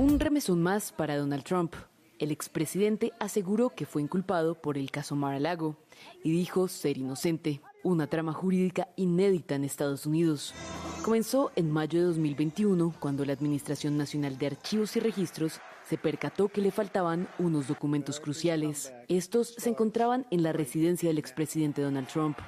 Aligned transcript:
Un 0.00 0.18
remesón 0.18 0.62
más 0.62 0.92
para 0.92 1.18
Donald 1.18 1.44
Trump. 1.44 1.74
El 2.18 2.30
expresidente 2.30 3.12
aseguró 3.20 3.68
que 3.68 3.84
fue 3.84 4.00
inculpado 4.00 4.54
por 4.54 4.78
el 4.78 4.90
caso 4.90 5.14
Mar-a-Lago 5.14 5.76
y 6.24 6.30
dijo 6.32 6.68
ser 6.68 6.96
inocente, 6.96 7.60
una 7.84 8.06
trama 8.06 8.32
jurídica 8.32 8.88
inédita 8.96 9.56
en 9.56 9.64
Estados 9.64 10.06
Unidos. 10.06 10.54
Comenzó 11.04 11.52
en 11.54 11.70
mayo 11.70 12.00
de 12.00 12.06
2021, 12.06 12.94
cuando 12.98 13.26
la 13.26 13.34
Administración 13.34 13.98
Nacional 13.98 14.38
de 14.38 14.46
Archivos 14.46 14.96
y 14.96 15.00
Registros 15.00 15.60
se 15.86 15.98
percató 15.98 16.48
que 16.48 16.62
le 16.62 16.70
faltaban 16.70 17.28
unos 17.38 17.68
documentos 17.68 18.20
cruciales. 18.20 18.94
Estos 19.08 19.48
se 19.48 19.68
encontraban 19.68 20.24
en 20.30 20.42
la 20.42 20.54
residencia 20.54 21.10
del 21.10 21.18
expresidente 21.18 21.82
Donald 21.82 22.08
Trump. 22.08 22.38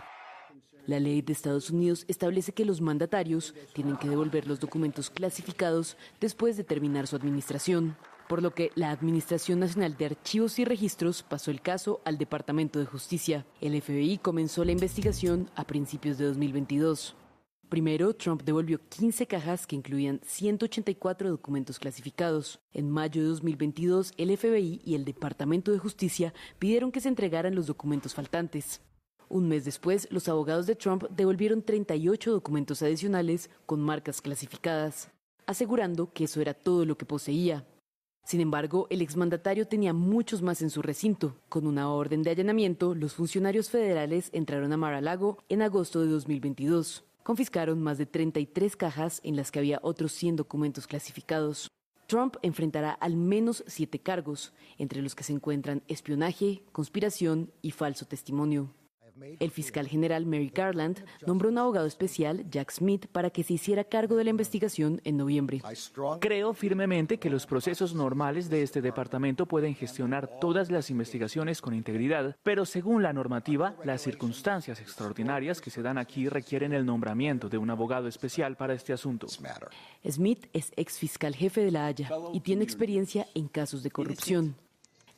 La 0.87 0.99
ley 0.99 1.23
de 1.23 1.33
Estados 1.33 1.71
Unidos 1.71 2.05
establece 2.09 2.53
que 2.53 2.65
los 2.65 2.81
mandatarios 2.81 3.55
tienen 3.73 3.97
que 3.97 4.09
devolver 4.09 4.49
los 4.49 4.59
documentos 4.59 5.11
clasificados 5.11 5.97
después 6.21 6.57
de 6.57 6.65
terminar 6.65 7.07
su 7.07 7.15
administración, 7.15 7.97
por 8.29 8.43
lo 8.43 8.53
que 8.53 8.73
la 8.75 8.91
Administración 8.91 9.61
Nacional 9.61 9.97
de 9.97 10.07
Archivos 10.07 10.59
y 10.59 10.65
Registros 10.65 11.23
pasó 11.23 11.51
el 11.51 11.61
caso 11.61 12.01
al 12.05 12.19
Departamento 12.19 12.79
de 12.79 12.87
Justicia. 12.87 13.47
El 13.61 13.81
FBI 13.81 14.19
comenzó 14.19 14.65
la 14.65 14.73
investigación 14.73 15.49
a 15.55 15.65
principios 15.65 16.19
de 16.19 16.27
2022. 16.27 17.15
Primero, 17.69 18.13
Trump 18.15 18.43
devolvió 18.43 18.81
15 18.89 19.27
cajas 19.27 19.67
que 19.67 19.77
incluían 19.77 20.21
184 20.25 21.31
documentos 21.31 21.79
clasificados. 21.79 22.61
En 22.75 22.91
mayo 22.91 23.23
de 23.23 23.29
2022, 23.29 24.13
el 24.19 24.37
FBI 24.37 24.83
y 24.85 24.95
el 24.95 25.05
Departamento 25.05 25.73
de 25.73 25.79
Justicia 25.79 26.35
pidieron 26.59 26.93
que 26.93 27.01
se 27.01 27.09
entregaran 27.09 27.55
los 27.55 27.67
documentos 27.67 28.15
faltantes. 28.15 28.83
Un 29.33 29.49
mes 29.49 29.65
después, 29.65 30.09
los 30.11 30.29
abogados 30.29 30.67
de 30.67 30.75
Trump 30.75 31.05
devolvieron 31.09 31.63
38 31.63 32.33
documentos 32.33 32.83
adicionales 32.83 33.49
con 33.65 33.81
marcas 33.81 34.21
clasificadas, 34.21 35.09
asegurando 35.47 36.13
que 36.13 36.25
eso 36.25 36.43
era 36.43 36.53
todo 36.53 36.85
lo 36.85 36.99
que 36.99 37.07
poseía. 37.07 37.65
Sin 38.27 38.43
embargo, 38.43 38.89
el 38.91 39.01
exmandatario 39.01 39.67
tenía 39.67 39.95
muchos 39.95 40.43
más 40.43 40.61
en 40.61 40.69
su 40.69 40.83
recinto. 40.83 41.35
Con 41.49 41.67
una 41.67 41.91
orden 41.91 42.23
de 42.23 42.29
allanamiento, 42.29 42.95
los 42.95 43.15
funcionarios 43.15 43.71
federales 43.71 44.29
entraron 44.35 44.71
a 44.71 44.77
Mar-a-Lago 44.77 45.39
en 45.49 45.63
agosto 45.63 46.03
de 46.03 46.09
2022. 46.09 47.03
Confiscaron 47.23 47.81
más 47.83 47.97
de 47.97 48.05
33 48.05 48.77
cajas 48.77 49.23
en 49.25 49.37
las 49.37 49.51
que 49.51 49.61
había 49.61 49.81
otros 49.83 50.13
100 50.13 50.37
documentos 50.37 50.87
clasificados. 50.87 51.69
Trump 52.07 52.37
enfrentará 52.43 52.91
al 52.91 53.17
menos 53.17 53.65
siete 53.67 53.99
cargos, 53.99 54.53
entre 54.77 55.01
los 55.01 55.15
que 55.15 55.25
se 55.25 55.33
encuentran 55.33 55.83
espionaje, 55.89 56.65
conspiración 56.71 57.51
y 57.63 57.71
falso 57.71 58.05
testimonio. 58.05 58.75
El 59.41 59.51
fiscal 59.51 59.89
general 59.89 60.27
Mary 60.27 60.51
Garland 60.55 61.05
nombró 61.27 61.49
un 61.49 61.59
abogado 61.59 61.87
especial, 61.87 62.45
Jack 62.51 62.73
Smith, 62.73 63.07
para 63.07 63.31
que 63.31 63.43
se 63.43 63.55
hiciera 63.55 63.85
cargo 63.85 64.17
de 64.17 64.25
la 64.25 64.31
investigación 64.31 65.01
en 65.05 65.17
noviembre. 65.17 65.63
Creo 66.21 66.55
firmemente 66.55 67.19
que 67.19 67.31
los 67.31 67.47
procesos 67.47 67.95
normales 67.95 68.51
de 68.51 68.63
este 68.63 68.81
departamento 68.83 69.47
pueden 69.47 69.75
gestionar 69.75 70.39
todas 70.41 70.71
las 70.71 70.91
investigaciones 70.91 71.61
con 71.61 71.75
integridad, 71.75 72.37
pero 72.43 72.65
según 72.65 73.03
la 73.03 73.13
normativa, 73.13 73.77
las 73.85 74.03
circunstancias 74.03 74.81
extraordinarias 74.81 75.61
que 75.61 75.71
se 75.71 75.83
dan 75.83 75.99
aquí 75.99 76.29
requieren 76.29 76.73
el 76.73 76.87
nombramiento 76.87 77.49
de 77.49 77.59
un 77.59 77.71
abogado 77.71 78.09
especial 78.09 78.57
para 78.57 78.75
este 78.75 78.93
asunto. 78.93 79.27
Smith 80.09 80.47
es 80.53 80.73
ex 80.77 80.99
fiscal 80.99 81.35
jefe 81.35 81.65
de 81.65 81.71
la 81.71 81.87
Haya 81.87 82.11
y 82.33 82.41
tiene 82.41 82.65
experiencia 82.65 83.27
en 83.35 83.49
casos 83.49 83.83
de 83.83 83.91
corrupción. 83.91 84.57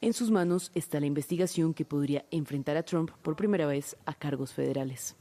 En 0.01 0.13
sus 0.13 0.31
manos 0.31 0.71
está 0.75 1.01
la 1.01 1.07
investigación 1.07 1.75
que 1.75 1.85
podría 1.85 2.25
enfrentar 2.31 2.77
a 2.77 2.83
Trump 2.83 3.11
por 3.23 3.37
primera 3.37 3.67
vez 3.67 3.97
a 4.05 4.15
cargos 4.15 4.53
federales. 4.53 5.17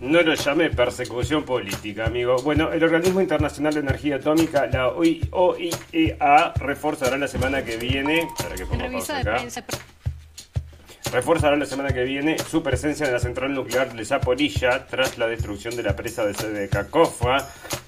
No 0.00 0.22
lo 0.22 0.34
llame 0.34 0.70
persecución 0.70 1.44
política, 1.44 2.06
amigo. 2.06 2.36
Bueno, 2.44 2.72
el 2.72 2.82
Organismo 2.84 3.20
Internacional 3.20 3.74
de 3.74 3.80
Energía 3.80 4.16
Atómica, 4.16 4.66
la 4.66 4.90
OIEA, 4.90 6.52
reforzará 6.56 7.18
la 7.18 7.26
semana 7.26 7.64
que 7.64 7.76
viene. 7.78 8.28
Para 8.38 8.54
que 8.54 8.64
ponga 8.64 8.90
pausa 8.90 9.18
acá 9.18 9.38
reforzará 11.12 11.56
la 11.56 11.66
semana 11.66 11.90
que 11.90 12.04
viene 12.04 12.36
su 12.38 12.62
presencia 12.62 13.06
en 13.06 13.12
la 13.12 13.18
central 13.18 13.54
nuclear 13.54 13.92
de 13.94 14.04
Zaporilla 14.04 14.86
tras 14.86 15.18
la 15.18 15.26
destrucción 15.26 15.76
de 15.76 15.82
la 15.82 15.96
presa 15.96 16.24
de 16.24 16.34
sede 16.34 16.68
de 16.68 16.86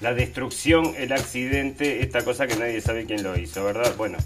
La 0.01 0.13
destrucción, 0.13 0.93
el 0.97 1.11
accidente, 1.13 2.01
esta 2.01 2.23
cosa 2.23 2.47
que 2.47 2.55
nadie 2.55 2.81
sabe 2.81 3.05
quién 3.05 3.23
lo 3.23 3.37
hizo, 3.37 3.63
¿verdad? 3.63 3.93
Bueno, 3.97 4.17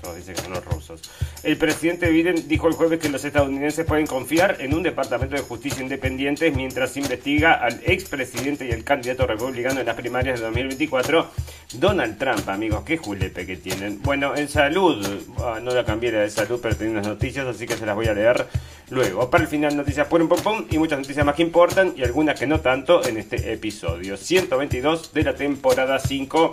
todos 0.00 0.16
dicen 0.16 0.34
que 0.34 0.42
son 0.42 0.52
los 0.52 0.64
rusos. 0.64 1.02
El 1.42 1.56
presidente 1.56 2.10
Biden 2.10 2.48
dijo 2.48 2.68
el 2.68 2.74
jueves 2.74 2.98
que 2.98 3.08
los 3.08 3.24
estadounidenses 3.24 3.84
pueden 3.86 4.06
confiar 4.06 4.56
en 4.60 4.74
un 4.74 4.82
departamento 4.82 5.36
de 5.36 5.42
justicia 5.42 5.82
independiente 5.82 6.50
mientras 6.50 6.96
investiga 6.96 7.54
al 7.54 7.80
expresidente 7.84 8.66
y 8.66 8.70
el 8.70 8.84
candidato 8.84 9.26
republicano 9.26 9.80
en 9.80 9.86
las 9.86 9.96
primarias 9.96 10.38
de 10.38 10.46
2024, 10.46 11.30
Donald 11.74 12.18
Trump, 12.18 12.48
amigos. 12.48 12.82
Qué 12.84 12.96
julepe 12.96 13.46
que 13.46 13.56
tienen. 13.56 14.00
Bueno, 14.02 14.36
en 14.36 14.48
salud, 14.48 15.06
ah, 15.38 15.58
no 15.62 15.72
la 15.72 15.84
cambié 15.84 16.10
de 16.10 16.30
salud, 16.30 16.58
pero 16.62 16.76
tengo 16.76 16.92
unas 16.92 17.06
noticias, 17.06 17.46
así 17.46 17.66
que 17.66 17.76
se 17.76 17.86
las 17.86 17.94
voy 17.94 18.06
a 18.06 18.14
leer 18.14 18.46
luego. 18.90 19.30
Para 19.30 19.44
el 19.44 19.48
final, 19.48 19.76
noticias 19.76 20.06
por 20.06 20.20
un 20.22 20.28
pom 20.28 20.66
y 20.70 20.78
muchas 20.78 20.98
noticias 20.98 21.24
más 21.24 21.34
que 21.34 21.42
importan 21.42 21.94
y 21.96 22.02
algunas 22.02 22.38
que 22.38 22.46
no 22.46 22.60
tanto 22.60 23.06
en 23.06 23.16
este 23.16 23.52
episodio. 23.52 24.16
122 24.16 25.12
de 25.12 25.22
la 25.22 25.34
temporada 25.34 25.98
5 25.98 26.52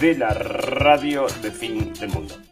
de 0.00 0.16
la 0.16 0.30
radio 0.30 1.26
de 1.42 1.50
fin 1.50 1.92
del 1.94 2.08
mundo. 2.08 2.51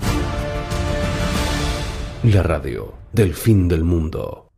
La 2.25 2.43
radio 2.43 2.93
del 3.11 3.33
fin 3.33 3.67
del 3.67 3.83
mundo. 3.83 4.51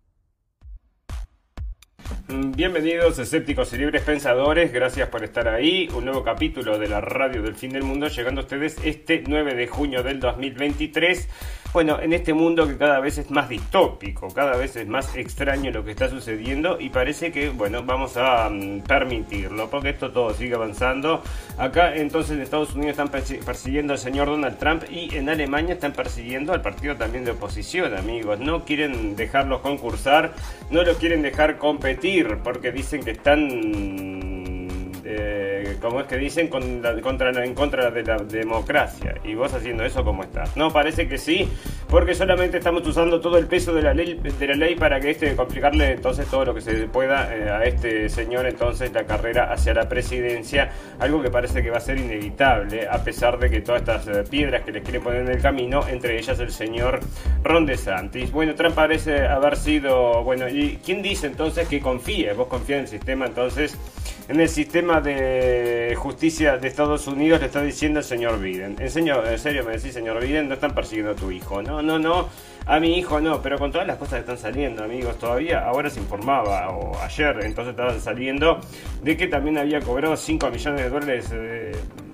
Bienvenidos 2.55 3.17
escépticos 3.17 3.73
y 3.73 3.77
libres 3.77 4.03
pensadores, 4.03 4.71
gracias 4.71 5.09
por 5.09 5.23
estar 5.23 5.47
ahí. 5.47 5.89
Un 5.95 6.05
nuevo 6.05 6.23
capítulo 6.23 6.77
de 6.77 6.87
la 6.87 7.01
radio 7.01 7.41
del 7.41 7.55
fin 7.55 7.71
del 7.71 7.81
mundo 7.81 8.07
llegando 8.09 8.41
a 8.41 8.43
ustedes 8.43 8.77
este 8.83 9.23
9 9.25 9.55
de 9.55 9.65
junio 9.65 10.03
del 10.03 10.19
2023. 10.19 11.27
Bueno, 11.73 11.99
en 11.99 12.13
este 12.13 12.35
mundo 12.35 12.67
que 12.67 12.77
cada 12.77 12.99
vez 12.99 13.17
es 13.17 13.31
más 13.31 13.49
distópico, 13.49 14.27
cada 14.27 14.55
vez 14.55 14.75
es 14.75 14.87
más 14.87 15.15
extraño 15.15 15.71
lo 15.71 15.83
que 15.83 15.89
está 15.89 16.07
sucediendo 16.07 16.79
y 16.79 16.89
parece 16.89 17.31
que, 17.31 17.49
bueno, 17.49 17.81
vamos 17.81 18.15
a 18.15 18.47
mm, 18.47 18.81
permitirlo, 18.81 19.71
porque 19.71 19.89
esto 19.89 20.11
todo 20.11 20.31
sigue 20.35 20.53
avanzando. 20.53 21.23
Acá 21.57 21.95
entonces 21.95 22.33
en 22.35 22.43
Estados 22.43 22.75
Unidos 22.75 22.91
están 22.91 23.09
persiguiendo 23.09 23.93
al 23.93 23.99
señor 23.99 24.27
Donald 24.27 24.59
Trump 24.59 24.83
y 24.91 25.15
en 25.15 25.27
Alemania 25.29 25.73
están 25.73 25.93
persiguiendo 25.93 26.53
al 26.53 26.61
partido 26.61 26.95
también 26.95 27.25
de 27.25 27.31
oposición, 27.31 27.97
amigos. 27.97 28.39
No 28.39 28.65
quieren 28.65 29.15
dejarlos 29.15 29.61
concursar, 29.61 30.35
no 30.69 30.83
lo 30.83 30.93
quieren 30.97 31.23
dejar 31.23 31.57
competir, 31.57 32.42
porque 32.43 32.71
dicen 32.71 33.03
que 33.03 33.11
están 33.11 33.47
eh, 35.05 35.52
como 35.79 36.01
es 36.01 36.07
que 36.07 36.17
dicen, 36.17 36.47
contra, 36.47 36.91
en 37.43 37.53
contra 37.53 37.91
de 37.91 38.03
la 38.03 38.17
democracia. 38.17 39.15
Y 39.23 39.35
vos 39.35 39.53
haciendo 39.53 39.83
eso, 39.83 40.03
¿cómo 40.03 40.23
estás? 40.23 40.55
No, 40.57 40.71
parece 40.71 41.07
que 41.07 41.17
sí, 41.17 41.47
porque 41.89 42.13
solamente 42.15 42.57
estamos 42.57 42.85
usando 42.87 43.19
todo 43.19 43.37
el 43.37 43.47
peso 43.47 43.73
de 43.73 43.81
la 43.81 43.93
ley, 43.93 44.15
de 44.15 44.47
la 44.47 44.55
ley 44.55 44.75
para 44.75 44.99
que 44.99 45.11
este 45.11 45.35
complicarle 45.35 45.91
entonces 45.91 46.27
todo 46.27 46.45
lo 46.45 46.53
que 46.53 46.61
se 46.61 46.73
pueda 46.87 47.35
eh, 47.35 47.49
a 47.49 47.63
este 47.63 48.09
señor 48.09 48.45
entonces 48.45 48.91
la 48.93 49.05
carrera 49.05 49.51
hacia 49.51 49.73
la 49.73 49.87
presidencia, 49.87 50.71
algo 50.99 51.21
que 51.21 51.29
parece 51.29 51.61
que 51.61 51.69
va 51.69 51.77
a 51.77 51.81
ser 51.81 51.97
inevitable, 51.97 52.87
a 52.87 53.03
pesar 53.03 53.39
de 53.39 53.49
que 53.49 53.61
todas 53.61 53.81
estas 53.81 54.07
eh, 54.07 54.23
piedras 54.29 54.63
que 54.63 54.71
le 54.71 54.81
quieren 54.81 55.03
poner 55.03 55.21
en 55.21 55.29
el 55.29 55.41
camino, 55.41 55.87
entre 55.87 56.17
ellas 56.17 56.39
el 56.39 56.51
señor 56.51 56.99
Ron 57.43 57.65
DeSantis. 57.65 58.31
Bueno, 58.31 58.55
Trump 58.55 58.75
parece 58.75 59.25
haber 59.27 59.55
sido, 59.57 60.23
bueno, 60.23 60.47
¿y 60.49 60.79
quién 60.83 61.01
dice 61.01 61.27
entonces 61.27 61.67
que 61.67 61.79
confíe? 61.79 62.33
¿Vos 62.33 62.47
confías 62.47 62.77
en 62.77 62.83
el 62.83 62.89
sistema 62.89 63.25
entonces? 63.25 63.77
En 64.29 64.39
el 64.39 64.47
sistema 64.47 65.01
de 65.01 65.62
justicia 65.95 66.57
de 66.57 66.67
Estados 66.67 67.07
Unidos 67.07 67.39
le 67.39 67.47
está 67.47 67.61
diciendo 67.61 67.99
el 67.99 68.05
señor 68.05 68.39
Biden. 68.39 68.75
En 68.79 68.89
serio, 68.89 69.25
en 69.25 69.39
serio 69.39 69.63
me 69.63 69.73
decís, 69.73 69.93
señor 69.93 70.21
Biden, 70.21 70.47
no 70.47 70.55
están 70.55 70.73
persiguiendo 70.73 71.11
a 71.11 71.15
tu 71.15 71.31
hijo. 71.31 71.61
No, 71.61 71.81
no, 71.81 71.99
no. 71.99 72.29
A 72.65 72.79
mi 72.79 72.97
hijo 72.97 73.19
no, 73.19 73.41
pero 73.41 73.59
con 73.59 73.71
todas 73.71 73.85
las 73.85 73.97
cosas 73.97 74.13
que 74.13 74.19
están 74.21 74.37
saliendo, 74.37 74.83
amigos, 74.83 75.17
todavía 75.17 75.65
ahora 75.65 75.89
se 75.89 75.99
informaba, 75.99 76.69
o 76.69 76.97
ayer 77.03 77.39
entonces 77.43 77.71
estaban 77.71 77.99
saliendo, 77.99 78.59
de 79.01 79.17
que 79.17 79.27
también 79.27 79.57
había 79.57 79.81
cobrado 79.81 80.15
5 80.15 80.49
millones 80.49 80.81
de 80.81 80.89
dólares 80.89 81.29
eh, 81.33 81.73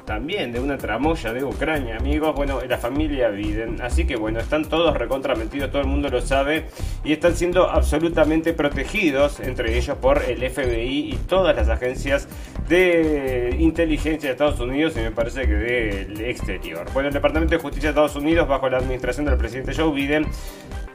también 0.10 0.51
de 0.51 0.60
una 0.60 0.75
tramoya 0.75 1.31
de 1.34 1.44
Ucrania, 1.44 1.98
amigos. 1.98 2.34
Bueno, 2.36 2.60
la 2.68 2.80
familia 2.80 3.30
Biden. 3.30 3.80
Así 3.80 4.07
que 4.07 4.16
bueno, 4.16 4.40
están 4.40 4.66
todos 4.66 4.98
recontrametidos, 4.98 5.69
todo 5.69 5.84
el 5.84 5.88
mundo 5.88 6.10
lo 6.10 6.19
sabe, 6.19 6.66
y 7.04 7.13
están 7.13 7.36
siendo 7.36 7.69
absolutamente 7.69 8.54
protegidos, 8.54 9.40
entre 9.40 9.78
ellos 9.78 9.96
por 10.00 10.24
el 10.24 10.50
FBI 10.50 11.12
y 11.13 11.16
todas 11.28 11.56
las 11.56 11.69
agencias 11.69 12.28
de 12.69 13.56
inteligencia 13.60 14.30
de 14.30 14.33
Estados 14.33 14.60
Unidos 14.60 14.94
y 14.95 15.00
me 15.00 15.12
parece 15.12 15.42
que 15.42 15.54
del 15.54 16.21
exterior. 16.21 16.88
Bueno, 16.94 17.07
el 17.07 17.13
Departamento 17.13 17.56
de 17.56 17.62
Justicia 17.62 17.89
de 17.89 17.92
Estados 17.92 18.16
Unidos, 18.16 18.48
bajo 18.48 18.69
la 18.69 18.77
administración 18.77 19.25
del 19.25 19.38
presidente 19.38 19.74
Joe 19.75 19.92
Biden, 19.92 20.27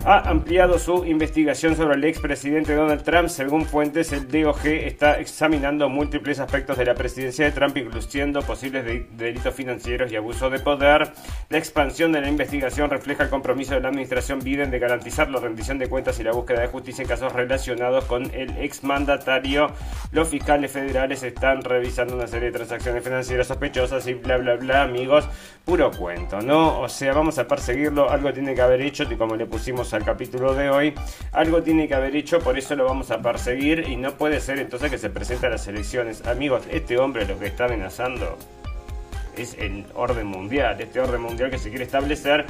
ha 0.07 0.29
ampliado 0.29 0.79
su 0.79 1.07
investigación 1.07 1.77
sobre 1.77 1.95
el 1.95 2.05
expresidente 2.05 2.75
Donald 2.75 3.03
Trump. 3.03 3.29
Según 3.29 3.65
fuentes, 3.65 4.13
el 4.13 4.29
DOG 4.29 4.67
está 4.67 5.19
examinando 5.19 5.89
múltiples 5.89 6.41
aspectos 6.41 6.77
de 6.77 6.85
la 6.85 6.95
presidencia 6.95 7.47
de 7.47 7.53
Trump, 7.53 7.75
incluyendo 7.79 8.43
posibles 8.43 8.85
delitos 9.17 9.55
financieros 9.55 10.13
y 10.13 10.17
abuso 10.17 10.51
de 10.51 10.59
poder. 10.59 11.11
La 11.49 11.57
expansión 11.57 12.13
de 12.13 12.21
la 12.21 12.29
investigación 12.29 12.91
refleja 12.91 13.23
el 13.23 13.31
compromiso 13.31 13.75
de 13.75 13.81
la 13.81 13.89
administración 13.89 14.41
Biden 14.41 14.71
de 14.71 14.79
garantizar 14.79 15.31
la 15.31 15.41
rendición 15.41 15.79
de 15.79 15.89
cuentas 15.89 16.21
y 16.21 16.23
la 16.23 16.33
búsqueda 16.33 16.61
de 16.61 16.69
justicia 16.69 17.01
en 17.01 17.09
casos 17.09 17.33
relacionados 17.33 18.05
con 18.05 18.25
el 18.35 18.59
exmandatario. 18.59 19.73
Los 20.13 20.29
fiscales 20.29 20.71
federales 20.71 21.23
están 21.23 21.63
revisando 21.63 22.15
una 22.15 22.27
serie 22.27 22.51
de 22.51 22.59
transacciones 22.59 23.03
financieras 23.03 23.47
sospechosas 23.47 24.07
y 24.07 24.13
bla 24.13 24.37
bla 24.37 24.57
bla, 24.57 24.83
amigos. 24.83 25.27
Puro 25.65 25.91
cuento, 25.93 26.43
¿no? 26.43 26.81
O 26.81 26.91
sea, 26.91 27.15
vamos 27.15 27.39
a 27.39 27.49
perseguirlo. 27.49 28.11
Algo 28.11 28.31
tiene 28.35 28.55
que 28.55 28.61
haber 28.61 28.83
hecho, 28.83 29.05
como 29.17 29.35
le 29.35 29.47
pusimos 29.47 29.94
al 29.95 30.05
capítulo 30.05 30.55
de 30.55 30.71
hoy, 30.71 30.95
algo 31.33 31.63
tiene 31.63 31.89
que 31.89 31.95
haber 31.95 32.15
hecho, 32.17 32.41
por 32.41 32.59
eso 32.59 32.77
lo 32.77 32.85
vamos 32.85 33.11
a 33.11 33.23
perseguir 33.23 33.87
y 33.89 33.97
no 33.97 34.13
puede 34.13 34.41
ser 34.41 34.59
entonces 34.59 34.91
que 34.91 34.99
se 34.99 35.11
presente 35.11 35.49
las 35.49 35.67
elecciones. 35.67 36.27
Amigos, 36.27 36.65
este 36.71 36.99
hombre 36.99 37.27
lo 37.27 37.39
que 37.39 37.47
está 37.47 37.67
amenazando 37.67 38.37
es 39.37 39.57
el 39.59 39.85
orden 39.95 40.27
mundial, 40.27 40.81
este 40.81 41.01
orden 41.01 41.21
mundial 41.21 41.51
que 41.51 41.59
se 41.59 41.71
quiere 41.71 41.85
establecer 41.85 42.47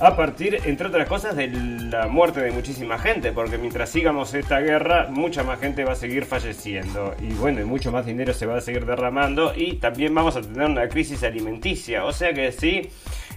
a 0.00 0.16
partir, 0.16 0.58
entre 0.64 0.86
otras 0.86 1.06
cosas, 1.06 1.36
de 1.36 1.48
la 1.48 2.08
muerte 2.08 2.40
de 2.40 2.50
muchísima 2.52 2.98
gente, 2.98 3.32
porque 3.32 3.58
mientras 3.58 3.90
sigamos 3.90 4.32
esta 4.32 4.58
guerra, 4.60 5.08
mucha 5.10 5.42
más 5.42 5.60
gente 5.60 5.84
va 5.84 5.92
a 5.92 5.96
seguir 5.96 6.24
falleciendo. 6.24 7.14
Y 7.20 7.34
bueno, 7.34 7.60
y 7.60 7.64
mucho 7.64 7.92
más 7.92 8.06
dinero 8.06 8.32
se 8.32 8.46
va 8.46 8.56
a 8.56 8.60
seguir 8.62 8.86
derramando 8.86 9.52
y 9.54 9.74
también 9.74 10.14
vamos 10.14 10.36
a 10.36 10.40
tener 10.40 10.70
una 10.70 10.88
crisis 10.88 11.22
alimenticia, 11.22 12.06
o 12.06 12.12
sea 12.12 12.32
que 12.32 12.50
sí, 12.50 12.88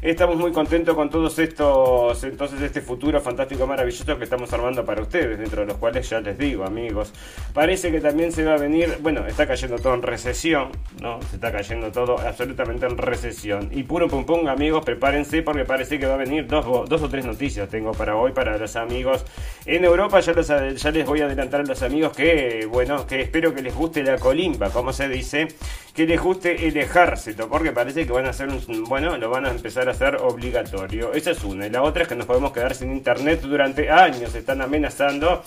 Estamos 0.03 0.35
muy 0.35 0.51
contentos 0.51 0.95
con 0.95 1.09
todos 1.09 1.39
estos, 1.39 2.21
entonces 2.25 2.59
este 2.61 2.81
futuro 2.81 3.21
fantástico, 3.21 3.65
maravilloso 3.65 4.17
que 4.17 4.25
estamos 4.25 4.51
armando 4.51 4.83
para 4.83 5.01
ustedes, 5.01 5.39
dentro 5.39 5.61
de 5.61 5.67
los 5.67 5.77
cuales 5.77 6.09
ya 6.09 6.19
les 6.19 6.37
digo, 6.37 6.65
amigos, 6.65 7.13
parece 7.53 7.89
que 7.89 8.01
también 8.01 8.33
se 8.33 8.43
va 8.43 8.55
a 8.55 8.57
venir, 8.57 8.97
bueno, 8.99 9.25
está 9.25 9.47
cayendo 9.47 9.77
todo 9.77 9.93
en 9.93 10.01
recesión, 10.01 10.71
¿no? 11.01 11.21
Se 11.21 11.35
está 11.37 11.53
cayendo 11.53 11.89
todo 11.93 12.19
absolutamente 12.19 12.85
en 12.85 12.97
recesión. 12.97 13.69
Y 13.71 13.83
puro 13.83 14.09
pum 14.09 14.25
amigos, 14.49 14.83
prepárense 14.83 15.41
porque 15.41 15.63
parece 15.63 15.97
que 15.97 16.05
va 16.05 16.15
a 16.15 16.17
venir 16.17 16.47
dos, 16.47 16.89
dos 16.89 17.01
o 17.01 17.07
tres 17.07 17.25
noticias 17.25 17.69
tengo 17.69 17.93
para 17.93 18.17
hoy, 18.17 18.33
para 18.33 18.57
los 18.57 18.75
amigos. 18.75 19.23
En 19.65 19.85
Europa 19.85 20.19
ya, 20.19 20.33
ya 20.33 20.91
les 20.91 21.05
voy 21.05 21.21
a 21.21 21.27
adelantar 21.27 21.61
a 21.61 21.63
los 21.63 21.81
amigos 21.81 22.11
que, 22.11 22.67
bueno, 22.69 23.07
que 23.07 23.21
espero 23.21 23.55
que 23.55 23.61
les 23.61 23.73
guste 23.73 24.03
la 24.03 24.17
colimba, 24.17 24.69
como 24.69 24.91
se 24.91 25.07
dice, 25.07 25.47
que 25.93 26.05
les 26.05 26.19
guste 26.19 26.67
el 26.67 26.75
ejército, 26.75 27.47
porque 27.47 27.71
parece 27.71 28.05
que 28.05 28.11
van 28.11 28.25
a 28.25 28.31
hacer 28.31 28.49
un, 28.49 28.83
bueno, 28.83 29.15
lo 29.17 29.29
van 29.29 29.45
a 29.45 29.51
empezar 29.51 29.87
a 29.87 29.92
ser 29.93 30.15
obligatorio. 30.17 31.13
Esa 31.13 31.31
es 31.31 31.43
una. 31.43 31.67
Y 31.67 31.69
la 31.69 31.83
otra 31.83 32.03
es 32.03 32.09
que 32.09 32.15
nos 32.15 32.25
podemos 32.25 32.51
quedar 32.51 32.75
sin 32.75 32.91
internet 32.91 33.41
durante 33.41 33.89
años. 33.89 34.35
Están 34.35 34.61
amenazando. 34.61 35.43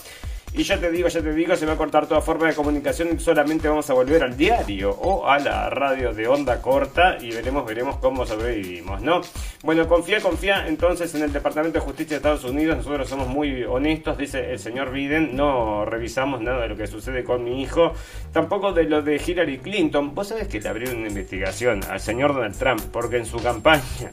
Y 0.57 0.63
ya 0.63 0.79
te 0.79 0.89
digo, 0.89 1.07
ya 1.07 1.21
te 1.21 1.31
digo, 1.33 1.55
se 1.55 1.67
va 1.67 1.73
a 1.73 1.77
cortar 1.77 2.07
toda 2.07 2.19
forma 2.19 2.47
de 2.47 2.55
comunicación 2.55 3.19
solamente 3.19 3.67
vamos 3.67 3.87
a 3.91 3.93
volver 3.93 4.23
al 4.23 4.35
diario 4.35 4.89
o 4.89 5.27
a 5.27 5.37
la 5.37 5.69
radio 5.69 6.15
de 6.15 6.27
onda 6.27 6.63
corta 6.63 7.15
y 7.21 7.29
veremos, 7.29 7.63
veremos 7.63 7.97
cómo 7.97 8.25
sobrevivimos, 8.25 8.99
¿no? 9.03 9.21
Bueno, 9.63 9.87
confía, 9.87 10.19
confía 10.19 10.67
entonces 10.67 11.13
en 11.13 11.21
el 11.21 11.31
Departamento 11.31 11.77
de 11.77 11.85
Justicia 11.85 12.15
de 12.15 12.15
Estados 12.15 12.43
Unidos, 12.43 12.77
nosotros 12.77 13.07
somos 13.07 13.27
muy 13.27 13.65
honestos, 13.65 14.17
dice 14.17 14.51
el 14.51 14.57
señor 14.57 14.91
Biden, 14.91 15.35
no 15.35 15.85
revisamos 15.85 16.41
nada 16.41 16.63
de 16.63 16.69
lo 16.69 16.75
que 16.75 16.87
sucede 16.87 17.23
con 17.23 17.43
mi 17.43 17.61
hijo, 17.61 17.93
tampoco 18.33 18.73
de 18.73 18.85
lo 18.85 19.03
de 19.03 19.21
Hillary 19.23 19.59
Clinton. 19.59 20.15
Vos 20.15 20.29
sabés 20.29 20.47
que 20.47 20.59
le 20.59 20.69
abrieron 20.69 20.97
una 20.97 21.09
investigación 21.09 21.81
al 21.87 21.99
señor 21.99 22.33
Donald 22.33 22.57
Trump 22.57 22.81
porque 22.91 23.17
en 23.17 23.27
su 23.27 23.37
campaña 23.37 24.11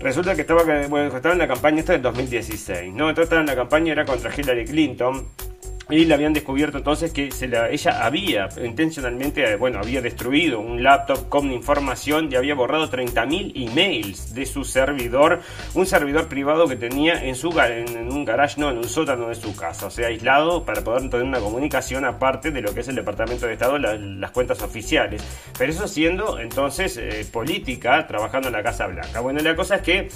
Resulta 0.00 0.34
que 0.34 0.40
estaba, 0.40 0.62
bueno, 0.88 1.14
estaba 1.14 1.34
en 1.34 1.38
la 1.38 1.46
campaña 1.46 1.80
esta 1.80 1.92
del 1.92 2.00
2016, 2.00 2.94
¿no? 2.94 3.10
Entonces 3.10 3.24
estaba 3.24 3.42
en 3.42 3.46
la 3.46 3.54
campaña, 3.54 3.92
era 3.92 4.06
contra 4.06 4.32
Hillary 4.34 4.64
Clinton. 4.64 5.26
Y 5.90 6.04
le 6.04 6.14
habían 6.14 6.32
descubierto 6.32 6.78
entonces 6.78 7.12
que 7.12 7.30
se 7.30 7.48
la, 7.48 7.68
ella 7.68 8.04
había 8.04 8.48
intencionalmente, 8.62 9.56
bueno, 9.56 9.78
había 9.78 10.00
destruido 10.00 10.60
un 10.60 10.82
laptop 10.82 11.28
con 11.28 11.50
información 11.50 12.28
y 12.30 12.36
había 12.36 12.54
borrado 12.54 12.90
30.000 12.90 13.52
emails 13.54 14.34
de 14.34 14.46
su 14.46 14.64
servidor, 14.64 15.40
un 15.74 15.86
servidor 15.86 16.28
privado 16.28 16.68
que 16.68 16.76
tenía 16.76 17.24
en, 17.24 17.34
su, 17.34 17.50
en, 17.60 18.12
un 18.12 18.24
garage, 18.24 18.60
no, 18.60 18.70
en 18.70 18.78
un 18.78 18.88
sótano 18.88 19.28
de 19.28 19.34
su 19.34 19.54
casa, 19.56 19.86
o 19.86 19.90
sea, 19.90 20.08
aislado 20.08 20.64
para 20.64 20.82
poder 20.82 21.08
tener 21.10 21.26
una 21.26 21.40
comunicación 21.40 22.04
aparte 22.04 22.50
de 22.50 22.62
lo 22.62 22.72
que 22.72 22.80
es 22.80 22.88
el 22.88 22.94
Departamento 22.94 23.46
de 23.46 23.54
Estado, 23.54 23.78
las 23.78 24.30
cuentas 24.30 24.62
oficiales. 24.62 25.22
Pero 25.58 25.72
eso 25.72 25.88
siendo 25.88 26.38
entonces 26.38 26.96
eh, 26.96 27.26
política, 27.30 28.06
trabajando 28.06 28.48
en 28.48 28.54
la 28.54 28.62
Casa 28.62 28.86
Blanca. 28.86 29.20
Bueno, 29.20 29.40
la 29.40 29.56
cosa 29.56 29.76
es 29.76 29.82
que 29.82 30.08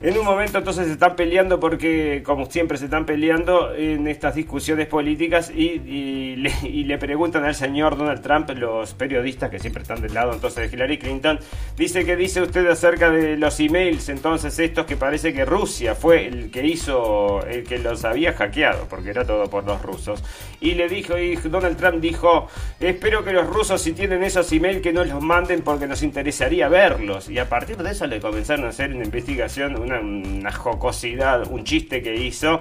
en 0.00 0.18
un 0.18 0.24
momento 0.24 0.58
entonces 0.58 0.86
se 0.86 0.92
están 0.92 1.16
peleando 1.16 1.58
porque, 1.58 2.22
como 2.24 2.46
siempre, 2.46 2.76
se 2.76 2.84
están 2.84 3.06
peleando 3.06 3.74
en 3.74 4.06
estas 4.08 4.34
discusiones 4.34 4.88
políticas 4.88 5.50
y, 5.50 6.36
le, 6.36 6.98
preguntan 6.98 7.44
al 7.44 7.54
señor 7.54 7.96
Donald 7.96 8.22
Trump, 8.22 8.50
los 8.50 8.94
periodistas 8.94 9.50
que 9.50 9.58
siempre 9.58 9.82
están 9.82 10.00
del 10.00 10.12
lado 10.12 10.34
entonces 10.34 10.70
de 10.70 10.76
Hillary 10.76 10.98
Clinton, 10.98 11.38
dice 11.76 12.04
que 12.04 12.16
dice 12.16 12.42
usted 12.42 12.66
acerca 12.68 13.10
de 13.10 13.36
los 13.36 13.58
emails, 13.60 14.08
entonces 14.08 14.58
estos 14.58 14.86
que 14.86 14.96
parece 14.96 15.32
que 15.32 15.44
Rusia 15.44 15.94
fue 15.94 16.26
el 16.26 16.50
que 16.50 16.66
hizo, 16.66 17.44
el 17.46 17.64
que 17.64 17.78
los 17.78 18.04
había 18.04 18.32
hackeado, 18.34 18.86
porque 18.88 19.10
era 19.10 19.24
todo 19.24 19.48
por 19.48 19.64
los 19.64 19.80
rusos. 19.80 20.22
Y 20.60 20.74
le 20.74 20.88
dijo, 20.88 21.16
y 21.16 21.36
Donald 21.36 21.76
Trump 21.76 22.00
dijo, 22.00 22.48
espero 22.80 23.24
que 23.24 23.32
los 23.32 23.46
rusos 23.46 23.80
si 23.80 23.92
tienen 23.92 24.22
esos 24.22 24.50
emails 24.52 24.82
que 24.82 24.92
no 24.92 25.04
los 25.04 25.22
manden 25.22 25.62
porque 25.62 25.86
nos 25.86 26.02
interesaría 26.02 26.68
verlos. 26.68 27.30
Y 27.30 27.38
a 27.38 27.48
partir 27.48 27.76
de 27.76 27.90
eso 27.92 28.06
le 28.06 28.20
comenzaron 28.20 28.66
a 28.66 28.68
hacer 28.68 28.94
una 28.94 29.04
investigación 29.04 29.86
una, 29.86 29.95
jocosidad, 30.52 31.50
un 31.50 31.64
chiste 31.64 32.02
que 32.02 32.14
hizo. 32.14 32.60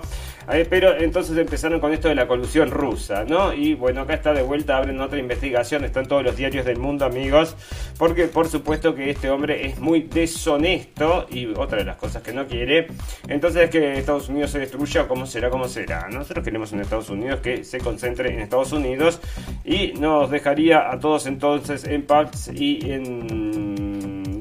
Eh, 0.52 0.66
pero 0.70 0.96
entonces 0.96 1.36
empezaron 1.38 1.80
con 1.80 1.92
esto 1.92 2.08
de 2.08 2.16
la 2.16 2.28
colusión 2.28 2.70
rusa, 2.70 3.24
¿no? 3.24 3.52
Y 3.52 3.74
bueno, 3.74 4.02
acá 4.02 4.14
está 4.14 4.32
de 4.32 4.44
vuelta, 4.44 4.78
abren 4.78 5.02
otra 5.02 5.18
investigación, 5.18 5.84
están 5.84 6.06
todos 6.06 6.24
los 6.24 6.36
diarios 6.36 6.66
del 6.66 6.78
mundo, 6.78 7.06
amigos, 7.06 7.56
porque 7.98 8.26
por 8.28 8.48
supuesto 8.48 8.94
que 8.94 9.10
este 9.10 9.30
hombre 9.32 9.66
es 9.66 9.80
muy 9.80 10.02
deshonesto 10.02 11.26
y 11.32 11.48
otra 11.48 11.80
de 11.80 11.86
las 11.86 11.98
cosas 11.98 12.22
que 12.22 12.32
no 12.32 12.46
quiere, 12.46 12.88
entonces 13.28 13.64
es 13.64 13.70
que 13.72 13.98
Estados 13.98 14.30
Unidos 14.30 14.52
se 14.52 14.60
destruya, 14.60 15.08
¿cómo 15.08 15.26
será? 15.26 15.50
¿Cómo 15.50 15.68
será? 15.68 16.08
Nosotros 16.10 16.46
queremos 16.46 16.72
un 16.72 16.82
Estados 16.82 17.10
Unidos 17.10 17.40
que 17.40 17.64
se 17.64 17.80
concentre 17.80 18.32
en 18.32 18.40
Estados 18.40 18.72
Unidos 18.72 19.20
y 19.64 19.94
nos 19.94 20.30
dejaría 20.30 20.92
a 20.92 21.00
todos 21.00 21.26
entonces 21.26 21.86
en 21.86 22.04
paz 22.04 22.52
y 22.54 22.92
en 22.92 23.75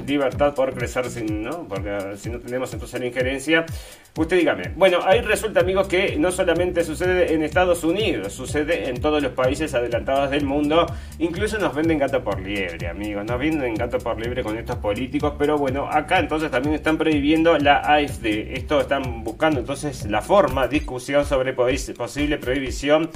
libertad 0.07 0.55
por 0.55 0.75
crecer 0.75 1.11
sin, 1.11 1.43
¿no? 1.43 1.67
Porque 1.69 2.17
si 2.17 2.31
no 2.31 2.39
tenemos 2.39 2.73
entonces 2.73 3.01
la 3.01 3.07
injerencia. 3.07 3.67
Usted 4.17 4.39
dígame. 4.39 4.73
Bueno, 4.77 4.99
ahí 5.05 5.21
resulta, 5.21 5.61
amigos, 5.61 5.89
que 5.89 6.17
no 6.17 6.31
solamente 6.31 6.85
sucede 6.85 7.35
en 7.35 7.43
Estados 7.43 7.83
Unidos, 7.83 8.33
sucede 8.33 8.89
en 8.89 9.01
todos 9.01 9.23
los 9.23 9.33
países 9.33 9.75
adelantados 9.75 10.31
del 10.31 10.45
mundo. 10.45 10.87
Incluso 11.19 11.59
nos 11.59 11.75
venden 11.75 11.99
gato 11.99 12.23
por 12.23 12.41
liebre, 12.41 12.87
amigos. 12.87 13.25
Nos 13.25 13.39
venden 13.39 13.75
gato 13.75 13.99
por 13.99 14.21
liebre 14.21 14.43
con 14.43 14.57
estos 14.57 14.77
políticos. 14.77 15.35
Pero 15.39 15.59
bueno, 15.59 15.89
acá 15.91 16.21
entonces 16.21 16.51
también 16.51 16.75
están 16.75 16.97
prohibiendo 16.97 17.59
la 17.59 17.79
AFD. 17.79 18.55
Esto 18.55 18.81
están 18.81 19.25
buscando 19.25 19.61
entonces 19.61 20.07
la 20.07 20.23
forma, 20.23 20.69
discusión 20.69 21.25
sobre 21.25 21.53
posible 21.53 22.39
prohibición 22.39 23.11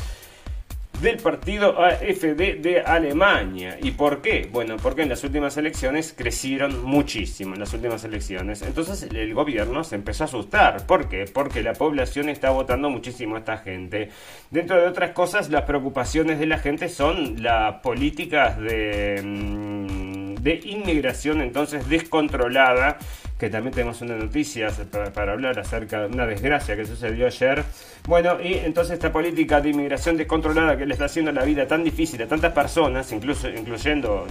del 1.01 1.19
partido 1.19 1.81
AFD 1.81 2.61
de 2.61 2.83
Alemania. 2.85 3.79
¿Y 3.81 3.93
por 3.93 4.21
qué? 4.21 4.49
Bueno, 4.51 4.77
porque 4.83 5.03
en 5.03 5.09
las 5.09 5.23
últimas 5.23 5.57
elecciones 5.57 6.15
crecieron 6.17 6.85
muchísimo, 6.85 7.55
en 7.55 7.61
las 7.61 7.73
últimas 7.73 8.03
elecciones. 8.05 8.63
Entonces 8.63 9.03
el 9.03 9.35
gobierno 9.35 9.85
se 9.85 9.95
empezó 9.95 10.25
a 10.25 10.27
asustar. 10.27 10.87
¿Por 10.87 11.09
qué? 11.09 11.27
Porque 11.33 11.63
la 11.63 11.75
población 11.75 12.29
está 12.29 12.51
votando 12.51 12.91
muchísimo 12.91 13.37
a 13.37 13.39
esta 13.41 13.59
gente. 13.59 14.11
Dentro 14.51 14.81
de 14.81 14.89
otras 14.89 15.13
cosas, 15.13 15.51
las 15.51 15.63
preocupaciones 15.63 16.39
de 16.39 16.47
la 16.47 16.59
gente 16.59 16.89
son 16.89 17.43
las 17.43 17.81
políticas 17.81 18.59
de, 18.59 19.21
mm, 19.23 20.35
de 20.43 20.61
inmigración 20.65 21.41
entonces 21.41 21.89
descontrolada 21.89 22.99
que 23.39 23.49
también 23.49 23.73
tenemos 23.73 24.01
una 24.03 24.17
noticia 24.17 24.69
para, 25.15 25.33
hablar 25.33 25.59
acerca 25.59 26.01
de 26.01 26.07
una 26.07 26.27
desgracia 26.27 26.75
que 26.75 26.85
sucedió 26.85 27.27
ayer. 27.27 27.65
Bueno, 28.07 28.41
y 28.43 28.55
entonces 28.55 28.95
esta 28.95 29.13
política 29.13 29.61
de 29.61 29.71
inmigración 29.71 30.17
descontrolada 30.17 30.77
que 30.77 30.87
le 30.87 30.95
está 30.95 31.05
haciendo 31.05 31.31
la 31.31 31.45
vida 31.45 31.67
tan 31.67 31.85
difícil 31.85 32.21
a 32.23 32.27
tantas 32.27 32.53
personas, 32.53 33.13
incluso 33.13 33.49
incluyendo 33.49 34.27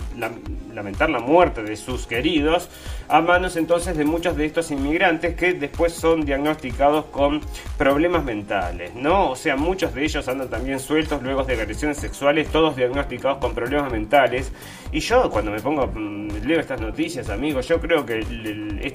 lamentar 0.74 1.10
la 1.10 1.20
muerte 1.20 1.64
de 1.64 1.76
sus 1.76 2.06
queridos, 2.06 2.70
a 3.08 3.22
manos 3.22 3.56
entonces 3.56 3.96
de 3.96 4.04
muchos 4.04 4.36
de 4.36 4.46
estos 4.46 4.72
inmigrantes 4.72 5.36
que 5.36 5.54
después 5.54 5.94
son 5.94 6.26
diagnosticados 6.26 7.06
con 7.06 7.42
problemas 7.78 8.24
mentales, 8.24 8.94
¿no? 8.94 9.32
O 9.32 9.36
sea, 9.36 9.56
muchos 9.56 9.94
de 9.94 10.04
ellos 10.04 10.28
andan 10.28 10.50
también 10.50 10.80
sueltos 10.80 11.22
luego 11.24 11.44
de 11.44 11.54
agresiones 11.54 11.98
sexuales, 11.98 12.50
todos 12.50 12.76
diagnosticados 12.76 13.38
con 13.38 13.54
problemas 13.54 13.92
mentales. 13.92 14.52
Y 14.92 15.00
yo 15.00 15.30
cuando 15.30 15.52
me 15.52 15.60
pongo, 15.60 15.88
mm, 15.88 16.46
leo 16.46 16.60
estas 16.60 16.82
noticias, 16.82 17.30
amigos, 17.30 17.68
yo 17.68 17.80
creo 17.80 18.06
que 18.06 18.20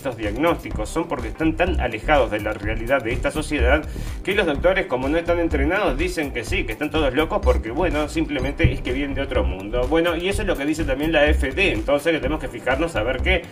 estos 0.02 0.16
diagnósticos, 0.16 0.88
son 0.88 1.06
porque 1.06 1.28
están 1.28 1.54
tan 1.54 1.80
alejados 1.80 2.32
de 2.32 2.40
la 2.40 2.52
realidad 2.52 3.04
de 3.04 3.12
esta 3.12 3.30
sociedad 3.30 3.84
que 4.24 4.34
los 4.34 4.46
doctores, 4.46 4.86
como 4.86 5.08
no 5.08 5.16
están 5.16 5.38
entrenados, 5.38 5.96
dicen 5.96 6.32
que 6.32 6.44
sí, 6.44 6.64
que 6.64 6.72
están 6.72 6.90
todos 6.90 7.14
locos 7.14 7.38
porque, 7.40 7.70
bueno, 7.70 8.08
simplemente 8.08 8.72
es 8.72 8.80
que 8.80 8.92
vienen 8.92 9.14
de 9.14 9.22
otro 9.22 9.44
mundo. 9.44 9.86
Bueno, 9.88 10.16
y 10.16 10.28
eso 10.28 10.42
es 10.42 10.48
lo 10.48 10.56
que 10.56 10.64
dice 10.66 10.82
también 10.82 11.12
la 11.12 11.32
FD, 11.32 11.72
entonces 11.72 12.20
tenemos 12.20 12.40
que 12.40 12.48
fijarnos 12.48 12.96
a 12.96 13.04
ver 13.04 13.22
qué 13.22 13.42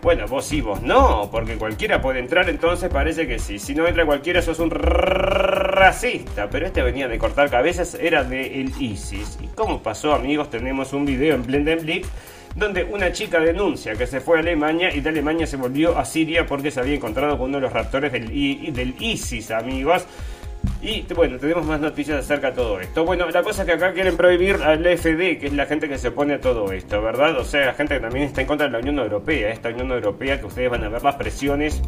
bueno, 0.00 0.26
vos 0.28 0.46
sí, 0.46 0.62
vos 0.62 0.80
no, 0.80 1.28
porque 1.30 1.56
cualquiera 1.56 2.00
puede 2.00 2.20
entrar, 2.20 2.48
entonces 2.48 2.88
parece 2.88 3.26
que 3.26 3.38
sí. 3.38 3.58
Si 3.58 3.74
no 3.74 3.86
entra 3.86 4.06
cualquiera, 4.06 4.40
sos 4.40 4.58
un 4.58 4.70
racista. 4.70 6.48
Pero 6.48 6.66
este 6.66 6.82
venía 6.82 7.06
de 7.06 7.18
cortar 7.18 7.50
cabezas, 7.50 7.94
era 8.00 8.24
de 8.24 8.62
el 8.62 8.72
ISIS. 8.80 9.38
¿Y 9.42 9.48
cómo 9.48 9.82
pasó, 9.82 10.14
amigos? 10.14 10.48
Tenemos 10.48 10.94
un 10.94 11.04
video 11.04 11.34
en 11.34 11.44
Blendenblick 11.44 12.06
donde 12.54 12.84
una 12.84 13.12
chica 13.12 13.40
denuncia 13.40 13.94
que 13.94 14.06
se 14.06 14.20
fue 14.20 14.38
a 14.38 14.40
Alemania 14.40 14.94
y 14.94 15.00
de 15.00 15.08
Alemania 15.08 15.46
se 15.46 15.56
volvió 15.56 15.98
a 15.98 16.04
Siria 16.04 16.46
porque 16.46 16.70
se 16.70 16.80
había 16.80 16.94
encontrado 16.94 17.38
con 17.38 17.48
uno 17.48 17.58
de 17.58 17.62
los 17.62 17.72
raptores 17.72 18.12
del, 18.12 18.26
del 18.72 18.94
ISIS, 18.98 19.50
amigos. 19.50 20.06
Y 20.82 21.02
bueno, 21.14 21.38
tenemos 21.38 21.64
más 21.66 21.80
noticias 21.80 22.18
acerca 22.18 22.50
de 22.50 22.56
todo 22.56 22.80
esto. 22.80 23.04
Bueno, 23.04 23.28
la 23.30 23.42
cosa 23.42 23.62
es 23.62 23.66
que 23.66 23.74
acá 23.74 23.92
quieren 23.92 24.16
prohibir 24.16 24.56
al 24.56 24.84
FD, 24.84 25.38
que 25.38 25.46
es 25.46 25.52
la 25.52 25.66
gente 25.66 25.88
que 25.88 25.98
se 25.98 26.08
opone 26.08 26.34
a 26.34 26.40
todo 26.40 26.72
esto, 26.72 27.02
¿verdad? 27.02 27.38
O 27.38 27.44
sea, 27.44 27.66
la 27.66 27.74
gente 27.74 27.94
que 27.94 28.00
también 28.00 28.24
está 28.26 28.40
en 28.40 28.46
contra 28.46 28.66
de 28.66 28.72
la 28.72 28.78
Unión 28.78 28.98
Europea, 28.98 29.50
esta 29.50 29.68
Unión 29.68 29.90
Europea 29.90 30.40
que 30.40 30.46
ustedes 30.46 30.70
van 30.70 30.84
a 30.84 30.88
ver 30.88 31.02
las 31.02 31.16
presiones 31.16 31.82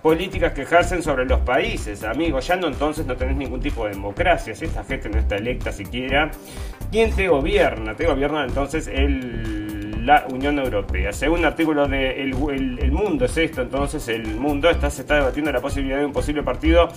políticas 0.00 0.52
que 0.52 0.62
ejercen 0.62 1.02
sobre 1.02 1.24
los 1.24 1.40
países, 1.40 2.04
amigos. 2.04 2.46
Ya 2.46 2.56
no 2.56 2.68
entonces 2.68 3.04
no 3.06 3.16
tenés 3.16 3.36
ningún 3.36 3.60
tipo 3.60 3.84
de 3.84 3.92
democracia, 3.92 4.54
si 4.54 4.64
esta 4.64 4.84
gente 4.84 5.08
no 5.08 5.18
está 5.18 5.36
electa 5.36 5.72
siquiera. 5.72 6.30
¿Quién 6.92 7.10
te 7.12 7.26
gobierna? 7.26 7.96
Te 7.96 8.06
gobierna 8.06 8.44
entonces 8.44 8.86
el, 8.86 9.65
la 10.06 10.24
Unión 10.30 10.58
Europea. 10.58 11.12
Según 11.12 11.40
un 11.40 11.46
artículo 11.46 11.88
de 11.88 12.22
el, 12.22 12.92
Mundo 12.92 13.24
es 13.24 13.36
esto, 13.36 13.62
entonces 13.62 14.06
el 14.08 14.36
Mundo 14.36 14.70
está, 14.70 14.88
se 14.88 15.02
está 15.02 15.16
debatiendo 15.16 15.50
la 15.50 15.60
posibilidad 15.60 15.98
de 15.98 16.06
un 16.06 16.12
posible 16.12 16.42
partido 16.44 16.88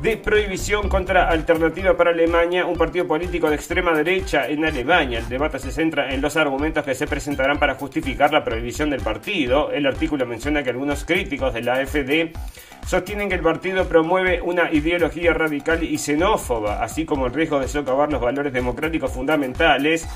de 0.00 0.16
prohibición 0.16 0.88
contra 0.88 1.28
Alternativa 1.28 1.96
para 1.96 2.10
Alemania, 2.10 2.66
un 2.66 2.76
partido 2.76 3.06
político 3.06 3.48
de 3.48 3.54
extrema 3.54 3.92
derecha 3.92 4.48
en 4.48 4.64
Alemania. 4.64 5.20
El 5.20 5.28
debate 5.28 5.60
se 5.60 5.70
centra 5.70 6.12
en 6.12 6.20
los 6.20 6.36
argumentos 6.36 6.84
que 6.84 6.94
se 6.94 7.06
presentarán 7.06 7.58
para 7.58 7.74
justificar 7.74 8.32
la 8.32 8.42
prohibición 8.42 8.90
del 8.90 9.00
partido. 9.00 9.70
El 9.70 9.86
artículo 9.86 10.26
menciona 10.26 10.62
que 10.64 10.70
algunos 10.70 11.04
críticos 11.04 11.54
de 11.54 11.62
la 11.62 11.74
AfD 11.74 12.32
sostienen 12.86 13.28
que 13.28 13.36
el 13.36 13.42
partido 13.42 13.86
promueve 13.86 14.40
una 14.40 14.72
ideología 14.72 15.34
radical 15.34 15.84
y 15.84 15.98
xenófoba, 15.98 16.82
así 16.82 17.04
como 17.04 17.26
el 17.26 17.32
riesgo 17.32 17.60
de 17.60 17.68
socavar 17.68 18.10
los 18.10 18.20
valores 18.20 18.52
democráticos 18.52 19.12
fundamentales. 19.12 20.08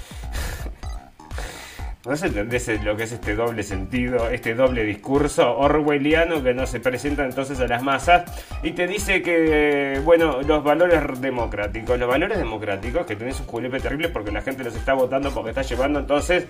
¿No 2.07 2.17
se 2.17 2.29
entendés 2.29 2.69
lo 2.85 2.97
que 2.97 3.03
es 3.03 3.11
este 3.11 3.35
doble 3.35 3.65
sentido, 3.65 4.31
este 4.31 4.55
doble 4.55 4.85
discurso 4.85 5.59
orwelliano 5.59 6.41
que 6.41 6.55
no 6.55 6.65
se 6.65 6.79
presenta 6.79 7.25
entonces 7.25 7.59
a 7.59 7.67
las 7.67 7.83
masas 7.83 8.31
y 8.63 8.71
te 8.71 8.87
dice 8.87 9.23
que, 9.23 10.01
bueno, 10.05 10.41
los 10.43 10.63
valores 10.63 11.21
democráticos, 11.21 11.99
los 11.99 12.09
valores 12.09 12.39
democráticos 12.39 13.07
que 13.07 13.17
tenés 13.17 13.41
un 13.41 13.47
julepe 13.47 13.81
terrible 13.81 14.09
porque 14.11 14.31
la 14.31 14.41
gente 14.41 14.63
los 14.63 14.77
está 14.77 14.95
votando 14.95 15.33
porque 15.33 15.51
está 15.51 15.63
llevando 15.63 15.99
entonces 15.99 16.47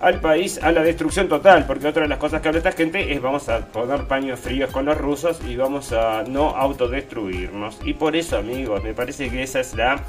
al 0.00 0.20
país 0.20 0.58
a 0.62 0.72
la 0.72 0.82
destrucción 0.82 1.28
total, 1.28 1.66
porque 1.66 1.86
otra 1.86 2.04
de 2.04 2.08
las 2.08 2.18
cosas 2.18 2.40
que 2.40 2.48
habla 2.48 2.58
esta 2.58 2.72
gente 2.72 3.12
es 3.12 3.20
vamos 3.20 3.50
a 3.50 3.58
poner 3.66 4.04
paños 4.04 4.40
fríos 4.40 4.70
con 4.70 4.86
los 4.86 4.96
rusos 4.96 5.38
y 5.46 5.54
vamos 5.54 5.92
a 5.92 6.22
no 6.22 6.56
autodestruirnos. 6.56 7.78
Y 7.84 7.92
por 7.92 8.16
eso, 8.16 8.38
amigos, 8.38 8.82
me 8.82 8.94
parece 8.94 9.28
que 9.28 9.42
esa 9.42 9.60
es 9.60 9.74
la 9.74 10.02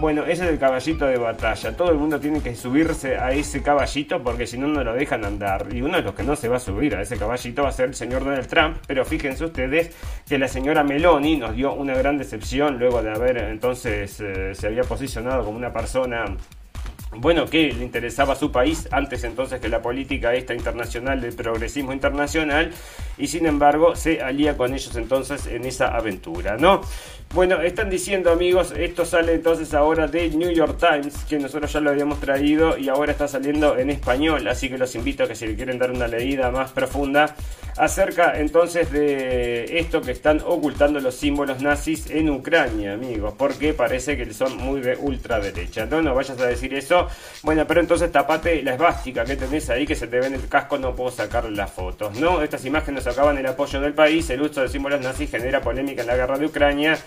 bueno, 0.00 0.22
ese 0.22 0.44
es 0.44 0.50
el 0.50 0.58
caballito 0.58 1.06
de 1.06 1.18
batalla. 1.18 1.76
Todo 1.76 1.90
el 1.90 1.98
mundo 1.98 2.18
tiene 2.18 2.40
que 2.40 2.54
subirse 2.54 3.16
a 3.16 3.32
ese 3.32 3.62
caballito 3.62 4.22
porque 4.22 4.46
si 4.46 4.58
no, 4.58 4.66
no 4.66 4.82
lo 4.82 4.94
dejan 4.94 5.24
andar. 5.24 5.66
Y 5.72 5.82
uno 5.82 5.98
de 5.98 6.02
los 6.02 6.14
que 6.14 6.22
no 6.22 6.34
se 6.36 6.48
va 6.48 6.56
a 6.56 6.60
subir 6.60 6.94
a 6.96 7.02
ese 7.02 7.16
caballito 7.16 7.62
va 7.62 7.68
a 7.68 7.72
ser 7.72 7.88
el 7.90 7.94
señor 7.94 8.24
Donald 8.24 8.46
Trump. 8.46 8.78
Pero 8.86 9.04
fíjense 9.04 9.44
ustedes 9.44 9.94
que 10.28 10.38
la 10.38 10.48
señora 10.48 10.82
Meloni 10.82 11.36
nos 11.36 11.54
dio 11.54 11.74
una 11.74 11.94
gran 11.94 12.18
decepción 12.18 12.78
luego 12.78 13.02
de 13.02 13.10
haber 13.10 13.38
entonces 13.38 14.20
eh, 14.20 14.54
se 14.54 14.66
había 14.66 14.82
posicionado 14.82 15.44
como 15.44 15.56
una 15.56 15.72
persona 15.72 16.24
bueno, 17.12 17.46
que 17.46 17.72
le 17.72 17.84
interesaba 17.84 18.34
a 18.34 18.36
su 18.36 18.52
país 18.52 18.88
antes 18.92 19.24
entonces 19.24 19.60
que 19.60 19.68
la 19.68 19.82
política 19.82 20.32
esta 20.34 20.54
internacional 20.54 21.20
del 21.20 21.34
progresismo 21.34 21.92
internacional 21.92 22.72
y 23.18 23.26
sin 23.26 23.46
embargo 23.46 23.96
se 23.96 24.22
alía 24.22 24.56
con 24.56 24.74
ellos 24.74 24.94
entonces 24.94 25.46
en 25.46 25.64
esa 25.64 25.88
aventura, 25.96 26.56
¿no? 26.56 26.82
Bueno, 27.32 27.62
están 27.62 27.90
diciendo 27.90 28.32
amigos, 28.32 28.74
esto 28.76 29.04
sale 29.04 29.34
entonces 29.34 29.72
ahora 29.72 30.08
de 30.08 30.30
New 30.30 30.50
York 30.50 30.78
Times, 30.80 31.14
que 31.28 31.38
nosotros 31.38 31.72
ya 31.72 31.78
lo 31.78 31.90
habíamos 31.90 32.18
traído 32.18 32.76
y 32.76 32.88
ahora 32.88 33.12
está 33.12 33.28
saliendo 33.28 33.78
en 33.78 33.88
español, 33.90 34.48
así 34.48 34.68
que 34.68 34.76
los 34.76 34.96
invito 34.96 35.22
a 35.22 35.28
que 35.28 35.36
si 35.36 35.54
quieren 35.54 35.78
dar 35.78 35.92
una 35.92 36.08
leída 36.08 36.50
más 36.50 36.72
profunda 36.72 37.36
acerca 37.76 38.38
entonces 38.38 38.90
de 38.90 39.78
esto 39.78 40.00
que 40.02 40.10
están 40.10 40.42
ocultando 40.44 40.98
los 40.98 41.14
símbolos 41.14 41.62
nazis 41.62 42.10
en 42.10 42.30
Ucrania, 42.30 42.94
amigos, 42.94 43.34
porque 43.38 43.74
parece 43.74 44.16
que 44.16 44.34
son 44.34 44.56
muy 44.56 44.80
de 44.80 44.96
ultraderecha. 44.96 45.86
No, 45.86 46.02
no 46.02 46.14
vayas 46.14 46.38
a 46.40 46.46
decir 46.46 46.74
eso. 46.74 46.99
Bueno, 47.42 47.66
pero 47.66 47.80
entonces 47.80 48.10
tapate 48.10 48.62
la 48.62 48.74
esvástica 48.74 49.24
que 49.24 49.36
tenés 49.36 49.70
ahí, 49.70 49.86
que 49.86 49.94
se 49.94 50.06
te 50.06 50.20
ve 50.20 50.26
en 50.26 50.34
el 50.34 50.48
casco, 50.48 50.78
no 50.78 50.94
puedo 50.94 51.10
sacar 51.10 51.44
las 51.50 51.70
fotos, 51.70 52.18
¿no? 52.18 52.42
Estas 52.42 52.64
imágenes 52.64 53.06
acaban 53.06 53.38
el 53.38 53.46
apoyo 53.46 53.80
del 53.80 53.94
país, 53.94 54.28
el 54.30 54.42
uso 54.42 54.62
de 54.62 54.68
símbolos 54.68 55.00
nazis 55.00 55.30
genera 55.30 55.60
polémica 55.60 56.02
en 56.02 56.06
la 56.06 56.16
guerra 56.16 56.38
de 56.38 56.46
Ucrania. 56.46 56.98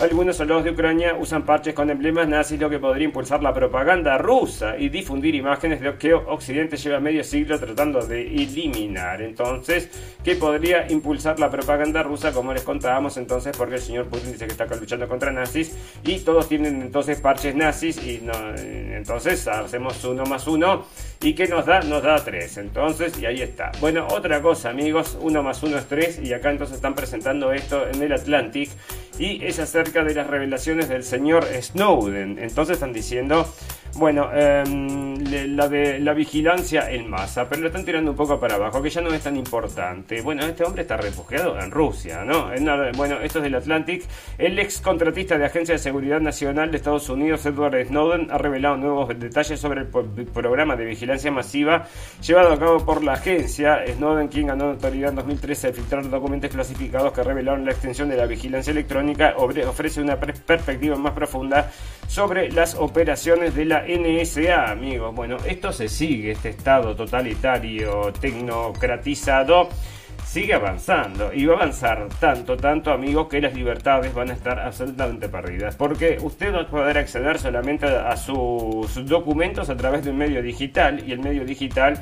Algunos 0.00 0.36
soldados 0.36 0.62
de 0.62 0.70
Ucrania 0.70 1.16
usan 1.18 1.44
parches 1.44 1.74
con 1.74 1.90
emblemas 1.90 2.28
nazis, 2.28 2.60
lo 2.60 2.70
que 2.70 2.78
podría 2.78 3.06
impulsar 3.06 3.42
la 3.42 3.52
propaganda 3.52 4.16
rusa 4.16 4.78
y 4.78 4.90
difundir 4.90 5.34
imágenes 5.34 5.80
de 5.80 5.86
lo 5.86 5.98
que 5.98 6.14
Occidente 6.14 6.76
lleva 6.76 7.00
medio 7.00 7.24
siglo 7.24 7.58
tratando 7.58 8.06
de 8.06 8.22
eliminar. 8.22 9.20
Entonces, 9.20 9.90
¿qué 10.22 10.36
podría 10.36 10.88
impulsar 10.88 11.40
la 11.40 11.50
propaganda 11.50 12.04
rusa? 12.04 12.30
Como 12.30 12.52
les 12.52 12.62
contábamos 12.62 13.16
entonces, 13.16 13.56
porque 13.56 13.74
el 13.74 13.80
señor 13.80 14.06
Putin 14.06 14.30
dice 14.30 14.46
que 14.46 14.52
está 14.52 14.66
luchando 14.66 15.08
contra 15.08 15.32
nazis 15.32 15.76
y 16.04 16.20
todos 16.20 16.48
tienen 16.48 16.80
entonces 16.80 17.20
parches 17.20 17.56
nazis 17.56 18.00
y 18.00 18.20
no, 18.22 18.34
entonces 18.56 19.48
hacemos 19.48 20.04
uno 20.04 20.24
más 20.26 20.46
uno 20.46 20.84
y 21.20 21.34
¿qué 21.34 21.48
nos 21.48 21.66
da? 21.66 21.80
Nos 21.80 22.02
da 22.02 22.24
tres. 22.24 22.58
Entonces, 22.58 23.18
y 23.18 23.26
ahí 23.26 23.42
está. 23.42 23.72
Bueno, 23.80 24.06
otra 24.10 24.40
cosa, 24.40 24.70
amigos, 24.70 25.18
uno 25.20 25.42
más 25.42 25.62
uno 25.62 25.78
es 25.78 25.86
tres 25.86 26.20
y 26.22 26.32
acá 26.32 26.50
entonces 26.50 26.76
están 26.76 26.94
presentando 26.94 27.52
esto 27.52 27.88
en 27.88 28.02
el 28.02 28.12
Atlantic 28.12 28.70
y 29.18 29.44
es 29.44 29.58
acerca 29.58 30.04
de 30.04 30.14
las 30.14 30.26
revelaciones 30.26 30.88
del 30.88 31.02
señor 31.02 31.44
Snowden. 31.44 32.38
Entonces 32.38 32.74
están 32.74 32.92
diciendo, 32.92 33.52
bueno, 33.96 34.30
em, 34.32 35.16
la 35.56 35.68
de 35.68 35.98
la 36.00 36.12
vigilancia 36.12 36.90
en 36.90 37.08
masa, 37.08 37.48
pero 37.48 37.62
lo 37.62 37.68
están 37.68 37.84
tirando 37.84 38.10
un 38.10 38.16
poco 38.16 38.38
para 38.38 38.54
abajo, 38.56 38.82
que 38.82 38.90
ya 38.90 39.00
no 39.00 39.12
es 39.12 39.22
tan 39.22 39.36
importante. 39.36 40.20
Bueno, 40.20 40.44
este 40.44 40.64
hombre 40.64 40.82
está 40.82 40.96
refugiado 40.96 41.58
en 41.58 41.70
Rusia, 41.70 42.24
¿no? 42.24 42.50
bueno, 42.96 43.16
esto 43.20 43.38
es 43.38 43.44
del 43.44 43.54
Atlantic. 43.54 44.04
El 44.36 44.58
ex 44.58 44.80
contratista 44.80 45.38
de 45.38 45.46
Agencia 45.46 45.74
de 45.74 45.78
Seguridad 45.78 46.20
Nacional 46.20 46.70
de 46.70 46.76
Estados 46.76 47.08
Unidos, 47.08 47.44
Edward 47.46 47.86
Snowden, 47.86 48.30
ha 48.30 48.38
revelado 48.38 48.76
nuevos 48.76 49.08
detalles 49.18 49.60
sobre 49.60 49.82
el 49.82 49.86
programa 49.86 50.76
de 50.76 50.84
vigilancia 50.84 51.30
masiva 51.30 51.86
llevado 52.22 52.52
a 52.52 52.58
cabo 52.58 52.84
por 52.84 53.02
la 53.02 53.14
agencia. 53.14 53.84
Snowden, 53.86 54.28
quien 54.28 54.48
ganó 54.48 54.66
autoridad 54.66 55.10
en 55.10 55.16
2013 55.16 55.68
al 55.68 55.74
filtrar 55.74 56.08
documentos 56.08 56.50
clasificados 56.50 57.12
que 57.12 57.22
revelaron 57.22 57.64
la 57.64 57.72
extensión 57.72 58.08
de 58.08 58.16
la 58.16 58.26
vigilancia 58.26 58.70
electrónica, 58.70 59.34
ofrece 59.36 60.00
una 60.00 60.16
perspectiva 60.18 60.96
más 60.96 61.12
profunda 61.12 61.70
sobre 62.08 62.50
las 62.50 62.74
operaciones 62.74 63.54
de 63.54 63.66
la 63.66 63.84
NSA, 63.86 64.72
amigos. 64.72 65.14
Bueno, 65.14 65.36
esto 65.46 65.72
se 65.72 65.88
sigue, 65.88 66.32
este 66.32 66.48
estado 66.48 66.96
totalitario, 66.96 68.12
tecnocratizado 68.18 69.68
sigue 70.28 70.52
avanzando 70.52 71.32
y 71.32 71.46
va 71.46 71.54
a 71.54 71.56
avanzar 71.56 72.06
tanto, 72.20 72.56
tanto, 72.56 72.92
amigos, 72.92 73.28
que 73.28 73.40
las 73.40 73.54
libertades 73.54 74.12
van 74.12 74.28
a 74.28 74.34
estar 74.34 74.58
absolutamente 74.58 75.26
perdidas. 75.28 75.74
Porque 75.74 76.18
usted 76.20 76.54
va 76.54 76.60
a 76.62 76.66
poder 76.66 76.98
acceder 76.98 77.38
solamente 77.38 77.86
a 77.86 78.14
sus 78.14 79.06
documentos 79.06 79.70
a 79.70 79.76
través 79.76 80.04
de 80.04 80.10
un 80.10 80.18
medio 80.18 80.42
digital 80.42 81.02
y 81.06 81.12
el 81.12 81.20
medio 81.20 81.46
digital 81.46 81.98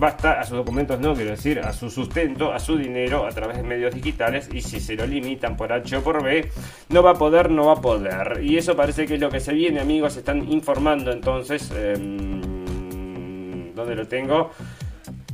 va 0.00 0.08
a 0.08 0.10
estar 0.10 0.38
a 0.38 0.44
sus 0.44 0.58
documentos, 0.58 1.00
no 1.00 1.14
quiero 1.14 1.30
decir, 1.30 1.58
a 1.58 1.72
su 1.72 1.88
sustento, 1.90 2.52
a 2.52 2.58
su 2.58 2.76
dinero 2.76 3.26
a 3.26 3.30
través 3.30 3.56
de 3.56 3.62
medios 3.62 3.94
digitales 3.94 4.48
y 4.52 4.60
si 4.60 4.78
se 4.78 4.94
lo 4.94 5.06
limitan 5.06 5.56
por 5.56 5.72
H 5.72 5.96
o 5.96 6.02
por 6.02 6.22
B, 6.22 6.50
no 6.90 7.02
va 7.02 7.12
a 7.12 7.14
poder, 7.14 7.50
no 7.50 7.66
va 7.66 7.72
a 7.72 7.80
poder. 7.80 8.40
Y 8.42 8.58
eso 8.58 8.76
parece 8.76 9.06
que 9.06 9.14
es 9.14 9.20
lo 9.20 9.30
que 9.30 9.40
se 9.40 9.54
viene, 9.54 9.80
amigos, 9.80 10.18
están 10.18 10.52
informando 10.52 11.10
entonces, 11.12 11.72
eh, 11.74 11.94
¿dónde 13.74 13.94
lo 13.96 14.06
tengo? 14.06 14.50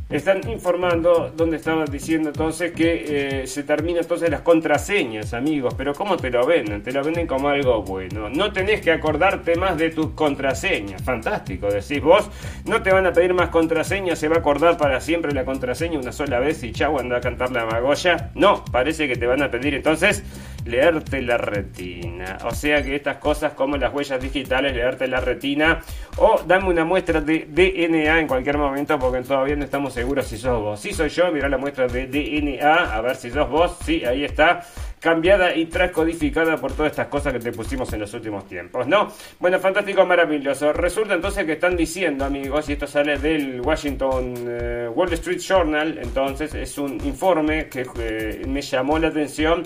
Están 0.08 0.48
informando 0.48 1.32
donde 1.36 1.56
estaban 1.56 1.84
diciendo 1.86 2.28
entonces 2.28 2.70
que 2.72 3.40
eh, 3.42 3.46
se 3.48 3.64
termina 3.64 4.00
entonces 4.00 4.30
las 4.30 4.42
contraseñas, 4.42 5.34
amigos. 5.34 5.75
Pero 5.76 5.94
¿cómo 5.94 6.16
te 6.16 6.30
lo 6.30 6.46
venden? 6.46 6.82
Te 6.82 6.92
lo 6.92 7.02
venden 7.02 7.26
como 7.26 7.48
algo 7.48 7.82
bueno. 7.82 8.28
No 8.30 8.52
tenés 8.52 8.80
que 8.80 8.92
acordarte 8.92 9.56
más 9.56 9.76
de 9.76 9.90
tus 9.90 10.10
contraseñas. 10.10 11.02
Fantástico, 11.02 11.68
decís 11.68 12.00
vos. 12.00 12.30
No 12.64 12.82
te 12.82 12.92
van 12.92 13.06
a 13.06 13.12
pedir 13.12 13.34
más 13.34 13.48
contraseñas, 13.48 14.18
se 14.18 14.28
va 14.28 14.36
a 14.36 14.38
acordar 14.38 14.76
para 14.76 15.00
siempre 15.00 15.32
la 15.32 15.44
contraseña 15.44 15.98
una 15.98 16.12
sola 16.12 16.38
vez 16.38 16.62
y 16.62 16.72
chau, 16.72 16.98
anda 16.98 17.16
a 17.16 17.20
cantar 17.20 17.50
la 17.50 17.66
magoya. 17.66 18.30
No, 18.34 18.64
parece 18.64 19.08
que 19.08 19.16
te 19.16 19.26
van 19.26 19.42
a 19.42 19.50
pedir 19.50 19.75
entonces 19.75 20.22
leerte 20.64 21.22
la 21.22 21.38
retina. 21.38 22.38
O 22.44 22.52
sea 22.52 22.82
que 22.82 22.94
estas 22.94 23.16
cosas 23.16 23.52
como 23.52 23.76
las 23.76 23.92
huellas 23.92 24.20
digitales, 24.20 24.75
leerte 24.75 25.06
la 25.06 25.20
retina 25.20 25.80
o 26.18 26.40
dame 26.46 26.68
una 26.68 26.84
muestra 26.84 27.20
de 27.20 27.46
DNA 27.48 28.20
en 28.20 28.26
cualquier 28.26 28.58
momento 28.58 28.98
porque 28.98 29.22
todavía 29.22 29.56
no 29.56 29.64
estamos 29.64 29.95
seguros 29.96 30.26
si 30.26 30.36
sos 30.36 30.60
vos. 30.60 30.78
Si 30.78 30.92
soy 30.92 31.08
yo, 31.08 31.32
mira 31.32 31.48
la 31.48 31.56
muestra 31.56 31.86
de 31.86 32.06
DNA, 32.06 32.94
a 32.94 33.00
ver 33.00 33.16
si 33.16 33.30
sos 33.30 33.48
vos. 33.48 33.78
Sí, 33.82 34.04
ahí 34.04 34.24
está 34.24 34.60
cambiada 35.00 35.56
y 35.56 35.64
transcodificada 35.66 36.58
por 36.58 36.72
todas 36.72 36.90
estas 36.92 37.06
cosas 37.06 37.32
que 37.32 37.38
te 37.38 37.50
pusimos 37.50 37.90
en 37.94 38.00
los 38.00 38.12
últimos 38.12 38.46
tiempos, 38.46 38.86
¿no? 38.86 39.08
Bueno, 39.40 39.58
fantástico, 39.58 40.04
maravilloso. 40.04 40.74
Resulta 40.74 41.14
entonces 41.14 41.46
que 41.46 41.52
están 41.52 41.78
diciendo, 41.78 42.26
amigos, 42.26 42.68
y 42.68 42.74
esto 42.74 42.86
sale 42.86 43.16
del 43.16 43.62
Washington 43.62 44.34
eh, 44.46 44.90
Wall 44.94 45.12
Street 45.14 45.38
Journal, 45.38 45.98
entonces 46.02 46.54
es 46.54 46.76
un 46.76 47.00
informe 47.06 47.70
que 47.70 47.86
eh, 47.98 48.42
me 48.46 48.60
llamó 48.60 48.98
la 48.98 49.08
atención 49.08 49.62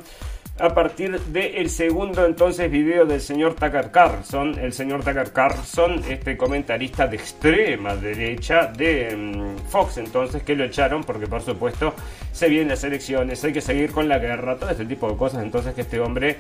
a 0.60 0.74
partir 0.74 1.18
del 1.20 1.70
segundo 1.70 2.26
entonces 2.26 2.70
video 2.70 3.06
del 3.06 3.20
señor 3.20 3.54
Tucker 3.54 3.90
Carlson, 3.90 4.58
el 4.58 4.72
señor 4.72 5.02
Tucker 5.02 5.32
Carlson, 5.32 6.02
este 6.08 6.36
comentarista 6.36 7.06
de 7.06 7.16
extrema 7.16 7.96
derecha 7.96 8.66
de 8.66 9.16
mm, 9.16 9.68
Fox 9.68 9.96
entonces, 9.96 10.42
que 10.42 10.54
lo 10.54 10.64
echaron 10.64 11.02
porque 11.02 11.26
por 11.26 11.40
supuesto 11.42 11.94
se 12.32 12.48
vienen 12.48 12.68
las 12.68 12.84
elecciones, 12.84 13.42
hay 13.42 13.52
que 13.52 13.60
seguir 13.60 13.90
con 13.92 14.08
la 14.08 14.18
guerra, 14.18 14.56
todo 14.56 14.70
este 14.70 14.84
tipo 14.84 15.10
de 15.10 15.16
cosas 15.16 15.42
entonces 15.42 15.74
que 15.74 15.80
este 15.80 15.98
hombre 15.98 16.36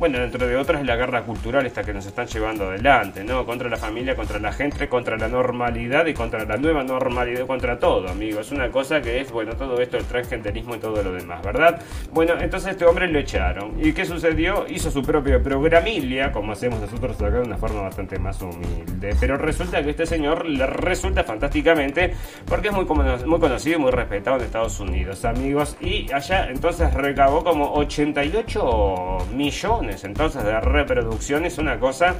bueno, 0.00 0.18
dentro 0.18 0.48
de 0.48 0.56
otras, 0.56 0.82
la 0.86 0.96
guerra 0.96 1.24
cultural 1.24 1.66
esta 1.66 1.84
que 1.84 1.92
nos 1.92 2.06
están 2.06 2.26
llevando 2.26 2.64
adelante, 2.64 3.22
¿no? 3.22 3.44
Contra 3.44 3.68
la 3.68 3.76
familia, 3.76 4.16
contra 4.16 4.38
la 4.38 4.50
gente, 4.50 4.88
contra 4.88 5.18
la 5.18 5.28
normalidad 5.28 6.06
y 6.06 6.14
contra 6.14 6.42
la 6.46 6.56
nueva 6.56 6.82
normalidad, 6.82 7.46
contra 7.46 7.78
todo, 7.78 8.08
amigos. 8.08 8.50
Una 8.50 8.70
cosa 8.70 9.02
que 9.02 9.20
es, 9.20 9.30
bueno, 9.30 9.52
todo 9.56 9.78
esto, 9.78 9.98
el 9.98 10.06
transgenderismo 10.06 10.74
y 10.74 10.78
todo 10.78 11.02
lo 11.02 11.12
demás, 11.12 11.42
¿verdad? 11.42 11.82
Bueno, 12.12 12.32
entonces 12.40 12.70
este 12.70 12.86
hombre 12.86 13.08
lo 13.08 13.18
echaron. 13.18 13.74
¿Y 13.78 13.92
qué 13.92 14.06
sucedió? 14.06 14.64
Hizo 14.70 14.90
su 14.90 15.02
propio 15.02 15.42
programilia, 15.42 16.32
como 16.32 16.52
hacemos 16.52 16.80
nosotros 16.80 17.20
acá 17.20 17.36
de 17.36 17.42
una 17.42 17.58
forma 17.58 17.82
bastante 17.82 18.18
más 18.18 18.40
humilde. 18.40 19.14
Pero 19.20 19.36
resulta 19.36 19.82
que 19.82 19.90
este 19.90 20.06
señor 20.06 20.46
le 20.46 20.64
resulta 20.64 21.24
fantásticamente 21.24 22.14
porque 22.46 22.68
es 22.68 22.74
muy, 22.74 22.86
muy 22.86 23.38
conocido 23.38 23.76
y 23.76 23.80
muy 23.82 23.90
respetado 23.90 24.38
en 24.38 24.44
Estados 24.44 24.80
Unidos, 24.80 25.26
amigos. 25.26 25.76
Y 25.78 26.10
allá 26.10 26.48
entonces 26.48 26.94
recabó 26.94 27.44
como 27.44 27.74
88 27.74 29.26
millones 29.34 29.89
entonces 30.04 30.44
de 30.44 30.60
reproducción 30.60 31.44
es 31.44 31.58
una 31.58 31.78
cosa 31.78 32.16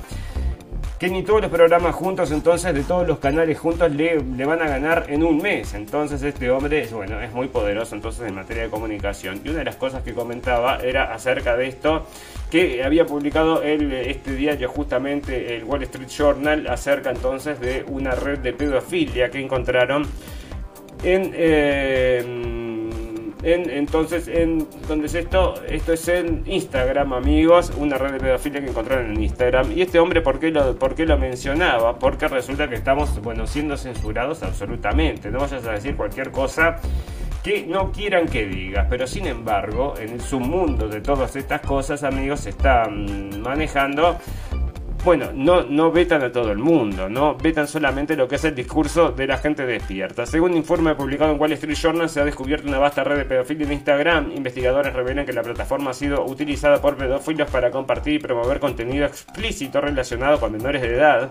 que 1.00 1.09
ni 1.09 1.23
todos 1.23 1.41
los 1.41 1.50
programas 1.50 1.95
juntos, 1.95 2.31
entonces 2.31 2.75
de 2.75 2.83
todos 2.83 3.09
los 3.09 3.19
canales 3.19 3.59
juntos 3.59 3.91
le, 3.91 4.19
van 4.19 4.61
a 4.61 4.69
ganar 4.69 5.07
en 5.09 5.25
un 5.25 5.39
mes. 5.39 5.73
Entonces 5.73 6.23
este 6.23 6.50
hombre 6.50 6.83
es, 6.83 6.93
bueno, 6.93 7.19
es 7.23 7.33
muy 7.33 7.49
poderoso 7.49 7.95
entonces 7.95 8.29
en 8.29 8.35
materia 8.35 8.65
de 8.65 8.69
comunicación. 8.69 9.41
Y 9.43 9.49
una 9.49 9.61
de 9.61 9.65
las 9.65 9.77
cosas 9.77 10.03
que 10.03 10.12
comentaba 10.12 10.77
era 10.77 11.15
acerca 11.15 11.57
de 11.57 11.69
esto 11.69 12.05
que 12.50 12.85
había 12.85 13.07
publicado 13.07 13.62
el, 13.62 13.91
este 13.93 14.35
diario 14.35 14.69
justamente 14.69 15.57
el 15.57 15.65
Wall 15.65 15.85
Street 15.85 16.09
Journal 16.09 16.67
acerca 16.67 17.09
entonces 17.09 17.59
de 17.61 17.83
una 17.89 18.11
red 18.11 18.41
de 18.41 18.53
pedofilia 18.53 19.31
que 19.31 19.41
encontraron 19.41 20.07
en... 21.03 21.33
Eh, 21.35 22.70
entonces, 23.42 24.28
en, 24.28 24.66
¿dónde 24.87 25.06
es 25.06 25.14
esto? 25.14 25.54
Esto 25.66 25.92
es 25.94 26.09
en 26.09 26.42
Instagram, 26.47 27.12
amigos, 27.12 27.73
una 27.78 27.97
red 27.97 28.12
de 28.12 28.20
pedofilia 28.20 28.61
que 28.61 28.68
encontraron 28.68 29.12
en 29.12 29.23
Instagram. 29.23 29.73
Y 29.73 29.82
este 29.82 29.99
hombre, 29.99 30.20
¿por 30.20 30.38
qué 30.38 30.50
lo, 30.50 30.76
por 30.76 30.94
qué 30.94 31.06
lo 31.06 31.16
mencionaba? 31.16 31.99
Porque 31.99 32.28
resulta 32.28 32.68
que 32.68 32.75
estamos, 32.75 33.20
bueno, 33.23 33.47
siendo 33.47 33.76
censurados 33.76 34.42
absolutamente. 34.42 35.30
No 35.30 35.38
vayas 35.38 35.64
a 35.66 35.73
decir 35.73 35.97
cualquier 35.97 36.30
cosa 36.30 36.76
que 37.42 37.66
no 37.66 37.90
quieran 37.90 38.26
que 38.26 38.47
digas, 38.47 38.87
pero 38.90 39.06
sin 39.06 39.26
embargo, 39.26 39.94
en 39.99 40.11
el 40.11 40.20
submundo 40.20 40.88
de 40.88 41.00
todas 41.00 41.37
estas 41.37 41.62
cosas, 41.62 42.02
amigos, 42.02 42.40
se 42.40 42.50
están 42.50 43.40
manejando 43.40 44.18
bueno, 45.04 45.30
no, 45.35 45.62
no 45.62 45.90
vetan 45.90 46.23
a 46.23 46.30
todo 46.30 46.52
el 46.52 46.59
mundo, 46.59 47.09
no 47.09 47.35
vetan 47.35 47.66
solamente 47.66 48.16
lo 48.16 48.28
que 48.28 48.37
es 48.37 48.45
el 48.45 48.54
discurso 48.54 49.12
de 49.12 49.26
la 49.26 49.38
gente 49.38 49.64
despierta. 49.64 50.26
Según 50.26 50.54
informe 50.54 50.95
publicado 50.95 51.33
en 51.33 51.40
Wall 51.40 51.52
Street 51.52 51.76
Journal, 51.76 52.09
se 52.09 52.21
ha 52.21 52.25
descubierto 52.25 52.69
una 52.69 52.78
vasta 52.78 53.02
red 53.02 53.16
de 53.16 53.25
pedofilia 53.25 53.66
en 53.66 53.73
Instagram. 53.73 54.33
Investigadores 54.37 54.92
revelan 54.92 55.25
que 55.25 55.33
la 55.33 55.42
plataforma 55.42 55.92
ha 55.92 55.95
sido 55.95 56.25
utilizada 56.26 56.80
por 56.80 56.97
pedófilos 56.97 57.50
para 57.50 57.71
compartir 57.71 58.14
y 58.14 58.19
promover 58.19 58.61
contenido 58.61 59.07
explícito 59.07 59.80
relacionado 59.80 60.38
con 60.38 60.52
menores 60.52 60.83
de 60.83 60.95
edad. 60.95 61.30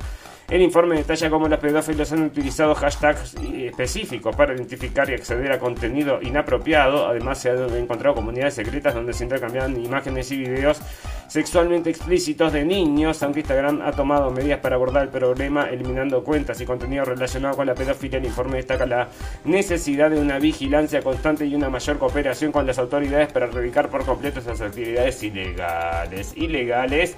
El 0.49 0.63
informe 0.63 0.95
detalla 0.95 1.29
cómo 1.29 1.47
los 1.47 1.59
pedófilos 1.59 2.11
han 2.11 2.23
utilizado 2.23 2.73
hashtags 2.73 3.35
específicos 3.35 4.35
para 4.35 4.55
identificar 4.55 5.07
y 5.07 5.13
acceder 5.13 5.51
a 5.51 5.59
contenido 5.59 6.19
inapropiado. 6.23 7.07
Además, 7.07 7.39
se 7.39 7.51
han 7.51 7.71
encontrado 7.75 8.15
comunidades 8.15 8.55
secretas 8.55 8.95
donde 8.95 9.13
se 9.13 9.25
intercambian 9.25 9.79
imágenes 9.79 10.31
y 10.31 10.37
videos 10.37 10.81
sexualmente 11.27 11.91
explícitos 11.91 12.51
de 12.51 12.65
niños, 12.65 13.21
aunque 13.21 13.41
Instagram 13.41 13.83
ha 13.83 13.91
tomado 13.91 14.31
medidas 14.31 14.59
para 14.59 14.75
abordar 14.75 15.03
el 15.03 15.09
problema, 15.09 15.69
eliminando 15.69 16.23
cuentas 16.23 16.59
y 16.59 16.65
contenido 16.65 17.05
relacionado 17.05 17.55
con 17.55 17.67
la 17.67 17.75
pedofilia. 17.75 18.17
El 18.17 18.25
informe 18.25 18.57
destaca 18.57 18.87
la 18.87 19.07
necesidad 19.45 20.09
de 20.09 20.19
una 20.19 20.39
vigilancia 20.39 21.03
constante 21.03 21.45
y 21.45 21.53
una 21.53 21.69
mayor 21.69 21.99
cooperación 21.99 22.51
con 22.51 22.65
las 22.65 22.79
autoridades 22.79 23.31
para 23.31 23.45
erradicar 23.45 23.89
por 23.89 24.03
completo 24.03 24.39
esas 24.39 24.59
actividades 24.61 25.21
ilegales. 25.21 26.33
Ilegales 26.35 27.15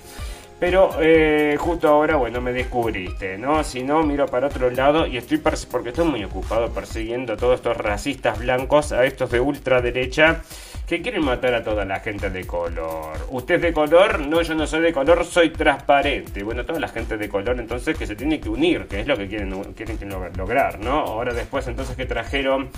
pero 0.61 0.91
eh, 0.99 1.57
justo 1.59 1.87
ahora, 1.87 2.17
bueno, 2.17 2.39
me 2.39 2.53
descubriste, 2.53 3.35
¿no? 3.35 3.63
Si 3.63 3.81
no, 3.81 4.03
miro 4.03 4.27
para 4.27 4.45
otro 4.45 4.69
lado 4.69 5.07
y 5.07 5.17
estoy 5.17 5.39
porque 5.39 5.89
estoy 5.89 6.05
muy 6.05 6.23
ocupado 6.23 6.69
persiguiendo 6.69 7.33
a 7.33 7.37
todos 7.37 7.55
estos 7.55 7.75
racistas 7.75 8.37
blancos, 8.37 8.91
a 8.91 9.03
estos 9.05 9.31
de 9.31 9.39
ultraderecha 9.39 10.43
que 10.91 11.01
quieren 11.01 11.23
matar 11.23 11.53
a 11.53 11.63
toda 11.63 11.85
la 11.85 12.01
gente 12.01 12.29
de 12.29 12.45
color. 12.45 13.17
¿Usted 13.29 13.55
es 13.55 13.61
de 13.61 13.71
color? 13.71 14.27
No, 14.27 14.41
yo 14.41 14.53
no 14.55 14.67
soy 14.67 14.81
de 14.81 14.91
color, 14.91 15.23
soy 15.23 15.49
transparente. 15.51 16.43
Bueno, 16.43 16.65
toda 16.65 16.81
la 16.81 16.89
gente 16.89 17.15
de 17.15 17.29
color 17.29 17.57
entonces 17.61 17.97
que 17.97 18.05
se 18.05 18.13
tiene 18.13 18.41
que 18.41 18.49
unir, 18.49 18.87
que 18.87 18.99
es 18.99 19.07
lo 19.07 19.15
que 19.15 19.25
quieren, 19.25 19.51
quieren 19.73 19.97
lograr, 20.35 20.81
¿no? 20.81 20.99
Ahora 20.99 21.33
después 21.33 21.65
entonces 21.69 21.95
que 21.95 22.05
trajeron 22.05 22.71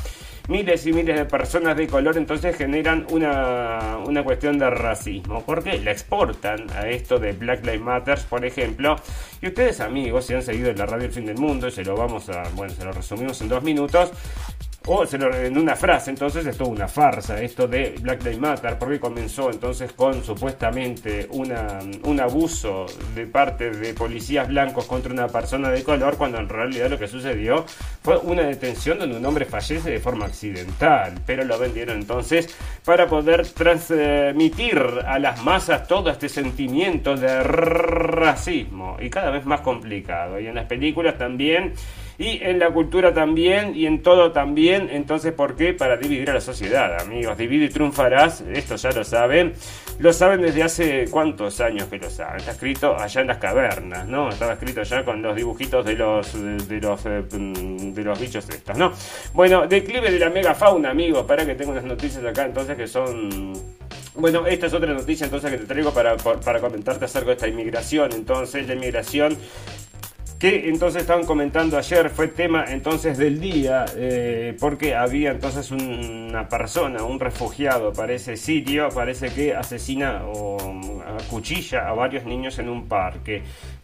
miles 0.48 0.86
y 0.86 0.94
miles 0.94 1.16
de 1.16 1.26
personas 1.26 1.76
de 1.76 1.88
color, 1.88 2.16
entonces 2.16 2.56
generan 2.56 3.08
una, 3.10 3.98
una 4.06 4.24
cuestión 4.24 4.60
de 4.60 4.70
racismo. 4.70 5.44
Porque 5.44 5.80
la 5.80 5.90
exportan 5.90 6.70
a 6.70 6.88
esto 6.88 7.18
de 7.18 7.32
Black 7.32 7.66
Lives 7.66 7.82
Matter, 7.82 8.20
por 8.30 8.46
ejemplo. 8.46 8.96
Y 9.42 9.48
ustedes 9.48 9.80
amigos, 9.80 10.28
si 10.28 10.36
han 10.36 10.44
seguido 10.44 10.72
la 10.74 10.86
radio 10.86 11.10
Fin 11.10 11.26
del 11.26 11.40
Mundo, 11.40 11.72
se 11.72 11.84
lo 11.84 11.98
vamos 11.98 12.30
a, 12.30 12.44
bueno, 12.54 12.72
se 12.76 12.86
lo 12.86 12.92
resumimos 12.92 13.42
en 13.42 13.50
dos 13.50 13.64
minutos. 13.64 14.12
O 14.86 15.06
se 15.06 15.18
lo, 15.18 15.34
en 15.34 15.58
una 15.58 15.78
frase, 15.78 16.10
entonces 16.10 16.46
es 16.46 16.58
toda 16.58 16.70
una 16.70 16.90
farsa 16.90 17.42
esto 17.42 17.70
de 17.70 17.96
Black 18.02 18.22
Lives 18.24 18.40
Matter, 18.40 18.78
porque 18.78 19.00
comenzó 19.00 19.50
entonces 19.50 19.94
con 19.94 20.22
supuestamente 20.26 21.28
una, 21.32 21.80
un 22.04 22.20
abuso 22.20 22.86
de 23.16 23.26
parte 23.26 23.72
de 23.72 23.94
policías 23.94 24.46
blancos 24.46 24.86
contra 24.86 25.14
una 25.14 25.30
persona 25.30 25.70
de 25.70 25.84
color, 25.84 26.18
cuando 26.18 26.38
en 26.38 26.50
realidad 26.50 26.90
lo 26.90 27.00
que 27.00 27.08
sucedió 27.08 27.66
fue 28.02 28.18
una 28.18 28.44
detención 28.44 29.00
donde 29.00 29.16
un 29.16 29.26
hombre 29.26 29.46
fallece 29.46 29.90
de 29.90 30.00
forma 30.02 30.26
accidental, 30.26 31.14
pero 31.26 31.46
lo 31.46 31.58
vendieron 31.58 32.00
entonces 32.00 32.54
para 32.84 33.08
poder 33.08 33.48
transmitir 33.48 34.82
a 35.06 35.18
las 35.18 35.42
masas 35.44 35.88
todo 35.88 36.10
este 36.10 36.28
sentimiento 36.28 37.16
de 37.16 37.42
racismo 37.42 38.98
y 39.00 39.10
cada 39.10 39.32
vez 39.32 39.46
más 39.46 39.62
complicado. 39.62 40.42
Y 40.42 40.48
en 40.48 40.56
las 40.56 40.66
películas 40.66 41.18
también 41.18 41.74
y 42.18 42.44
en 42.44 42.60
la 42.60 42.70
cultura 42.72 43.14
también 43.14 43.76
y 43.76 43.86
en 43.86 44.02
todo 44.02 44.32
también. 44.32 44.90
Entonces, 44.92 45.34
¿por 45.34 45.56
qué? 45.56 45.74
Para 45.74 45.98
dividir 45.98 46.30
a 46.30 46.34
la 46.34 46.42
sociedad, 46.42 47.02
amigos. 47.02 47.38
Divide 47.38 47.66
y 47.66 47.70
triunfarás, 47.70 48.42
esto 48.42 48.76
ya 48.76 48.92
lo 48.92 49.04
saben. 49.04 49.54
Lo 50.00 50.12
saben 50.12 50.42
desde 50.42 50.64
hace 50.64 51.06
cuántos 51.10 51.62
años 51.62 51.88
que 51.88 51.98
lo 51.98 52.10
saben. 52.10 52.38
Está 52.38 52.52
escrito 52.52 52.96
allá 52.98 53.22
en 53.22 53.28
las 53.28 53.38
cavernas, 53.38 54.08
¿no? 54.08 54.30
Estaba 54.30 54.54
escrito 54.54 54.84
ya 54.84 55.04
con 55.06 55.22
los 55.22 55.36
dibujitos 55.36 55.86
de 55.86 55.94
los 55.96 56.34
de 56.34 56.82
los 56.82 57.06
eh, 57.06 57.24
de 57.32 58.04
los 58.04 58.20
bichos 58.20 58.50
estos, 58.50 58.78
¿no? 58.78 58.92
Bueno, 59.34 59.68
declive 59.68 60.12
de 60.12 60.20
la 60.20 60.30
megafauna, 60.30 60.90
amigos, 60.90 61.26
para 61.26 61.46
que 61.46 61.56
tengo 61.56 61.72
unas 61.72 61.84
noticias 61.84 62.24
acá 62.26 62.46
entonces 62.46 62.76
que 62.76 62.88
son 62.88 63.54
bueno, 64.16 64.46
esta 64.46 64.68
es 64.68 64.74
otra 64.74 64.94
noticia 64.94 65.26
entonces 65.26 65.50
que 65.52 65.58
te 65.58 65.66
traigo 65.66 65.92
para, 65.92 66.16
para 66.18 66.60
comentarte 66.60 67.06
acerca 67.06 67.28
de 67.28 67.34
esta 67.34 67.48
inmigración. 67.48 68.12
Entonces, 68.14 68.68
la 68.68 68.76
inmigración 68.76 69.36
que 70.44 70.68
entonces 70.68 71.04
estaban 71.04 71.24
comentando 71.26 71.78
ayer 71.78 72.10
fue 72.10 72.28
tema 72.28 72.66
entonces 72.68 73.18
del 73.18 73.40
día 73.40 73.86
eh, 73.96 74.58
porque 74.60 74.94
había 74.94 75.32
entonces 75.32 75.72
una 75.72 76.50
persona, 76.50 77.02
un 77.06 77.18
refugiado, 77.18 77.94
parece 77.94 78.36
sirio, 78.36 78.90
parece 78.90 79.30
que 79.30 79.56
asesina 79.56 80.24
o 80.26 80.58
cuchilla 81.30 81.88
a 81.88 81.94
varios 81.94 82.26
niños 82.26 82.60
en 82.60 82.68
un 82.68 82.90
parque. 82.90 83.42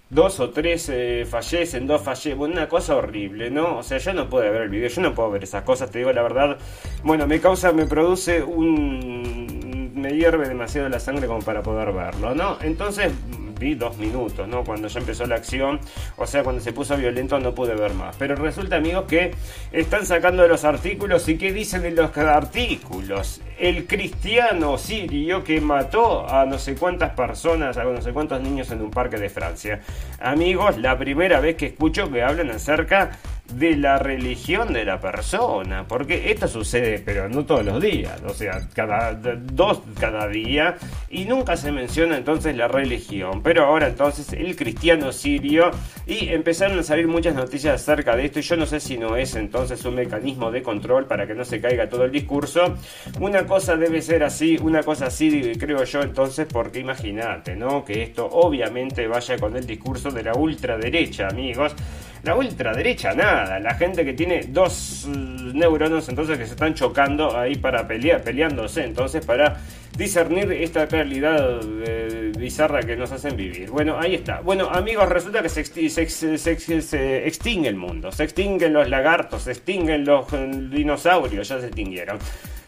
Dos 0.09 0.41
o 0.41 0.49
tres 0.49 0.89
eh, 0.89 1.25
fallecen, 1.25 1.87
dos 1.87 2.01
fallecen, 2.01 2.37
bueno, 2.37 2.55
una 2.55 2.67
cosa 2.67 2.97
horrible, 2.97 3.49
¿no? 3.49 3.77
O 3.77 3.83
sea, 3.83 3.97
yo 3.97 4.11
no 4.11 4.29
puedo 4.29 4.51
ver 4.51 4.63
el 4.63 4.69
video, 4.69 4.89
yo 4.89 5.01
no 5.01 5.15
puedo 5.15 5.31
ver 5.31 5.45
esas 5.45 5.63
cosas, 5.63 5.89
te 5.89 5.99
digo 5.99 6.11
la 6.11 6.23
verdad. 6.23 6.57
Bueno, 7.03 7.25
me 7.25 7.39
causa, 7.39 7.71
me 7.71 7.85
produce 7.85 8.43
un... 8.43 9.93
me 9.95 10.11
hierve 10.13 10.49
demasiado 10.49 10.89
la 10.89 10.99
sangre 10.99 11.25
como 11.25 11.39
para 11.39 11.63
poder 11.63 11.93
verlo, 11.93 12.35
¿no? 12.35 12.57
Entonces, 12.61 13.13
vi 13.59 13.75
dos 13.75 13.97
minutos, 13.97 14.47
¿no? 14.47 14.63
Cuando 14.63 14.87
ya 14.87 14.99
empezó 14.99 15.25
la 15.27 15.35
acción, 15.35 15.79
o 16.17 16.25
sea, 16.25 16.43
cuando 16.43 16.61
se 16.61 16.73
puso 16.73 16.97
violento 16.97 17.39
no 17.39 17.53
pude 17.53 17.75
ver 17.75 17.93
más. 17.93 18.15
Pero 18.17 18.35
resulta, 18.35 18.77
amigos, 18.77 19.05
que 19.07 19.35
están 19.71 20.05
sacando 20.05 20.41
de 20.43 20.49
los 20.49 20.63
artículos 20.63 21.27
y 21.27 21.37
qué 21.37 21.51
dicen 21.51 21.83
de 21.83 21.91
los 21.91 22.17
artículos. 22.17 23.41
El 23.59 23.85
cristiano 23.85 24.77
sirio 24.77 25.43
que 25.43 25.59
mató 25.59 26.27
a 26.27 26.45
no 26.45 26.57
sé 26.57 26.75
cuántas 26.75 27.11
personas, 27.11 27.77
a 27.77 27.83
no 27.83 28.01
sé 28.01 28.13
cuántos 28.13 28.41
niños 28.41 28.71
en 28.71 28.81
un 28.81 28.89
parque 28.89 29.17
de 29.17 29.29
Francia. 29.29 29.81
Amigos, 30.19 30.77
la 30.77 30.97
primera 30.97 31.39
vez 31.39 31.55
que 31.55 31.67
escucho 31.67 32.09
que 32.09 32.23
hablan 32.23 32.51
acerca 32.51 33.11
de 33.57 33.75
la 33.75 33.97
religión 33.97 34.73
de 34.73 34.85
la 34.85 34.99
persona, 34.99 35.85
porque 35.88 36.31
esto 36.31 36.47
sucede, 36.47 37.01
pero 37.03 37.29
no 37.29 37.45
todos 37.45 37.65
los 37.65 37.81
días, 37.81 38.21
o 38.25 38.33
sea, 38.33 38.67
cada 38.73 39.13
dos 39.13 39.81
cada 39.99 40.27
día, 40.27 40.75
y 41.09 41.25
nunca 41.25 41.57
se 41.57 41.71
menciona 41.71 42.17
entonces 42.17 42.55
la 42.55 42.67
religión, 42.67 43.41
pero 43.43 43.65
ahora 43.65 43.88
entonces 43.88 44.33
el 44.33 44.55
cristiano 44.55 45.12
sirio, 45.12 45.71
y 46.05 46.29
empezaron 46.29 46.79
a 46.79 46.83
salir 46.83 47.07
muchas 47.07 47.35
noticias 47.35 47.81
acerca 47.81 48.15
de 48.15 48.25
esto, 48.25 48.39
y 48.39 48.43
yo 48.43 48.55
no 48.55 48.65
sé 48.65 48.79
si 48.79 48.97
no 48.97 49.15
es 49.15 49.35
entonces 49.35 49.83
un 49.85 49.95
mecanismo 49.95 50.51
de 50.51 50.62
control 50.62 51.05
para 51.05 51.25
que 51.25 51.33
no 51.33 51.45
se 51.45 51.59
caiga 51.59 51.89
todo 51.89 52.05
el 52.05 52.12
discurso, 52.12 52.75
una 53.19 53.45
cosa 53.45 53.75
debe 53.75 54.01
ser 54.01 54.23
así, 54.23 54.57
una 54.62 54.83
cosa 54.83 55.07
así, 55.07 55.53
creo 55.59 55.83
yo 55.83 56.01
entonces, 56.01 56.47
porque 56.51 56.79
imagínate, 56.79 57.55
¿no? 57.55 57.83
Que 57.83 58.03
esto 58.03 58.27
obviamente 58.31 59.07
vaya 59.07 59.38
con 59.38 59.55
el 59.55 59.65
discurso 59.65 60.12
de 60.12 60.23
la 60.23 60.33
ultraderecha, 60.33 61.27
amigos, 61.27 61.75
la 62.23 62.36
ultraderecha, 62.36 63.13
nada. 63.13 63.60
La 63.60 63.75
gente 63.75 64.03
que 64.03 64.13
tiene 64.13 64.41
dos 64.49 65.05
uh, 65.05 65.12
neuronas 65.53 66.08
entonces 66.10 66.38
que 66.38 66.45
se 66.45 66.51
están 66.51 66.73
chocando 66.73 67.38
ahí 67.38 67.55
para 67.55 67.88
pelear, 67.88 68.21
peleándose 68.21 68.84
entonces 68.84 69.25
para 69.25 69.58
discernir 69.97 70.51
esta 70.51 70.86
realidad 70.86 71.60
eh, 71.86 72.32
bizarra 72.38 72.82
que 72.82 72.95
nos 72.95 73.12
hacen 73.12 73.36
vivir. 73.36 73.69
Bueno, 73.69 73.97
ahí 73.99 74.15
está. 74.15 74.41
Bueno, 74.41 74.69
amigos, 74.69 75.10
resulta 75.10 75.41
que 75.41 75.49
se, 75.49 75.63
se, 75.65 77.27
extingue 77.27 77.69
el 77.69 77.75
mundo. 77.75 78.12
Se 78.12 78.23
extinguen 78.23 78.73
los 78.73 78.89
lagartos, 78.89 79.43
se 79.43 79.51
extinguen 79.51 80.05
los 80.05 80.32
eh, 80.34 80.51
dinosaurios, 80.69 81.47
ya 81.47 81.60
se 81.60 81.67
extinguieron. 81.67 82.17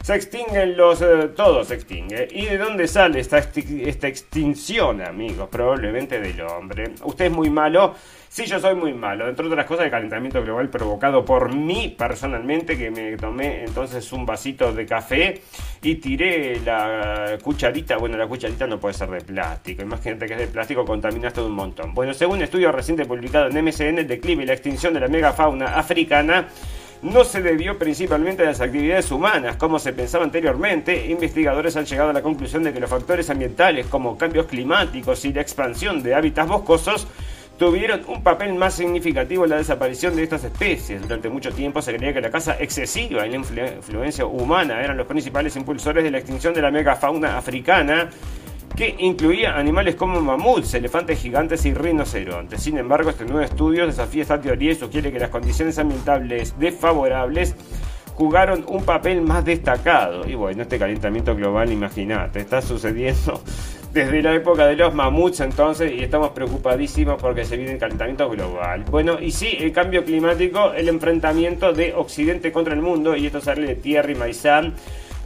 Se 0.03 0.15
extinguen 0.15 0.75
los... 0.77 1.01
Eh, 1.01 1.29
todo 1.35 1.63
se 1.63 1.75
extingue. 1.75 2.27
¿Y 2.31 2.45
de 2.45 2.57
dónde 2.57 2.87
sale 2.87 3.19
esta, 3.19 3.37
esta 3.37 4.07
extinción, 4.07 5.01
amigos? 5.01 5.49
Probablemente 5.49 6.19
del 6.19 6.41
hombre. 6.41 6.93
Usted 7.03 7.25
es 7.25 7.31
muy 7.31 7.49
malo 7.49 7.95
Sí, 8.33 8.45
yo 8.45 8.61
soy 8.61 8.75
muy 8.75 8.93
malo. 8.93 9.27
Entre 9.27 9.45
otras 9.45 9.65
cosas, 9.65 9.83
el 9.83 9.91
calentamiento 9.91 10.41
global 10.41 10.69
provocado 10.69 11.25
por 11.25 11.53
mí 11.53 11.93
personalmente, 11.97 12.77
que 12.77 12.89
me 12.89 13.17
tomé 13.17 13.65
entonces 13.65 14.09
un 14.13 14.25
vasito 14.25 14.71
de 14.71 14.85
café 14.85 15.41
y 15.81 15.95
tiré 15.95 16.61
la 16.61 17.37
cucharita. 17.43 17.97
Bueno, 17.97 18.15
la 18.15 18.27
cucharita 18.27 18.65
no 18.67 18.79
puede 18.79 18.93
ser 18.93 19.09
de 19.09 19.19
plástico. 19.19 19.81
Imagínate 19.81 20.27
que 20.27 20.33
es 20.35 20.39
de 20.39 20.47
plástico, 20.47 20.85
contaminaste 20.85 21.41
un 21.41 21.51
montón. 21.51 21.93
Bueno, 21.93 22.13
según 22.13 22.37
un 22.37 22.43
estudio 22.43 22.71
reciente 22.71 23.03
publicado 23.03 23.49
en 23.49 23.65
MSN, 23.65 23.99
el 23.99 24.07
declive 24.07 24.43
y 24.43 24.45
la 24.45 24.53
extinción 24.53 24.93
de 24.93 25.01
la 25.01 25.09
megafauna 25.09 25.77
africana 25.77 26.47
no 27.01 27.23
se 27.23 27.41
debió 27.41 27.77
principalmente 27.79 28.43
a 28.43 28.47
las 28.47 28.61
actividades 28.61 29.11
humanas, 29.11 29.55
como 29.55 29.79
se 29.79 29.91
pensaba 29.93 30.23
anteriormente. 30.23 31.07
Investigadores 31.07 31.75
han 31.75 31.85
llegado 31.85 32.11
a 32.11 32.13
la 32.13 32.21
conclusión 32.21 32.63
de 32.63 32.73
que 32.73 32.79
los 32.79 32.89
factores 32.89 33.29
ambientales 33.29 33.87
como 33.87 34.17
cambios 34.17 34.45
climáticos 34.45 35.25
y 35.25 35.33
la 35.33 35.41
expansión 35.41 36.03
de 36.03 36.13
hábitats 36.13 36.49
boscosos 36.49 37.07
tuvieron 37.57 38.01
un 38.07 38.23
papel 38.23 38.53
más 38.55 38.73
significativo 38.75 39.43
en 39.43 39.51
la 39.51 39.57
desaparición 39.57 40.15
de 40.15 40.23
estas 40.23 40.43
especies. 40.43 41.01
Durante 41.01 41.29
mucho 41.29 41.51
tiempo 41.51 41.81
se 41.81 41.95
creía 41.95 42.13
que 42.13 42.21
la 42.21 42.31
caza 42.31 42.55
excesiva 42.59 43.25
y 43.25 43.29
la 43.29 43.35
influencia 43.35 44.25
humana 44.25 44.83
eran 44.83 44.97
los 44.97 45.07
principales 45.07 45.55
impulsores 45.55 46.03
de 46.03 46.11
la 46.11 46.17
extinción 46.19 46.53
de 46.53 46.61
la 46.61 46.71
megafauna 46.71 47.37
africana 47.37 48.09
que 48.75 48.95
incluía 48.99 49.57
animales 49.57 49.95
como 49.95 50.19
mamuts, 50.21 50.73
elefantes 50.73 51.19
gigantes 51.19 51.65
y 51.65 51.73
rinocerontes. 51.73 52.61
Sin 52.61 52.77
embargo, 52.77 53.09
este 53.09 53.25
nuevo 53.25 53.41
estudio 53.41 53.85
desafía 53.85 54.23
esta 54.23 54.39
teoría 54.39 54.71
y 54.71 54.75
sugiere 54.75 55.11
que 55.11 55.19
las 55.19 55.29
condiciones 55.29 55.77
ambientales 55.77 56.57
desfavorables 56.59 57.55
jugaron 58.15 58.65
un 58.67 58.83
papel 58.83 59.21
más 59.21 59.43
destacado. 59.43 60.27
Y 60.27 60.35
bueno, 60.35 60.61
este 60.63 60.77
calentamiento 60.77 61.35
global, 61.35 61.71
imagínate, 61.71 62.39
está 62.39 62.61
sucediendo 62.61 63.41
desde 63.93 64.21
la 64.21 64.33
época 64.35 64.67
de 64.67 64.75
los 64.75 64.93
mamuts 64.93 65.41
entonces 65.41 65.91
y 65.91 66.03
estamos 66.03 66.29
preocupadísimos 66.29 67.21
porque 67.21 67.45
se 67.45 67.57
viene 67.57 67.73
el 67.73 67.79
calentamiento 67.79 68.29
global. 68.29 68.85
Bueno, 68.89 69.19
y 69.19 69.31
sí, 69.31 69.57
el 69.59 69.71
cambio 69.71 70.05
climático, 70.05 70.71
el 70.73 70.87
enfrentamiento 70.87 71.73
de 71.73 71.93
Occidente 71.93 72.51
contra 72.51 72.73
el 72.73 72.81
mundo 72.81 73.15
y 73.15 73.25
esto 73.25 73.41
sale 73.41 73.65
de 73.65 73.75
Thierry 73.75 74.15
Maizan. 74.15 74.75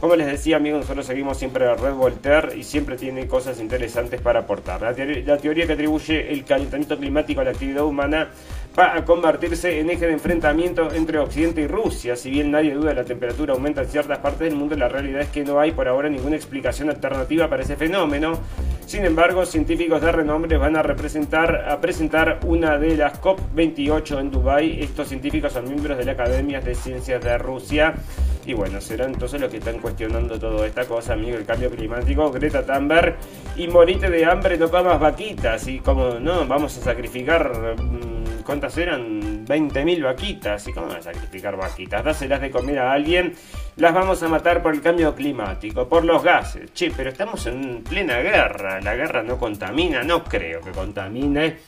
Como 0.00 0.14
les 0.14 0.26
decía 0.26 0.56
amigos, 0.56 0.80
nosotros 0.80 1.06
seguimos 1.06 1.38
siempre 1.38 1.66
a 1.66 1.74
Red 1.74 1.94
Voltaire 1.94 2.54
y 2.54 2.64
siempre 2.64 2.96
tiene 2.96 3.26
cosas 3.26 3.58
interesantes 3.58 4.20
para 4.20 4.40
aportar. 4.40 4.82
La, 4.82 5.38
teoría 5.38 5.66
que 5.66 5.72
atribuye 5.72 6.32
el 6.32 6.44
calentamiento 6.44 6.98
climático 6.98 7.40
a 7.40 7.44
la 7.44 7.50
actividad 7.50 7.82
humana 7.82 8.28
va 8.78 8.94
a 8.94 9.06
convertirse 9.06 9.80
en 9.80 9.88
eje 9.88 10.06
de 10.06 10.12
enfrentamiento 10.12 10.92
entre 10.92 11.18
Occidente 11.18 11.62
y 11.62 11.66
Rusia. 11.66 12.14
Si 12.14 12.30
bien 12.30 12.50
nadie 12.50 12.74
duda 12.74 12.92
la 12.92 13.04
temperatura 13.04 13.54
aumenta 13.54 13.80
en 13.80 13.88
ciertas 13.88 14.18
partes 14.18 14.40
del 14.40 14.54
mundo, 14.54 14.76
la 14.76 14.90
realidad 14.90 15.22
es 15.22 15.28
que 15.28 15.44
no 15.44 15.58
hay 15.58 15.72
por 15.72 15.88
ahora 15.88 16.10
ninguna 16.10 16.36
explicación 16.36 16.90
alternativa 16.90 17.48
para 17.48 17.62
ese 17.62 17.76
fenómeno. 17.76 18.38
Sin 18.86 19.04
embargo, 19.04 19.44
científicos 19.44 20.00
de 20.00 20.12
renombre 20.12 20.56
van 20.58 20.76
a, 20.76 20.82
representar, 20.82 21.68
a 21.68 21.80
presentar 21.80 22.38
una 22.46 22.78
de 22.78 22.96
las 22.96 23.20
COP28 23.20 24.20
en 24.20 24.30
Dubái. 24.30 24.80
Estos 24.80 25.08
científicos 25.08 25.52
son 25.52 25.64
miembros 25.64 25.98
de 25.98 26.04
la 26.04 26.12
Academia 26.12 26.60
de 26.60 26.76
Ciencias 26.76 27.20
de 27.20 27.36
Rusia. 27.36 27.94
Y 28.46 28.54
bueno, 28.54 28.80
serán 28.80 29.14
entonces 29.14 29.40
los 29.40 29.50
que 29.50 29.56
están 29.56 29.80
cuestionando 29.80 30.38
toda 30.38 30.64
esta 30.68 30.84
cosa, 30.84 31.14
amigo, 31.14 31.36
el 31.36 31.44
cambio 31.44 31.68
climático. 31.68 32.30
Greta 32.30 32.64
Thunberg 32.64 33.16
y 33.56 33.66
morite 33.66 34.08
de 34.08 34.24
hambre, 34.24 34.56
no 34.56 34.70
comas 34.70 35.00
vaquitas. 35.00 35.66
Y 35.66 35.80
como 35.80 36.20
no, 36.20 36.46
vamos 36.46 36.78
a 36.78 36.80
sacrificar... 36.80 37.76
Mm, 37.76 38.15
¿cuántas 38.46 38.78
eran? 38.78 39.44
20.000 39.44 40.02
vaquitas. 40.02 40.66
¿Y 40.68 40.72
cómo 40.72 40.86
van 40.86 40.98
a 40.98 41.02
sacrificar 41.02 41.56
vaquitas? 41.56 42.04
Dáselas 42.04 42.40
de 42.40 42.50
comer 42.50 42.78
a 42.78 42.92
alguien, 42.92 43.34
las 43.76 43.92
vamos 43.92 44.22
a 44.22 44.28
matar 44.28 44.62
por 44.62 44.72
el 44.72 44.80
cambio 44.80 45.14
climático, 45.14 45.86
por 45.88 46.04
los 46.04 46.22
gases. 46.22 46.72
Che, 46.72 46.92
pero 46.96 47.10
estamos 47.10 47.46
en 47.46 47.82
plena 47.82 48.18
guerra. 48.18 48.80
La 48.80 48.94
guerra 48.94 49.22
no 49.22 49.36
contamina, 49.36 50.02
no 50.02 50.24
creo 50.24 50.60
que 50.60 50.70
contamine. 50.70 51.58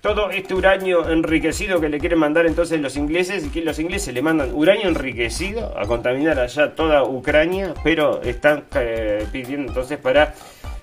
Todo 0.00 0.30
este 0.30 0.54
uranio 0.54 1.10
enriquecido 1.10 1.80
que 1.80 1.88
le 1.88 1.98
quieren 1.98 2.20
mandar 2.20 2.46
entonces 2.46 2.80
los 2.80 2.96
ingleses, 2.96 3.44
y 3.46 3.48
que 3.48 3.62
los 3.62 3.78
ingleses 3.80 4.14
le 4.14 4.22
mandan 4.22 4.54
uranio 4.54 4.88
enriquecido 4.88 5.76
a 5.76 5.84
contaminar 5.86 6.38
allá 6.38 6.76
toda 6.76 7.02
Ucrania, 7.02 7.74
pero 7.82 8.22
están 8.22 8.66
eh, 8.76 9.26
pidiendo 9.32 9.68
entonces 9.68 9.98
para 9.98 10.34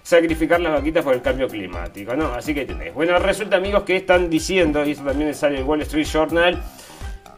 sacrificar 0.04 0.60
las 0.60 0.74
vaquitas 0.74 1.04
por 1.04 1.14
el 1.14 1.22
cambio 1.22 1.48
climático, 1.48 2.16
¿no? 2.16 2.34
Así 2.34 2.54
que 2.54 2.66
tenés. 2.66 2.94
Bueno, 2.94 3.18
resulta, 3.18 3.56
amigos, 3.56 3.84
que 3.84 3.96
están 3.96 4.30
diciendo, 4.30 4.86
y 4.86 4.92
eso 4.92 5.04
también 5.04 5.34
sale 5.34 5.60
en 5.60 5.68
Wall 5.68 5.82
Street 5.82 6.06
Journal, 6.06 6.62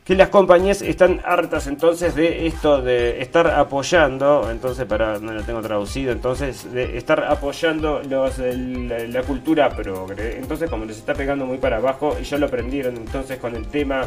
que 0.04 0.14
las 0.14 0.30
compañías 0.30 0.84
están 0.84 1.20
hartas 1.26 1.66
entonces 1.66 2.14
de 2.14 2.46
esto 2.46 2.80
de 2.80 3.22
estar 3.22 3.48
apoyando, 3.48 4.52
entonces 4.52 4.86
para 4.86 5.20
no 5.20 5.32
lo 5.34 5.42
tengo 5.42 5.62
traducido, 5.62 6.12
entonces 6.12 6.72
de 6.72 6.96
estar 6.96 7.24
apoyando 7.24 8.04
los, 8.08 8.38
la, 8.38 9.24
cultura 9.24 9.70
progre. 9.70 10.38
Entonces 10.38 10.70
como 10.70 10.86
les 10.86 10.98
está 10.98 11.16
pegando 11.16 11.48
muy 11.48 11.58
para 11.58 11.78
abajo 11.78 12.16
y 12.22 12.24
ya 12.24 12.38
lo 12.38 12.46
aprendieron 12.46 12.98
entonces 12.98 13.40
con 13.40 13.56
el 13.56 13.66
tema 13.66 14.04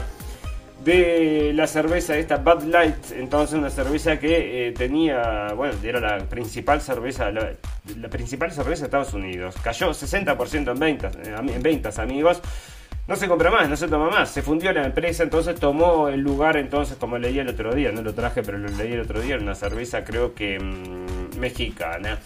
de 0.84 1.52
la 1.54 1.66
cerveza 1.66 2.16
esta 2.16 2.36
Bud 2.36 2.62
Light, 2.64 3.12
entonces 3.12 3.58
una 3.58 3.70
cerveza 3.70 4.18
que 4.18 4.68
eh, 4.68 4.72
tenía, 4.72 5.52
bueno, 5.54 5.74
era 5.82 6.00
la 6.00 6.24
principal 6.24 6.80
cerveza, 6.80 7.30
la, 7.30 8.08
principal 8.08 8.52
cerveza 8.52 8.82
de 8.82 8.86
Estados 8.86 9.12
Unidos. 9.12 9.56
Cayó 9.62 9.90
60% 9.90 10.72
en 10.72 10.78
ventas, 10.78 11.16
eh, 11.16 11.34
en 11.36 11.62
ventas, 11.62 11.98
amigos. 11.98 12.40
No 13.08 13.16
se 13.16 13.26
compra 13.26 13.50
más, 13.50 13.68
no 13.70 13.76
se 13.76 13.88
toma 13.88 14.10
más. 14.10 14.30
Se 14.30 14.42
fundió 14.42 14.70
la 14.72 14.84
empresa, 14.84 15.22
entonces 15.22 15.58
tomó 15.58 16.08
el 16.08 16.20
lugar, 16.20 16.58
entonces, 16.58 16.96
como 16.98 17.16
leí 17.16 17.38
el 17.38 17.48
otro 17.48 17.74
día, 17.74 17.90
no 17.90 18.02
lo 18.02 18.12
traje, 18.12 18.42
pero 18.42 18.58
lo 18.58 18.68
leí 18.68 18.92
el 18.92 19.00
otro 19.00 19.20
día, 19.20 19.38
una 19.38 19.54
cerveza 19.54 20.04
creo 20.04 20.34
que 20.34 20.60
mm, 20.60 21.38
mexicana. 21.38 22.18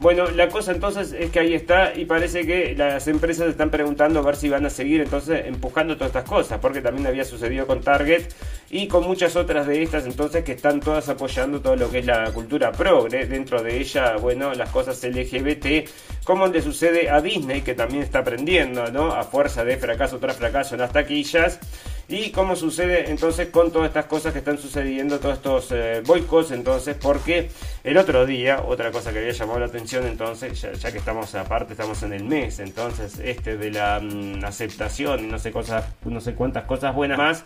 Bueno, 0.00 0.28
la 0.30 0.48
cosa 0.48 0.72
entonces 0.72 1.12
es 1.12 1.30
que 1.30 1.38
ahí 1.38 1.54
está 1.54 1.94
y 1.94 2.04
parece 2.04 2.44
que 2.44 2.74
las 2.74 3.06
empresas 3.06 3.48
están 3.48 3.70
preguntando 3.70 4.18
a 4.18 4.22
ver 4.22 4.34
si 4.34 4.48
van 4.48 4.66
a 4.66 4.70
seguir 4.70 5.00
entonces 5.00 5.46
empujando 5.46 5.94
todas 5.94 6.08
estas 6.08 6.28
cosas, 6.28 6.58
porque 6.58 6.80
también 6.80 7.06
había 7.06 7.24
sucedido 7.24 7.66
con 7.66 7.80
Target 7.80 8.24
y 8.70 8.88
con 8.88 9.04
muchas 9.04 9.36
otras 9.36 9.68
de 9.68 9.82
estas 9.82 10.04
entonces 10.04 10.42
que 10.42 10.52
están 10.52 10.80
todas 10.80 11.08
apoyando 11.08 11.60
todo 11.60 11.76
lo 11.76 11.90
que 11.90 12.00
es 12.00 12.06
la 12.06 12.30
cultura 12.32 12.72
progre, 12.72 13.26
dentro 13.26 13.62
de 13.62 13.78
ella, 13.78 14.16
bueno, 14.16 14.52
las 14.52 14.70
cosas 14.70 15.02
LGBT, 15.04 15.88
como 16.24 16.48
le 16.48 16.60
sucede 16.60 17.08
a 17.08 17.20
Disney 17.20 17.62
que 17.62 17.74
también 17.74 18.02
está 18.02 18.18
aprendiendo, 18.18 18.90
¿no? 18.90 19.12
A 19.12 19.22
fuerza 19.22 19.64
de 19.64 19.76
fracaso 19.76 20.18
tras 20.18 20.36
fracaso 20.36 20.74
en 20.74 20.80
las 20.80 20.92
taquillas. 20.92 21.60
Y 22.08 22.30
cómo 22.30 22.54
sucede 22.54 23.10
entonces 23.10 23.48
con 23.48 23.70
todas 23.70 23.88
estas 23.88 24.06
cosas 24.06 24.32
que 24.32 24.40
están 24.40 24.58
sucediendo, 24.58 25.18
todos 25.18 25.36
estos 25.36 25.72
eh, 25.72 26.02
boicots, 26.04 26.50
entonces, 26.50 26.96
porque 27.00 27.50
el 27.82 27.96
otro 27.96 28.26
día, 28.26 28.62
otra 28.66 28.90
cosa 28.90 29.12
que 29.12 29.20
había 29.20 29.32
llamado 29.32 29.60
la 29.60 29.66
atención, 29.66 30.06
entonces, 30.06 30.60
ya, 30.60 30.92
que 30.92 30.98
estamos 30.98 31.34
aparte, 31.34 31.72
estamos 31.72 32.02
en 32.02 32.12
el 32.12 32.24
mes, 32.24 32.58
entonces, 32.58 33.18
este 33.18 33.56
de 33.56 33.70
la 33.70 34.00
mm, 34.00 34.44
aceptación 34.44 35.24
y 35.24 35.26
no 35.28 35.38
sé, 35.38 35.50
cosas, 35.50 35.84
no 36.04 36.20
sé 36.20 36.34
cuántas 36.34 36.64
cosas 36.64 36.94
buenas 36.94 37.18
más 37.18 37.44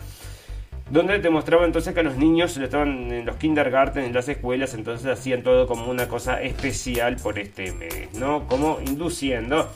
donde 0.91 1.19
te 1.19 1.31
mostraba 1.31 1.65
entonces 1.65 1.95
que 1.95 2.01
a 2.01 2.03
los 2.03 2.17
niños 2.17 2.57
estaban 2.57 3.13
en 3.13 3.27
los 3.27 3.37
kindergarten, 3.37 4.05
en 4.05 4.15
las 4.15 4.29
escuelas, 4.29 4.75
entonces 4.75 5.07
hacían 5.07 5.43
todo 5.43 5.67
como 5.67 5.91
una 5.91 6.09
cosa 6.09 6.43
especial 6.43 7.17
por 7.17 7.39
este 7.39 7.73
mes, 7.73 8.13
¿no? 8.15 8.47
Como 8.47 8.79
induciendo 8.87 9.69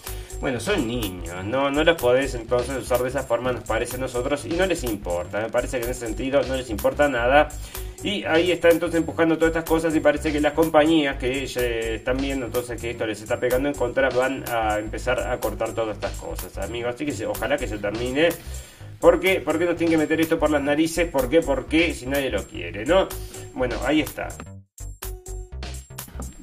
bueno, 0.42 0.59
son 0.59 0.88
niños, 0.88 1.44
¿no? 1.44 1.70
No 1.70 1.85
los 1.85 2.03
podés 2.03 2.35
entonces 2.35 2.77
usar 2.77 3.01
de 3.01 3.11
esa 3.11 3.22
forma, 3.22 3.53
nos 3.53 3.62
parece 3.62 3.94
a 3.94 4.01
nosotros, 4.01 4.44
y 4.44 4.48
no 4.48 4.66
les 4.66 4.83
importa. 4.83 5.40
Me 5.40 5.48
parece 5.48 5.79
que 5.79 5.85
en 5.85 5.90
ese 5.92 6.05
sentido 6.05 6.42
no 6.42 6.57
les 6.57 6.68
importa 6.68 7.09
nada. 7.09 7.48
Y 8.03 8.25
ahí 8.25 8.51
está 8.51 8.68
entonces 8.68 8.98
empujando 8.98 9.37
todas 9.37 9.51
estas 9.51 9.64
cosas 9.64 9.94
y 9.94 10.01
parece 10.01 10.33
que 10.33 10.40
las 10.40 10.55
compañías 10.55 11.16
que 11.18 11.44
están 11.94 12.16
viendo 12.16 12.46
entonces 12.46 12.81
que 12.81 12.90
esto 12.90 13.07
les 13.07 13.22
está 13.22 13.38
pegando 13.38 13.68
en 13.68 13.77
contra 13.77 14.09
van 14.09 14.42
a 14.51 14.81
empezar 14.81 15.20
a 15.20 15.38
cortar 15.38 15.72
todas 15.75 15.94
estas 15.94 16.16
cosas, 16.16 16.59
amigos. 16.59 16.96
Así 16.96 17.07
que 17.07 17.27
ojalá 17.27 17.57
que 17.57 17.68
se 17.68 17.79
termine. 17.79 18.31
¿Por 19.02 19.18
qué? 19.18 19.40
¿Por 19.40 19.58
qué 19.58 19.64
nos 19.64 19.74
tienen 19.74 19.98
que 19.98 19.98
meter 19.98 20.20
esto 20.20 20.38
por 20.38 20.48
las 20.48 20.62
narices? 20.62 21.08
¿Por 21.08 21.28
qué? 21.28 21.40
¿Por 21.40 21.66
qué? 21.66 21.92
Si 21.92 22.06
nadie 22.06 22.30
lo 22.30 22.44
quiere, 22.46 22.86
¿no? 22.86 23.08
Bueno, 23.52 23.74
ahí 23.84 24.00
está. 24.00 24.28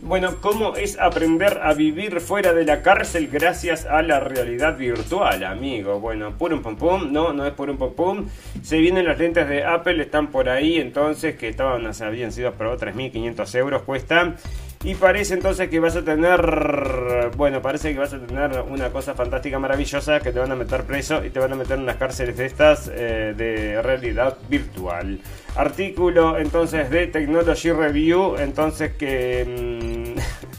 Bueno, 0.02 0.42
¿cómo 0.42 0.76
es 0.76 1.00
aprender 1.00 1.62
a 1.64 1.74
vivir 1.74 2.20
fuera 2.20 2.52
de 2.52 2.66
la 2.66 2.82
cárcel 2.82 3.30
gracias 3.32 3.86
a 3.86 4.02
la 4.02 4.20
realidad 4.20 4.78
virtual, 4.78 5.46
amigo? 5.46 6.02
Bueno, 6.02 6.36
un 6.38 6.62
pum 6.62 6.76
pum, 6.76 7.14
no, 7.14 7.32
no 7.32 7.46
es 7.46 7.54
un 7.58 7.78
pum 7.78 7.94
pum. 7.94 8.28
Se 8.62 8.78
vienen 8.80 9.06
los 9.06 9.18
lentes 9.18 9.48
de 9.48 9.64
Apple, 9.64 10.02
están 10.02 10.28
por 10.28 10.50
ahí 10.50 10.82
entonces, 10.82 11.38
que 11.38 11.48
estaban, 11.48 11.90
habían 12.02 12.34
sido 12.34 12.50
aprobados 12.50 12.82
3.500 12.82 13.56
euros, 13.56 13.84
cuestan. 13.84 14.36
Y 14.82 14.96
parece 14.96 15.34
entonces 15.34 15.68
que 15.68 15.80
vas 15.80 15.98
a 15.98 16.06
tener, 16.06 17.32
bueno, 17.36 17.62
parece 17.62 17.92
que 17.92 18.00
vas 18.00 18.14
a 18.14 18.20
tener 18.20 18.62
una 18.62 18.90
cosa 18.90 19.14
fantástica, 19.14 19.60
maravillosa, 19.60 20.22
que 20.22 20.32
te 20.32 20.40
van 20.40 20.54
a 20.54 20.56
meter 20.56 20.84
preso 20.86 21.24
y 21.26 21.32
te 21.32 21.40
van 21.40 21.52
a 21.52 21.56
meter 21.56 21.78
en 21.80 21.86
las 21.86 21.98
cárceles 21.98 22.38
de 22.38 22.46
estas 22.46 22.90
eh, 22.94 23.34
de 23.36 23.82
realidad 23.82 24.38
virtual. 24.48 25.20
Artículo 25.58 26.38
entonces 26.38 26.90
de 26.90 27.08
Technology 27.08 27.72
Review, 27.72 28.38
entonces 28.38 28.94
que... 28.94 30.16
Mm, 30.16 30.20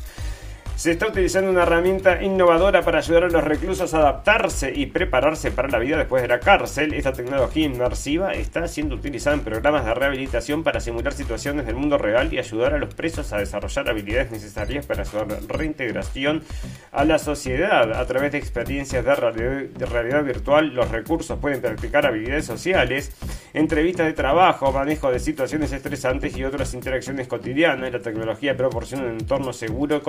se 0.80 0.92
está 0.92 1.08
utilizando 1.08 1.50
una 1.50 1.64
herramienta 1.64 2.22
innovadora 2.22 2.80
para 2.80 3.00
ayudar 3.00 3.24
a 3.24 3.28
los 3.28 3.44
reclusos 3.44 3.92
a 3.92 3.98
adaptarse 3.98 4.72
y 4.74 4.86
prepararse 4.86 5.50
para 5.50 5.68
la 5.68 5.78
vida 5.78 5.98
después 5.98 6.22
de 6.22 6.28
la 6.28 6.40
cárcel. 6.40 6.94
Esta 6.94 7.12
tecnología 7.12 7.66
inmersiva 7.66 8.32
está 8.32 8.66
siendo 8.66 8.94
utilizada 8.94 9.36
en 9.36 9.42
programas 9.42 9.84
de 9.84 9.92
rehabilitación 9.92 10.62
para 10.62 10.80
simular 10.80 11.12
situaciones 11.12 11.66
del 11.66 11.74
mundo 11.74 11.98
real 11.98 12.32
y 12.32 12.38
ayudar 12.38 12.72
a 12.72 12.78
los 12.78 12.94
presos 12.94 13.30
a 13.34 13.36
desarrollar 13.36 13.90
habilidades 13.90 14.30
necesarias 14.30 14.86
para 14.86 15.04
su 15.04 15.18
reintegración 15.48 16.44
a 16.92 17.04
la 17.04 17.18
sociedad. 17.18 17.92
A 17.92 18.06
través 18.06 18.32
de 18.32 18.38
experiencias 18.38 19.04
de 19.04 19.14
realidad, 19.14 20.24
virtual, 20.24 20.68
los 20.68 20.90
recursos 20.90 21.38
pueden 21.40 21.60
practicar 21.60 22.06
habilidades 22.06 22.46
sociales, 22.46 23.12
entrevistas 23.52 24.06
de 24.06 24.14
trabajo, 24.14 24.72
manejo 24.72 25.12
de 25.12 25.18
situaciones 25.18 25.72
estresantes 25.72 26.34
y 26.38 26.44
otras 26.44 26.72
interacciones 26.72 27.28
cotidianas. 27.28 27.92
La 27.92 28.00
tecnología 28.00 28.56
proporciona 28.56 29.04
un 29.04 29.18
entorno 29.20 29.52
seguro 29.52 29.98
y 29.98 30.00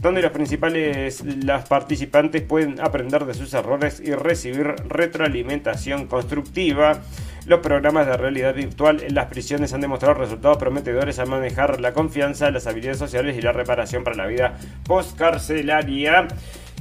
donde 0.00 0.22
los 0.22 0.32
principales 0.32 1.22
las 1.24 1.68
participantes 1.68 2.42
pueden 2.42 2.80
aprender 2.80 3.24
de 3.24 3.34
sus 3.34 3.52
errores 3.54 4.00
y 4.04 4.12
recibir 4.14 4.74
retroalimentación 4.88 6.06
constructiva. 6.06 7.00
Los 7.46 7.60
programas 7.60 8.06
de 8.06 8.16
realidad 8.16 8.54
virtual 8.54 9.02
en 9.02 9.14
las 9.14 9.26
prisiones 9.26 9.72
han 9.72 9.80
demostrado 9.80 10.14
resultados 10.14 10.56
prometedores 10.56 11.20
a 11.20 11.26
manejar 11.26 11.80
la 11.80 11.92
confianza, 11.92 12.50
las 12.50 12.66
habilidades 12.66 12.98
sociales 12.98 13.36
y 13.38 13.42
la 13.42 13.52
reparación 13.52 14.02
para 14.02 14.16
la 14.16 14.26
vida 14.26 14.58
postcarcelaria. 14.84 16.26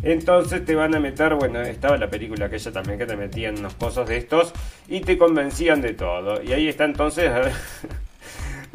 Entonces 0.01 0.65
te 0.65 0.75
van 0.75 0.95
a 0.95 0.99
meter, 0.99 1.35
bueno, 1.35 1.61
estaba 1.61 1.97
la 1.97 2.09
película 2.09 2.45
aquella 2.45 2.71
también 2.71 2.99
que 2.99 3.05
te 3.05 3.15
metían 3.15 3.59
unos 3.59 3.75
cosas 3.75 4.07
de 4.07 4.17
estos 4.17 4.53
y 4.87 5.01
te 5.01 5.17
convencían 5.17 5.81
de 5.81 5.93
todo. 5.93 6.41
Y 6.43 6.53
ahí 6.53 6.67
está 6.67 6.85
entonces 6.85 7.31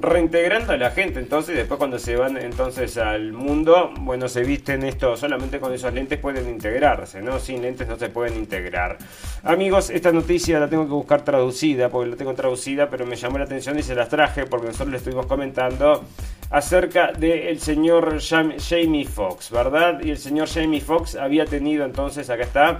reintegrando 0.00 0.72
a 0.72 0.76
la 0.76 0.90
gente. 0.90 1.20
Entonces, 1.20 1.56
después 1.56 1.78
cuando 1.78 1.98
se 1.98 2.16
van 2.16 2.36
entonces 2.36 2.96
al 2.96 3.32
mundo, 3.32 3.92
bueno, 4.00 4.28
se 4.28 4.42
visten 4.42 4.84
esto, 4.84 5.16
solamente 5.16 5.60
con 5.60 5.72
esos 5.72 5.92
lentes 5.92 6.18
pueden 6.18 6.48
integrarse, 6.48 7.22
¿no? 7.22 7.38
Sin 7.38 7.62
lentes 7.62 7.86
no 7.88 7.98
se 7.98 8.08
pueden 8.08 8.36
integrar. 8.36 8.98
Amigos, 9.42 9.90
esta 9.90 10.12
noticia 10.12 10.58
la 10.58 10.68
tengo 10.68 10.84
que 10.84 10.92
buscar 10.92 11.22
traducida, 11.22 11.88
porque 11.88 12.10
la 12.10 12.16
tengo 12.16 12.34
traducida, 12.34 12.88
pero 12.88 13.06
me 13.06 13.16
llamó 13.16 13.38
la 13.38 13.44
atención 13.44 13.78
y 13.78 13.82
se 13.82 13.94
las 13.94 14.08
traje 14.08 14.46
porque 14.46 14.66
nosotros 14.66 14.90
le 14.90 14.96
estuvimos 14.96 15.26
comentando 15.26 16.04
acerca 16.50 17.12
del 17.12 17.60
señor 17.60 18.18
Jamie 18.20 19.04
Foxx, 19.04 19.50
¿verdad? 19.50 20.00
Y 20.02 20.10
el 20.10 20.18
señor 20.18 20.48
Jamie 20.48 20.80
Foxx 20.80 21.14
había 21.14 21.44
tenido 21.44 21.84
entonces, 21.84 22.28
acá 22.28 22.42
está, 22.42 22.78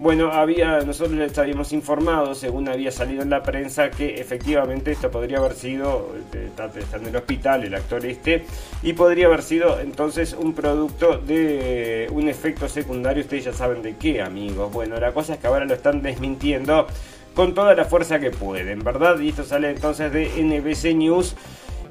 bueno, 0.00 0.32
había, 0.32 0.80
nosotros 0.80 1.12
les 1.12 1.36
habíamos 1.36 1.74
informado, 1.74 2.34
según 2.34 2.70
había 2.70 2.90
salido 2.90 3.22
en 3.22 3.28
la 3.28 3.42
prensa, 3.42 3.90
que 3.90 4.14
efectivamente 4.14 4.92
esto 4.92 5.10
podría 5.10 5.38
haber 5.38 5.52
sido, 5.52 6.16
eh, 6.32 6.46
está, 6.46 6.70
en 6.96 7.06
el 7.06 7.16
hospital 7.16 7.64
el 7.64 7.74
actor 7.74 8.06
este, 8.06 8.46
y 8.82 8.94
podría 8.94 9.26
haber 9.26 9.42
sido 9.42 9.78
entonces 9.78 10.32
un 10.32 10.54
producto 10.54 11.18
de 11.18 12.08
un 12.12 12.28
efecto 12.28 12.66
secundario, 12.66 13.22
ustedes 13.22 13.44
ya 13.44 13.52
saben 13.52 13.82
de 13.82 13.96
qué, 13.96 14.22
amigos. 14.22 14.72
Bueno, 14.72 14.98
la 14.98 15.12
cosa 15.12 15.34
es 15.34 15.38
que 15.38 15.46
ahora 15.46 15.66
lo 15.66 15.74
están 15.74 16.00
desmintiendo 16.00 16.86
con 17.34 17.52
toda 17.52 17.74
la 17.74 17.84
fuerza 17.84 18.18
que 18.18 18.30
pueden, 18.30 18.82
¿verdad? 18.82 19.20
Y 19.20 19.28
esto 19.28 19.44
sale 19.44 19.68
entonces 19.68 20.10
de 20.10 20.30
NBC 20.42 20.94
News 20.96 21.36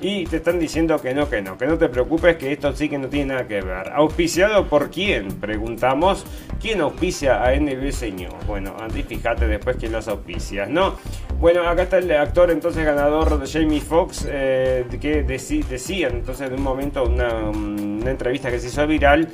y 0.02 0.26
te 0.26 0.38
están 0.38 0.60
diciendo 0.60 1.00
que 1.00 1.14
no, 1.14 1.30
que 1.30 1.42
no, 1.42 1.58
que 1.58 1.68
no 1.68 1.78
te 1.78 1.90
preocupes, 1.90 2.38
que 2.38 2.52
esto 2.54 2.76
sí 2.76 2.90
que 2.90 2.98
no 2.98 3.08
tiene 3.08 3.34
nada 3.34 3.48
que 3.48 3.62
ver. 3.62 3.92
¿Auspiciado 3.94 4.68
por 4.68 4.90
quién? 4.90 5.40
Preguntamos. 5.40 6.26
¿Quién 6.62 6.82
auspicia 6.82 7.44
a 7.44 7.56
NBC 7.56 8.14
News? 8.14 8.46
Bueno, 8.46 8.76
Andy, 8.80 9.04
fíjate 9.04 9.48
después 9.48 9.78
quién 9.78 9.92
los 9.94 10.08
auspicia, 10.08 10.66
¿no? 10.66 10.96
Bueno, 11.40 11.68
acá 11.68 11.84
está 11.84 12.00
el 12.00 12.12
actor 12.12 12.52
entonces 12.52 12.86
ganador 12.86 13.40
de 13.40 13.48
Jamie 13.48 13.80
Foxx, 13.80 14.28
eh, 14.30 14.86
que 15.00 15.24
decía 15.24 16.10
entonces 16.10 16.50
de 16.50 16.56
un 16.56 16.64
momento 16.64 17.04
una 17.06 18.12
entrevista 18.12 18.52
que 18.52 18.60
se 18.60 18.68
hizo 18.68 18.86
viral 18.86 19.30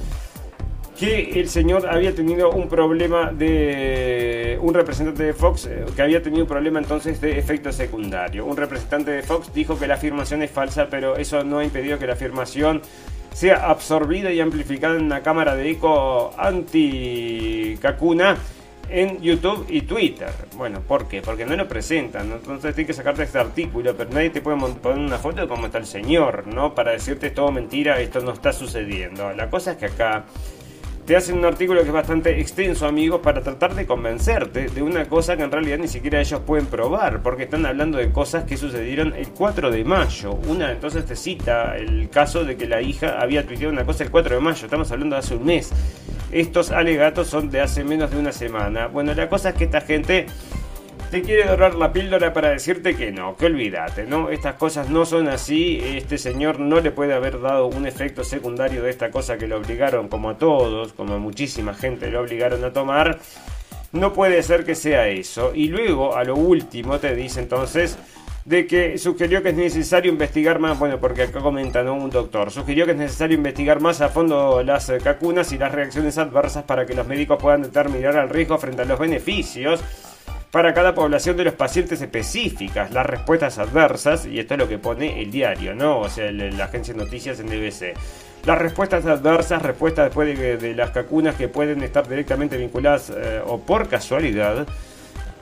que 0.98 1.40
el 1.40 1.50
señor 1.50 1.88
había 1.88 2.16
tenido 2.16 2.52
un 2.52 2.70
problema 2.70 3.32
de 3.32 4.58
un 4.62 4.74
representante 4.74 5.24
de 5.24 5.34
Fox 5.34 5.66
eh, 5.66 5.86
que 5.96 6.02
había 6.02 6.24
tenido 6.24 6.44
un 6.44 6.48
problema 6.48 6.80
entonces 6.80 7.22
de 7.22 7.38
efecto 7.38 7.72
secundario. 7.72 8.46
Un 8.46 8.58
representante 8.58 9.12
de 9.12 9.22
Fox 9.22 9.54
dijo 9.54 9.78
que 9.78 9.88
la 9.88 9.96
afirmación 9.96 10.42
es 10.42 10.52
falsa, 10.52 10.88
pero 10.90 11.18
eso 11.18 11.44
no 11.44 11.60
ha 11.60 11.64
impedido 11.64 12.00
que 12.00 12.08
la 12.08 12.14
afirmación 12.14 12.82
sea 13.34 13.70
absorbida 13.70 14.32
y 14.32 14.40
amplificada 14.40 14.96
en 14.96 15.04
una 15.04 15.22
cámara 15.22 15.56
de 15.56 15.72
eco 15.72 16.34
anti-cacuna 16.38 18.38
en 18.90 19.22
YouTube 19.22 19.66
y 19.70 19.82
Twitter. 19.82 20.32
Bueno, 20.56 20.80
¿por 20.80 21.08
qué? 21.08 21.22
Porque 21.22 21.46
no 21.46 21.56
lo 21.56 21.68
presentan, 21.68 22.32
entonces 22.32 22.74
tienes 22.74 22.88
que 22.88 22.94
sacarte 22.94 23.24
este 23.24 23.40
artículo, 23.40 23.96
pero 23.98 24.10
nadie 24.12 24.30
te 24.30 24.42
puede 24.42 24.58
poner 24.58 25.00
una 25.00 25.18
foto 25.18 25.42
de 25.42 25.48
cómo 25.48 25.66
está 25.66 25.80
el 25.80 25.86
señor, 25.86 26.48
¿no? 26.48 26.74
Para 26.74 26.92
decirte 26.92 27.32
todo 27.32 27.52
mentira, 27.52 28.00
esto 28.00 28.22
no 28.22 28.32
está 28.32 28.54
sucediendo. 28.54 29.34
La 29.34 29.50
cosa 29.50 29.72
es 29.72 29.78
que 29.78 29.88
acá 29.88 30.26
te 31.06 31.16
hacen 31.16 31.38
un 31.38 31.46
artículo 31.46 31.82
que 31.82 31.88
es 31.88 31.94
bastante 31.94 32.40
extenso, 32.40 32.88
amigos, 32.88 33.22
para 33.22 33.42
tratar 33.42 33.76
de 33.76 33.86
convencerte 33.86 34.70
de 34.70 34.82
una 34.82 35.06
cosa 35.06 35.38
que 35.38 35.44
en 35.44 35.52
realidad 35.52 35.78
ni 35.78 35.88
siquiera 35.88 36.20
ellos 36.20 36.42
pueden 36.46 36.66
probar, 36.66 37.22
porque 37.22 37.44
están 37.44 37.66
hablando 37.68 38.00
de 38.00 38.12
cosas 38.12 38.46
que 38.46 38.58
sucedieron 38.58 39.14
el 39.14 39.30
4 39.30 39.70
de 39.70 39.84
mayo. 39.84 40.34
Una 40.48 40.72
entonces 40.72 41.06
te 41.06 41.16
cita 41.16 41.78
el 41.78 42.10
caso 42.10 42.44
de 42.44 42.56
que 42.56 42.66
la 42.68 42.82
hija 42.82 43.22
había 43.22 43.46
tuiteado 43.46 43.72
una 43.72 43.86
cosa 43.86 44.04
el 44.04 44.10
4 44.10 44.36
de 44.36 44.42
mayo, 44.42 44.66
estamos 44.66 44.92
hablando 44.92 45.16
de 45.16 45.20
hace 45.20 45.36
un 45.36 45.46
mes. 45.46 45.72
Estos 46.32 46.72
alegatos 46.72 47.28
son 47.28 47.52
de 47.52 47.62
hace 47.62 47.84
menos 47.84 48.10
de 48.10 48.18
una 48.18 48.32
semana. 48.32 48.88
Bueno, 48.88 49.14
la 49.14 49.30
cosa 49.30 49.50
es 49.50 49.56
que 49.56 49.66
esta 49.66 49.82
gente 49.82 50.26
te 51.12 51.22
quiere 51.22 51.46
dorar 51.46 51.76
la 51.76 51.94
píldora 51.94 52.34
para 52.34 52.50
decirte 52.50 52.96
que 52.96 53.12
no, 53.12 53.36
que 53.36 53.46
olvídate, 53.46 54.06
¿no? 54.06 54.30
Estas 54.30 54.56
cosas 54.56 54.90
no 54.90 55.06
son 55.06 55.28
así, 55.28 55.80
este 55.84 56.18
señor 56.18 56.60
no 56.60 56.80
le 56.80 56.92
puede 56.92 57.14
haber 57.14 57.40
dado 57.40 57.68
un 57.68 57.86
efecto 57.86 58.24
secundario 58.24 58.84
de 58.84 58.90
esta 58.90 59.12
cosa 59.12 59.38
que 59.38 59.48
lo 59.48 59.58
obligaron, 59.58 60.08
como 60.08 60.32
a 60.32 60.38
todos, 60.38 60.94
como 60.94 61.16
a 61.16 61.20
muchísima 61.20 61.74
gente 61.74 62.10
lo 62.10 62.22
obligaron 62.22 62.64
a 62.64 62.74
tomar. 62.74 63.20
No 63.92 64.14
puede 64.14 64.44
ser 64.44 64.66
que 64.66 64.76
sea 64.76 65.08
eso. 65.08 65.54
Y 65.56 65.70
luego, 65.70 66.16
a 66.16 66.24
lo 66.24 66.36
último, 66.36 67.00
te 67.00 67.16
dice 67.16 67.40
entonces 67.40 67.98
de 68.44 68.68
que 68.68 68.98
sugirió 69.00 69.42
que 69.42 69.50
es 69.50 69.56
necesario 69.56 70.12
investigar 70.12 70.60
más, 70.60 70.78
bueno, 70.78 71.00
porque 71.00 71.24
acá 71.24 71.40
comenta 71.40 71.82
¿no? 71.82 71.96
un 71.96 72.12
doctor, 72.12 72.52
sugirió 72.52 72.86
que 72.86 72.92
es 72.92 72.98
necesario 72.98 73.38
investigar 73.38 73.82
más 73.82 74.02
a 74.02 74.10
fondo 74.10 74.62
las 74.62 74.92
cacunas 75.04 75.52
y 75.52 75.58
las 75.58 75.72
reacciones 75.72 76.20
adversas 76.20 76.64
para 76.64 76.86
que 76.86 76.94
los 76.94 77.08
médicos 77.08 77.40
puedan 77.42 77.64
determinar 77.64 78.16
el 78.16 78.30
riesgo 78.30 78.60
frente 78.60 78.84
a 78.84 78.86
los 78.86 79.00
beneficios 79.00 79.84
para 80.56 80.74
cada 80.74 80.96
población 80.96 81.36
de 81.36 81.44
los 81.44 81.54
pacientes 81.54 82.02
específicas, 82.02 82.90
las 82.92 83.06
respuestas 83.06 83.60
adversas, 83.60 84.26
y 84.26 84.40
esto 84.40 84.54
es 84.54 84.60
lo 84.62 84.70
que 84.70 84.78
pone 84.78 85.22
el 85.22 85.30
diario, 85.30 85.76
¿no? 85.76 86.00
O 86.00 86.08
sea, 86.08 86.32
la 86.32 86.64
agencia 86.64 86.94
de 86.94 87.04
noticias 87.04 87.42
en 87.42 87.48
DBC. 87.48 87.94
Las 88.46 88.58
respuestas 88.58 89.06
adversas, 89.06 89.62
respuestas 89.62 90.06
después 90.06 90.40
de, 90.62 90.74
las 90.74 90.92
cacunas 90.92 91.36
que 91.36 91.50
pueden 91.50 91.84
estar 91.84 92.08
directamente 92.08 92.56
vinculadas 92.56 93.10
eh, 93.14 93.42
o 93.46 93.60
por 93.60 93.90
casualidad 93.90 94.66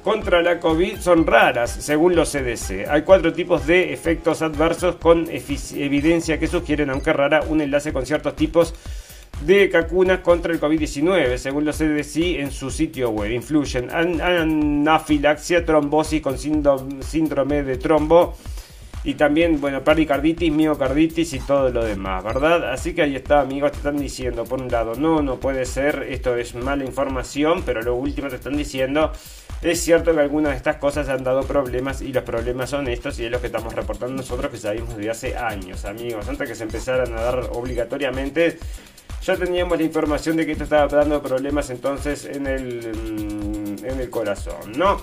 contra 0.04 0.41
la 0.41 0.60
COVID 0.60 0.97
son 0.97 1.28
raras, 1.28 1.69
según 1.69 2.15
los 2.15 2.32
CDC. 2.32 2.89
Hay 2.89 3.04
cuatro 3.04 3.34
tipos 3.34 3.67
de 3.67 3.93
efectos 3.93 4.41
adversos 4.41 4.95
con 4.95 5.28
evidencia 5.30 6.39
que 6.39 6.47
sugieren, 6.47 6.89
aunque 6.89 7.13
rara, 7.13 7.43
un 7.47 7.62
enlace 7.62 7.93
con 7.93 8.08
ciertos 8.08 8.36
tipos 8.36 8.73
de 8.73 8.80
cacunas 9.72 10.19
contra 10.19 10.54
el 10.54 10.60
COVID-19, 10.60 11.38
según 11.38 11.65
los 11.65 11.78
CDC 11.78 12.39
en 12.39 12.52
su 12.52 12.69
sitio 12.69 13.10
web. 13.10 13.32
Influyen 13.32 13.89
anafilaxia, 13.91 15.65
trombosis 15.65 16.22
con 16.22 16.38
síndrome 16.38 17.63
de 17.63 17.78
trombo 17.78 18.36
y 19.04 19.15
también, 19.15 19.60
bueno, 19.60 19.84
pericarditis, 19.84 20.52
miocarditis 20.52 21.34
y 21.34 21.39
todo 21.39 21.69
lo 21.69 21.84
demás, 21.84 22.24
¿verdad? 22.24 22.72
Así 22.72 22.93
que 22.93 23.02
ahí 23.02 23.15
está, 23.15 23.41
amigos, 23.41 23.72
te 23.72 23.78
están 23.78 23.98
diciendo, 23.98 24.46
por 24.46 24.62
un 24.62 24.69
lado, 24.69 24.96
no, 24.96 25.22
no 25.22 25.39
puede 25.39 25.65
ser, 25.65 26.08
esto 26.10 26.38
es 26.38 26.56
mala 26.56 26.86
información, 26.86 27.63
pero 27.65 27.82
lo 27.82 27.96
último 27.96 28.30
te 28.30 28.36
están 28.36 28.56
diciendo, 28.56 29.12
es 29.62 29.82
cierto 29.82 30.13
que 30.13 30.22
algunas 30.22 30.52
de 30.54 30.58
estas 30.58 30.78
cosas 30.78 31.10
han 31.10 31.24
dado 31.24 31.43
problemas 31.43 32.02
y 32.02 32.13
los 32.13 32.24
problemas 32.24 32.69
son 32.69 32.88
estos 32.88 33.19
y 33.19 33.26
es 33.26 33.32
lo 33.32 33.41
que 33.41 33.48
estamos 33.48 33.74
reportando 33.74 34.15
nosotros 34.15 34.50
que 34.50 34.58
sabemos 34.58 34.96
desde 34.96 35.10
hace 35.10 35.38
años, 35.38 35.84
amigos, 35.84 36.30
antes 36.30 36.48
que 36.48 36.56
se 36.56 36.63
empezaran 36.63 37.12
a 37.13 37.22
dar 37.22 37.50
obligatoriamente 37.52 38.58
ya 39.26 39.38
teníamos 39.38 39.78
la 39.78 39.84
información 39.84 40.36
de 40.36 40.46
que 40.46 40.52
esto 40.52 40.66
estaba 40.66 40.88
dando 40.88 41.22
problemas 41.22 41.70
entonces 41.70 42.26
en 42.26 42.46
el, 42.46 42.92
mm, 42.94 43.86
en 43.86 44.00
el 44.00 44.10
corazón, 44.10 44.74
¿no? 44.76 45.02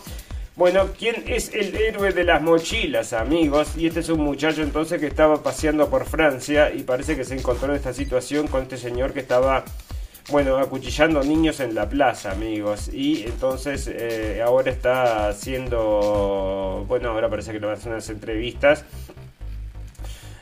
Bueno, 0.57 0.91
¿quién 0.99 1.25
es 1.27 1.55
el 1.55 1.75
héroe 1.75 2.13
de 2.13 2.25
las 2.25 2.43
mochilas, 2.43 3.15
amigos? 3.15 3.79
Y 3.79 3.87
este 3.87 4.01
es 4.01 4.11
un 4.11 4.21
muchacho 4.21 4.63
entonces 4.63 5.01
que 5.01 5.07
estaba 5.07 5.43
paseando 5.43 5.89
por 5.89 6.05
Francia 6.05 6.71
y 6.75 6.83
parece 6.83 7.17
que 7.17 7.25
se 7.25 7.35
encontró 7.35 7.71
en 7.71 7.77
esta 7.77 7.95
situación 7.95 8.47
con 8.47 8.65
este 8.65 8.77
señor 8.77 9.15
que 9.15 9.21
estaba, 9.21 9.65
bueno, 10.29 10.59
acuchillando 10.59 11.23
niños 11.23 11.61
en 11.61 11.75
la 11.75 11.89
plaza, 11.89 12.33
amigos. 12.33 12.91
Y 12.93 13.23
entonces 13.23 13.89
eh, 13.91 14.43
ahora 14.45 14.71
está 14.71 15.29
haciendo, 15.29 16.85
bueno, 16.87 17.09
ahora 17.09 17.31
parece 17.31 17.53
que 17.53 17.61
lo 17.61 17.69
van 17.69 17.77
a 17.77 17.79
hacer 17.79 17.93
unas 17.93 18.11
entrevistas. 18.11 18.85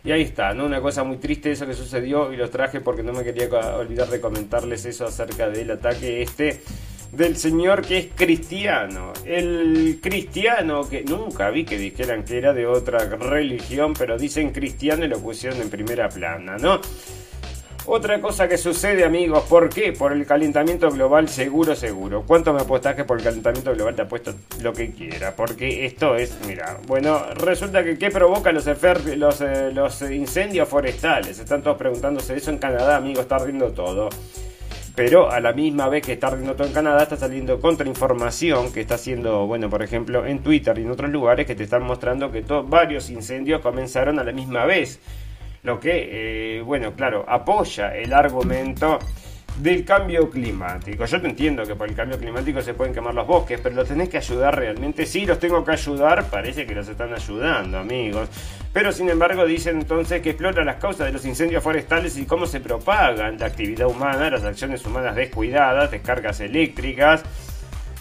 Y 0.05 0.13
ahí 0.13 0.23
está, 0.23 0.55
¿no? 0.55 0.67
Una 0.67 0.81
cosa 0.81 1.05
muy 1.05 1.17
triste 1.17 1.51
eso 1.51 1.67
que 1.67 1.75
sucedió 1.75 2.33
y 2.33 2.37
los 2.37 2.51
traje 2.51 2.81
porque 2.81 3.03
no 3.03 3.13
me 3.13 3.25
quería 3.25 3.49
olvidar 3.77 4.09
de 4.09 4.21
comentarles 4.21 4.85
eso 4.85 5.07
acerca 5.07 5.49
del 5.49 5.71
ataque 5.71 6.23
este 6.23 6.63
del 7.13 7.37
señor 7.37 7.83
que 7.83 7.99
es 7.99 8.07
cristiano. 8.15 9.13
El 9.25 9.99
cristiano 10.03 10.89
que 10.89 11.03
nunca 11.05 11.51
vi 11.51 11.65
que 11.65 11.79
dijeran 11.79 12.25
que 12.25 12.39
era 12.39 12.53
de 12.53 12.67
otra 12.67 12.99
religión, 12.99 13.95
pero 13.99 14.19
dicen 14.19 14.51
cristiano 14.51 15.05
y 15.05 15.09
lo 15.09 15.19
pusieron 15.19 15.61
en 15.61 15.71
primera 15.71 16.09
plana, 16.09 16.57
¿no? 16.59 16.81
Otra 17.91 18.21
cosa 18.21 18.47
que 18.47 18.59
sucede, 18.59 19.03
amigos, 19.03 19.45
¿por 19.45 19.71
qué? 19.71 19.95
Por 19.95 20.13
el 20.13 20.27
calentamiento 20.27 20.91
global, 20.91 21.27
seguro, 21.27 21.75
seguro. 21.75 22.23
¿Cuánto 22.27 22.53
me 22.53 22.61
apuestas 22.61 22.95
que 22.95 23.05
por 23.05 23.17
el 23.17 23.25
calentamiento 23.25 23.75
global 23.75 23.95
te 23.95 24.03
apuesto 24.03 24.35
lo 24.61 24.75
que 24.75 24.91
quiera? 24.91 25.35
Porque 25.35 25.87
esto 25.87 26.15
es, 26.15 26.37
mira, 26.47 26.77
bueno, 26.87 27.19
resulta 27.37 27.83
que 27.83 27.97
¿qué 27.97 28.11
provoca 28.11 28.53
los, 28.53 28.67
los, 28.67 29.41
eh, 29.41 29.71
los 29.73 30.03
incendios 30.03 30.69
forestales? 30.69 31.39
Están 31.39 31.63
todos 31.63 31.79
preguntándose 31.79 32.37
eso 32.37 32.51
en 32.51 32.59
Canadá, 32.59 32.97
amigos, 32.97 33.23
está 33.23 33.37
ardiendo 33.37 33.73
todo 33.73 34.11
pero 34.95 35.31
a 35.31 35.39
la 35.39 35.53
misma 35.53 35.89
vez 35.89 36.05
que 36.05 36.15
está 36.15 36.27
ardiendo 36.27 36.57
todo 36.57 36.67
en 36.67 36.73
Canadá, 36.75 37.05
está 37.05 37.17
saliendo 37.17 37.61
contrainformación 37.61 38.73
que 38.73 38.81
está 38.81 38.97
haciendo, 38.97 39.47
bueno, 39.47 39.71
por 39.71 39.81
ejemplo, 39.81 40.27
en 40.27 40.41
Twitter 40.41 40.77
y 40.77 40.83
en 40.83 40.91
otros 40.91 41.09
lugares 41.09 41.47
que 41.47 41.55
te 41.55 41.63
están 41.63 41.85
mostrando 41.85 42.33
que 42.33 42.45
varios 42.65 43.09
incendios 43.09 43.61
comenzaron 43.61 44.19
a 44.19 44.25
la 44.25 44.33
misma 44.33 44.65
vez. 44.65 44.99
Lo 45.63 45.81
que, 45.81 46.59
eh, 46.59 46.61
bueno, 46.63 46.95
claro, 46.95 47.25
apoya 47.29 47.95
el 47.97 48.13
argumento 48.13 48.99
del 49.61 49.85
cambio 49.85 50.31
climático. 50.31 51.05
Yo 51.05 51.21
te 51.21 51.29
entiendo 51.29 51.65
que 51.65 51.75
por 51.75 51.89
el 51.89 51.95
cambio 51.95 52.19
climático 52.19 52.63
se 52.63 52.75
pueden 52.75 52.95
quemar 52.95 53.15
los 53.15 53.27
bosques, 53.27 53.61
pero 53.61 53.75
los 53.75 53.89
tenés 53.89 54.09
que 54.09 54.19
ayudar 54.19 54.57
realmente. 54.57 55.05
Sí, 55.05 55.27
los 55.27 55.39
tengo 55.39 55.65
que 55.65 55.73
ayudar, 55.73 56.31
parece 56.31 56.65
que 56.65 56.75
los 56.75 56.89
están 56.89 57.13
ayudando, 57.13 57.79
amigos. 57.79 58.29
Pero 58.73 58.93
sin 58.93 59.09
embargo 59.09 59.45
dicen 59.47 59.81
entonces 59.81 60.23
que 60.23 60.31
explora 60.31 60.65
las 60.65 60.77
causas 60.77 61.07
de 61.07 61.13
los 61.13 61.25
incendios 61.25 61.63
forestales 61.63 62.17
y 62.19 62.25
cómo 62.25 62.47
se 62.47 62.61
propagan 62.61 63.39
la 63.39 63.47
actividad 63.47 63.89
humana, 63.89 64.31
las 64.31 64.45
acciones 64.45 64.85
humanas 64.87 65.17
descuidadas, 65.17 65.91
descargas 65.91 66.41
eléctricas, 66.41 67.25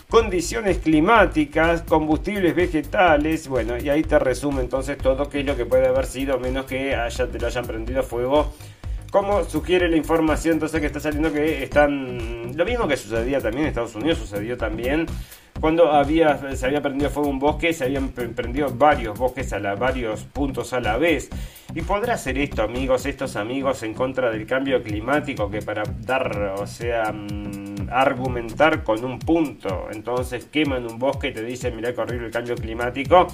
condiciones 0.10 0.78
climáticas, 0.80 1.82
combustibles 1.82 2.56
vegetales, 2.56 3.48
bueno, 3.48 3.78
y 3.78 3.90
ahí 3.90 4.04
te 4.04 4.18
resume 4.20 4.62
entonces 4.62 4.98
todo 4.98 5.30
qué 5.30 5.42
es 5.42 5.46
lo 5.46 5.56
que 5.56 5.66
puede 5.66 5.88
haber 5.88 6.06
sido, 6.06 6.40
menos 6.40 6.66
que 6.66 6.96
haya, 6.96 7.28
te 7.28 7.40
lo 7.40 7.48
hayan 7.48 7.66
prendido 7.66 8.04
fuego. 8.04 8.54
Como 9.12 9.44
sugiere 9.46 9.90
la 9.90 9.96
información 9.96 10.56
entonces 10.56 10.82
que 10.82 10.88
está 10.88 11.00
saliendo 11.00 11.32
que 11.32 11.64
están 11.64 12.56
lo 12.58 12.66
mismo 12.66 12.88
que 12.88 12.98
sucedía 12.98 13.40
también 13.40 13.64
en 13.64 13.70
Estados 13.70 13.96
Unidos 13.96 14.18
sucedió 14.18 14.58
también 14.58 15.06
cuando 15.62 15.92
había 15.94 16.56
se 16.56 16.66
había 16.66 16.82
prendido 16.82 17.10
fuego 17.10 17.30
un 17.30 17.40
bosque 17.40 17.72
se 17.72 17.86
habían 17.86 18.10
prendido 18.10 18.70
varios 18.70 19.18
bosques 19.18 19.54
a 19.54 19.60
la, 19.60 19.76
varios 19.76 20.24
puntos 20.26 20.74
a 20.74 20.80
la 20.80 20.98
vez. 20.98 21.30
Y 21.74 21.82
podrá 21.82 22.18
ser 22.18 22.38
esto 22.38 22.64
amigos 22.64 23.06
estos 23.06 23.36
amigos 23.38 23.82
en 23.84 23.94
contra 23.94 24.30
del 24.30 24.46
cambio 24.46 24.84
climático 24.84 25.50
que 25.50 25.62
para 25.62 25.84
dar 26.02 26.56
o 26.58 26.68
sea 26.68 27.12
mm, 27.12 27.67
argumentar 27.92 28.84
con 28.84 29.04
un 29.04 29.20
punto 29.20 29.88
entonces 29.92 30.46
queman 30.46 30.86
un 30.86 31.00
bosque 31.00 31.30
y 31.30 31.34
te 31.34 31.44
dicen 31.44 31.76
mira 31.76 31.94
qué 31.94 32.02
horrible 32.02 32.28
el 32.28 32.32
cambio 32.32 32.56
climático 32.56 33.28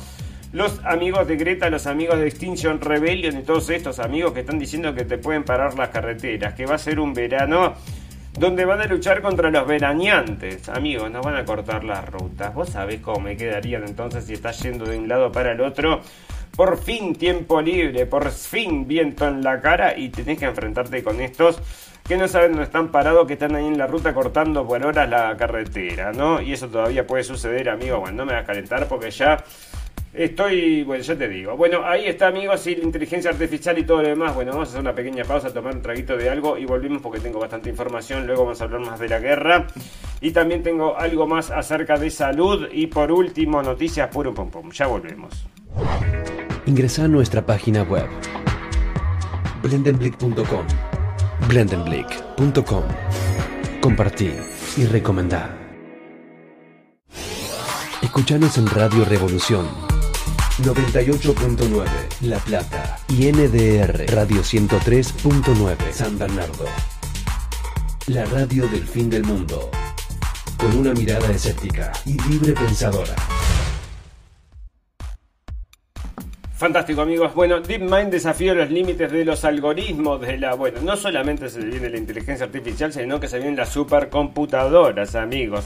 los 0.53 0.81
amigos 0.85 1.27
de 1.27 1.35
Greta, 1.35 1.67
los 1.71 1.87
amigos 1.87 2.19
de 2.19 2.27
Extinction 2.27 2.79
Rebellion 2.79 3.39
y 3.39 3.41
todos 3.41 3.71
estos 3.71 3.97
amigos 3.97 4.33
que 4.33 4.41
están 4.41 4.59
diciendo 4.59 4.93
que 4.93 5.03
te 5.03 5.17
pueden 5.17 5.43
parar 5.43 5.75
las 5.75 5.89
carreteras, 5.89 6.53
que 6.53 6.67
va 6.67 6.75
a 6.75 6.77
ser 6.77 6.99
un 6.99 7.11
verano 7.11 7.73
donde 8.37 8.63
van 8.63 8.79
a 8.79 8.85
luchar 8.85 9.23
contra 9.23 9.49
los 9.49 9.65
veraneantes. 9.67 10.69
Amigos, 10.69 11.09
no 11.09 11.21
van 11.21 11.37
a 11.37 11.45
cortar 11.45 11.83
las 11.83 12.07
rutas. 12.07 12.53
Vos 12.53 12.69
sabés 12.69 13.01
cómo 13.01 13.21
me 13.21 13.35
quedarían 13.35 13.83
entonces 13.83 14.25
si 14.25 14.33
estás 14.33 14.61
yendo 14.61 14.85
de 14.85 14.97
un 14.97 15.07
lado 15.07 15.31
para 15.31 15.53
el 15.53 15.61
otro. 15.61 16.01
Por 16.55 16.77
fin 16.77 17.15
tiempo 17.15 17.59
libre, 17.59 18.05
por 18.05 18.29
fin 18.29 18.87
viento 18.87 19.27
en 19.27 19.43
la 19.43 19.59
cara 19.59 19.97
y 19.97 20.09
tenés 20.09 20.37
que 20.37 20.45
enfrentarte 20.45 21.03
con 21.03 21.19
estos 21.19 21.59
que 22.03 22.17
no 22.17 22.27
saben 22.27 22.51
dónde 22.51 22.65
están 22.65 22.89
parados, 22.89 23.25
que 23.25 23.33
están 23.33 23.55
ahí 23.55 23.65
en 23.65 23.77
la 23.77 23.87
ruta 23.87 24.13
cortando 24.13 24.67
por 24.67 24.85
horas 24.85 25.09
la 25.09 25.35
carretera, 25.37 26.11
¿no? 26.11 26.41
Y 26.41 26.53
eso 26.53 26.67
todavía 26.67 27.07
puede 27.07 27.23
suceder, 27.23 27.69
amigo. 27.69 27.99
Bueno, 27.99 28.17
no 28.17 28.25
me 28.25 28.33
vas 28.33 28.43
a 28.43 28.45
calentar 28.45 28.87
porque 28.87 29.09
ya 29.11 29.43
Estoy, 30.13 30.83
bueno, 30.83 31.03
ya 31.03 31.17
te 31.17 31.27
digo. 31.27 31.57
Bueno, 31.57 31.83
ahí 31.83 32.05
está, 32.05 32.27
amigos, 32.27 32.67
y 32.67 32.75
la 32.75 32.83
inteligencia 32.83 33.31
artificial 33.31 33.79
y 33.79 33.83
todo 33.83 34.03
lo 34.03 34.09
demás. 34.09 34.35
Bueno, 34.35 34.51
vamos 34.51 34.67
a 34.67 34.71
hacer 34.71 34.81
una 34.81 34.93
pequeña 34.93 35.23
pausa, 35.23 35.51
tomar 35.51 35.75
un 35.75 35.81
traguito 35.81 36.15
de 36.15 36.29
algo 36.29 36.55
y 36.55 36.65
volvemos 36.65 37.01
porque 37.01 37.19
tengo 37.19 37.39
bastante 37.39 37.71
información. 37.71 38.27
Luego 38.27 38.43
vamos 38.43 38.61
a 38.61 38.65
hablar 38.65 38.81
más 38.81 38.99
de 38.99 39.09
la 39.09 39.17
guerra. 39.17 39.65
Y 40.21 40.29
también 40.29 40.61
tengo 40.61 40.95
algo 40.95 41.25
más 41.25 41.49
acerca 41.49 41.97
de 41.97 42.11
salud. 42.11 42.67
Y 42.71 42.87
por 42.87 43.11
último, 43.11 43.63
noticias 43.63 44.07
puro 44.09 44.35
pum 44.35 44.51
pum. 44.51 44.69
Ya 44.69 44.85
volvemos. 44.85 45.47
Ingresa 46.67 47.05
a 47.05 47.07
nuestra 47.07 47.43
página 47.43 47.81
web 47.81 48.07
blendenblick.com 49.63 51.02
blendenblick.com 51.47 52.83
Compartir 53.81 54.41
y 54.77 54.85
recomendar. 54.85 55.57
Escuchanos 58.01 58.57
en 58.57 58.67
Radio 58.67 59.05
Revolución 59.05 59.67
98.9 60.61 61.85
La 62.21 62.37
Plata 62.39 62.99
y 63.09 63.31
NDR 63.31 64.05
Radio 64.13 64.41
103.9 64.41 65.91
San 65.91 66.17
Bernardo. 66.17 66.65
La 68.07 68.25
radio 68.25 68.67
del 68.67 68.87
fin 68.87 69.09
del 69.09 69.23
mundo. 69.23 69.69
Con 70.57 70.77
una 70.77 70.93
mirada 70.93 71.29
escéptica 71.31 71.91
y 72.05 72.21
libre 72.29 72.53
pensadora. 72.53 73.15
Fantástico 76.63 77.01
amigos. 77.01 77.33
Bueno, 77.33 77.59
DeepMind 77.59 78.09
desafía 78.09 78.53
los 78.53 78.71
límites 78.71 79.11
de 79.11 79.25
los 79.25 79.43
algoritmos 79.43 80.21
de 80.21 80.37
la... 80.37 80.53
Bueno, 80.53 80.79
no 80.81 80.95
solamente 80.95 81.49
se 81.49 81.59
viene 81.59 81.89
la 81.89 81.97
inteligencia 81.97 82.45
artificial, 82.45 82.93
sino 82.93 83.19
que 83.19 83.27
se 83.27 83.37
vienen 83.37 83.57
las 83.57 83.67
supercomputadoras, 83.67 85.13
amigos. 85.15 85.65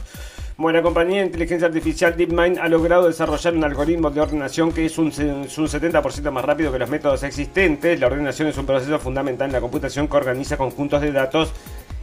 Bueno, 0.58 0.80
la 0.80 0.84
compañía 0.84 1.20
de 1.20 1.28
inteligencia 1.28 1.68
artificial 1.68 2.18
DeepMind 2.18 2.58
ha 2.58 2.68
logrado 2.68 3.06
desarrollar 3.06 3.54
un 3.54 3.64
algoritmo 3.64 4.10
de 4.10 4.22
ordenación 4.22 4.72
que 4.72 4.88
es 4.88 4.98
un, 4.98 5.06
un 5.06 5.46
70% 5.46 6.32
más 6.32 6.44
rápido 6.44 6.72
que 6.72 6.80
los 6.80 6.90
métodos 6.90 7.22
existentes. 7.22 8.00
La 8.00 8.08
ordenación 8.08 8.48
es 8.48 8.58
un 8.58 8.66
proceso 8.66 8.98
fundamental 8.98 9.50
en 9.50 9.54
la 9.54 9.62
computación 9.62 10.08
que 10.08 10.18
organiza 10.18 10.58
conjuntos 10.58 11.02
de 11.02 11.12
datos 11.12 11.54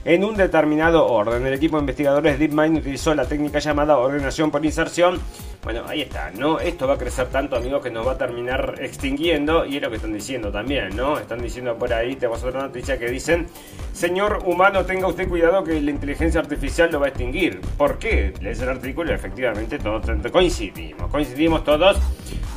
en 0.04 0.24
un 0.24 0.36
determinado 0.36 1.06
orden. 1.06 1.46
El 1.46 1.54
equipo 1.54 1.76
de 1.76 1.82
investigadores 1.82 2.38
DeepMind 2.38 2.78
utilizó 2.78 3.14
la 3.14 3.24
técnica 3.24 3.58
llamada 3.58 3.96
ordenación 3.98 4.50
por 4.50 4.64
inserción. 4.64 5.20
Bueno, 5.62 5.84
ahí 5.88 6.02
está, 6.02 6.30
¿no? 6.30 6.60
Esto 6.60 6.86
va 6.86 6.94
a 6.94 6.98
crecer 6.98 7.28
tanto, 7.28 7.56
amigos, 7.56 7.82
que 7.82 7.90
nos 7.90 8.06
va 8.06 8.12
a 8.12 8.18
terminar 8.18 8.74
extinguiendo. 8.80 9.64
Y 9.64 9.76
es 9.76 9.82
lo 9.82 9.88
que 9.88 9.96
están 9.96 10.12
diciendo 10.12 10.52
también, 10.52 10.94
¿no? 10.94 11.18
Están 11.18 11.40
diciendo 11.40 11.76
por 11.76 11.92
ahí, 11.92 12.16
tenemos 12.16 12.44
otra 12.44 12.62
noticia 12.62 12.98
que 12.98 13.08
dicen, 13.08 13.46
señor 13.92 14.42
humano, 14.44 14.84
tenga 14.84 15.06
usted 15.06 15.26
cuidado 15.26 15.64
que 15.64 15.80
la 15.80 15.90
inteligencia 15.90 16.40
artificial 16.40 16.90
lo 16.92 17.00
va 17.00 17.06
a 17.06 17.08
extinguir. 17.08 17.60
¿Por 17.78 17.98
qué? 17.98 18.34
Lees 18.40 18.60
el 18.60 18.68
artículo 18.68 19.14
efectivamente 19.14 19.78
todos 19.78 20.04
coincidimos. 20.30 21.10
Coincidimos 21.10 21.64
todos 21.64 21.96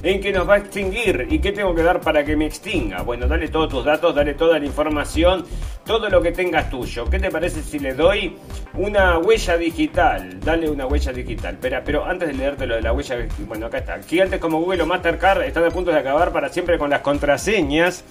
en 0.04 0.22
que 0.22 0.32
nos 0.32 0.48
va 0.48 0.56
a 0.56 0.58
extinguir. 0.58 1.28
¿Y 1.30 1.40
qué 1.40 1.52
tengo 1.52 1.74
que 1.74 1.84
dar 1.84 2.02
para 2.02 2.24
que 2.24 2.36
me 2.36 2.46
extinga? 2.46 3.02
Bueno, 3.02 3.28
dale 3.28 3.48
todos 3.48 3.70
tus 3.70 3.86
datos, 3.86 4.14
dale 4.14 4.34
toda 4.34 4.60
la 4.60 4.66
información, 4.66 5.46
todo 5.86 6.10
lo 6.10 6.22
que 6.22 6.32
tengas 6.32 6.70
tuyo. 6.70 7.06
¿Qué 7.06 7.20
te 7.20 7.32
parece 7.38 7.62
si 7.62 7.78
le 7.78 7.94
doy 7.94 8.36
una 8.74 9.20
huella 9.20 9.58
digital? 9.58 10.40
Dale 10.40 10.68
una 10.68 10.88
huella 10.88 11.14
digital. 11.14 11.54
Espera, 11.54 11.84
pero 11.84 12.04
antes 12.04 12.30
de 12.30 12.34
leerte 12.34 12.66
lo 12.66 12.74
de 12.74 12.82
la 12.82 12.94
huella, 12.94 13.28
bueno, 13.48 13.68
acá 13.68 13.78
está. 13.78 14.02
Gigantes 14.02 14.40
como 14.40 14.60
Google 14.60 14.82
o 14.82 14.86
Mastercard 14.88 15.44
están 15.44 15.64
a 15.64 15.70
punto 15.70 15.92
de 15.92 16.00
acabar 16.00 16.32
para 16.32 16.50
siempre 16.50 16.80
con 16.80 16.90
las 16.90 17.02
contraseñas. 17.02 18.04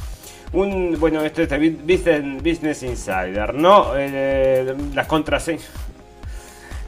Un, 0.53 0.97
bueno, 1.01 1.23
esto 1.23 1.43
es 1.43 1.49
Business 1.51 2.85
Insider, 2.85 3.53
¿no? 3.53 3.95
Eh, 3.97 4.77
las 4.95 5.09
contraseñas 5.09 5.69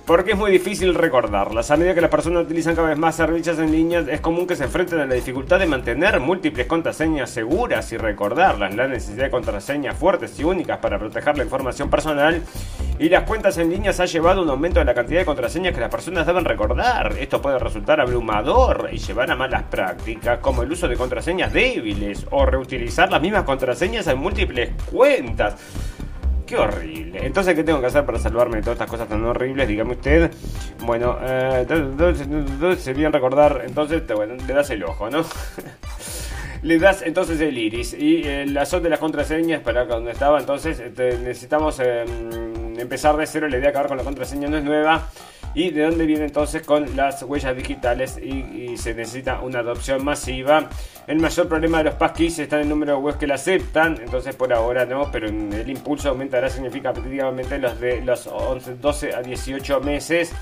porque 0.08 0.32
es 0.32 0.38
muy 0.38 0.50
difícil 0.50 0.94
recordarlas. 0.94 1.70
A 1.70 1.76
medida 1.76 1.94
que 1.94 2.00
las 2.00 2.10
personas 2.10 2.46
utilizan 2.46 2.74
cada 2.74 2.88
vez 2.88 2.96
más 2.96 3.14
servicios 3.14 3.58
en 3.58 3.70
línea, 3.70 4.02
es 4.08 4.22
común 4.22 4.46
que 4.46 4.56
se 4.56 4.64
enfrenten 4.64 5.00
a 5.00 5.04
la 5.04 5.14
dificultad 5.14 5.58
de 5.58 5.66
mantener 5.66 6.18
múltiples 6.18 6.66
contraseñas 6.66 7.28
seguras 7.28 7.92
y 7.92 7.98
recordarlas. 7.98 8.74
La 8.74 8.88
necesidad 8.88 9.24
de 9.24 9.30
contraseñas 9.30 9.98
fuertes 9.98 10.40
y 10.40 10.44
únicas 10.44 10.78
para 10.78 10.98
proteger 10.98 11.36
la 11.36 11.44
información 11.44 11.90
personal 11.90 12.42
y 12.98 13.10
las 13.10 13.24
cuentas 13.24 13.58
en 13.58 13.68
línea 13.68 13.92
ha 13.98 14.04
llevado 14.06 14.40
a 14.40 14.44
un 14.44 14.48
aumento 14.48 14.78
de 14.78 14.86
la 14.86 14.94
cantidad 14.94 15.20
de 15.20 15.26
contraseñas 15.26 15.74
que 15.74 15.80
las 15.80 15.90
personas 15.90 16.26
deben 16.26 16.46
recordar. 16.46 17.14
Esto 17.20 17.42
puede 17.42 17.58
resultar 17.58 18.00
abrumador 18.00 18.88
y 18.90 18.96
llevar 18.96 19.30
a 19.30 19.36
malas 19.36 19.64
prácticas, 19.64 20.38
como 20.38 20.62
el 20.62 20.72
uso 20.72 20.88
de 20.88 20.96
contraseñas 20.96 21.52
débiles 21.52 22.26
o 22.30 22.46
reutilizar 22.46 23.10
las 23.10 23.20
mismas 23.20 23.42
contraseñas 23.42 24.06
en 24.06 24.16
múltiples 24.16 24.70
cuentas. 24.90 25.56
Qué 26.48 26.56
horrible. 26.56 27.26
Entonces, 27.26 27.54
¿qué 27.54 27.62
tengo 27.62 27.80
que 27.80 27.86
hacer 27.86 28.06
para 28.06 28.18
salvarme 28.18 28.56
de 28.56 28.62
todas 28.62 28.76
estas 28.76 28.90
cosas 28.90 29.06
tan 29.06 29.22
horribles? 29.24 29.68
Dígame 29.68 29.92
usted. 29.92 30.30
Bueno, 30.80 31.18
eh, 31.22 31.66
sería 32.78 33.10
recordar, 33.10 33.64
entonces, 33.66 34.02
bueno, 34.14 34.34
le 34.34 34.54
das 34.54 34.70
el 34.70 34.82
ojo, 34.82 35.10
¿no? 35.10 35.24
le 36.62 36.78
das 36.78 37.02
entonces 37.02 37.40
el 37.40 37.58
iris 37.58 37.92
y 37.92 38.22
eh, 38.24 38.46
la 38.46 38.64
son 38.64 38.82
de 38.82 38.88
las 38.88 38.98
contraseñas 38.98 39.60
para 39.60 39.84
donde 39.84 40.10
estaba 40.10 40.40
entonces 40.40 40.80
este, 40.80 41.16
necesitamos 41.18 41.78
em, 41.78 42.76
empezar 42.80 43.16
de 43.16 43.26
cero 43.26 43.46
la 43.48 43.58
idea 43.58 43.66
de 43.66 43.68
acabar 43.68 43.86
con 43.86 43.98
la 43.98 44.02
contraseña 44.02 44.48
no 44.48 44.58
es 44.58 44.64
nueva 44.64 45.08
y 45.58 45.70
de 45.70 45.82
dónde 45.82 46.06
viene 46.06 46.26
entonces 46.26 46.62
con 46.62 46.94
las 46.94 47.24
huellas 47.24 47.56
digitales 47.56 48.16
y, 48.16 48.76
se 48.76 48.94
necesita 48.94 49.40
una 49.40 49.58
adopción 49.58 50.04
masiva. 50.04 50.68
El 51.08 51.18
mayor 51.18 51.48
problema 51.48 51.78
de 51.78 51.84
los 51.84 51.94
passkeys 51.94 52.38
está 52.38 52.56
en 52.56 52.62
el 52.62 52.68
número 52.68 52.92
de 52.92 52.98
webs 52.98 53.18
que 53.18 53.26
la 53.26 53.34
aceptan, 53.34 53.98
entonces 54.00 54.36
por 54.36 54.52
ahora 54.52 54.84
no, 54.84 55.10
pero 55.10 55.26
el 55.26 55.68
impulso 55.68 56.10
aumentará 56.10 56.48
significativamente 56.48 57.58
los 57.58 57.80
de 57.80 58.00
los 58.02 58.28
11, 58.28 58.76
12 58.76 59.14
a 59.16 59.22
18 59.22 59.80
meses. 59.80 60.32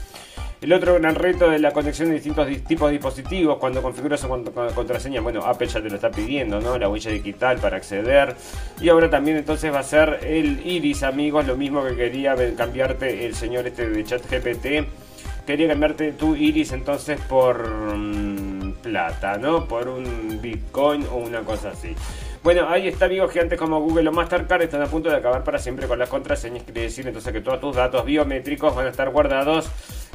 El 0.60 0.72
otro 0.74 0.94
gran 0.96 1.14
reto 1.14 1.48
de 1.48 1.60
la 1.60 1.70
conexión 1.70 2.08
de 2.08 2.16
distintos 2.16 2.46
tipos 2.66 2.88
de 2.88 2.94
dispositivos 2.94 3.56
cuando 3.56 3.80
configuras 3.80 4.20
su 4.20 4.28
contraseña, 4.74 5.22
bueno, 5.22 5.46
Apple 5.46 5.68
ya 5.68 5.80
te 5.80 5.88
lo 5.88 5.94
está 5.94 6.10
pidiendo, 6.10 6.60
¿no? 6.60 6.78
La 6.78 6.90
huella 6.90 7.10
digital 7.10 7.58
para 7.58 7.78
acceder. 7.78 8.36
Y 8.82 8.90
ahora 8.90 9.08
también 9.08 9.38
entonces 9.38 9.72
va 9.72 9.78
a 9.78 9.82
ser 9.82 10.20
el 10.24 10.66
iris, 10.66 11.02
amigos, 11.04 11.46
lo 11.46 11.56
mismo 11.56 11.82
que 11.84 11.96
quería 11.96 12.34
cambiarte 12.54 13.24
el 13.24 13.34
señor 13.34 13.66
este 13.66 13.88
de 13.88 14.04
ChatGPT. 14.04 15.05
Quería 15.46 15.68
cambiarte 15.68 16.12
tu 16.12 16.34
iris 16.34 16.72
entonces 16.72 17.20
por 17.20 17.96
mm, 17.96 18.72
plata, 18.82 19.38
¿no? 19.38 19.66
Por 19.66 19.88
un 19.88 20.40
Bitcoin 20.42 21.06
o 21.12 21.16
una 21.16 21.40
cosa 21.40 21.70
así. 21.70 21.94
Bueno, 22.42 22.68
ahí 22.68 22.88
está, 22.88 23.06
amigos 23.06 23.32
gigantes 23.32 23.58
como 23.58 23.80
Google 23.80 24.08
o 24.08 24.12
Mastercard 24.12 24.62
están 24.62 24.82
a 24.82 24.86
punto 24.86 25.08
de 25.08 25.16
acabar 25.16 25.42
para 25.44 25.58
siempre 25.58 25.86
con 25.86 25.98
las 25.98 26.08
contraseñas. 26.08 26.64
Quiere 26.64 26.82
decir 26.82 27.06
entonces 27.06 27.32
que 27.32 27.40
todos 27.40 27.60
tus 27.60 27.76
datos 27.76 28.04
biométricos 28.04 28.74
van 28.74 28.86
a 28.86 28.90
estar 28.90 29.10
guardados 29.10 29.70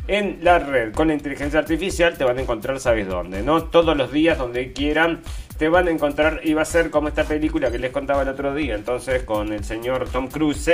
en 0.08 0.40
la 0.42 0.60
red 0.60 0.94
con 0.94 1.08
la 1.08 1.14
inteligencia 1.14 1.60
artificial 1.60 2.18
te 2.18 2.24
van 2.24 2.38
a 2.38 2.42
encontrar, 2.42 2.80
¿sabes 2.80 3.08
dónde? 3.08 3.44
¿No? 3.44 3.64
Todos 3.66 3.96
los 3.96 4.12
días, 4.12 4.38
donde 4.38 4.74
quieran, 4.74 5.22
te 5.58 5.70
van 5.70 5.88
a 5.88 5.92
encontrar 5.92 6.42
y 6.44 6.54
va 6.54 6.64
a 6.64 6.66
ser 6.66 6.90
como 6.90 7.08
esta 7.08 7.24
película 7.24 7.72
que 7.72 7.80
les 7.80 7.92
contaba 7.92 8.24
el 8.24 8.30
otro 8.30 8.54
día, 8.54 8.76
entonces 8.76 9.24
con 9.24 9.54
el 9.54 9.64
señor 9.64 10.10
Tom 10.10 10.28
Cruise. 10.28 10.72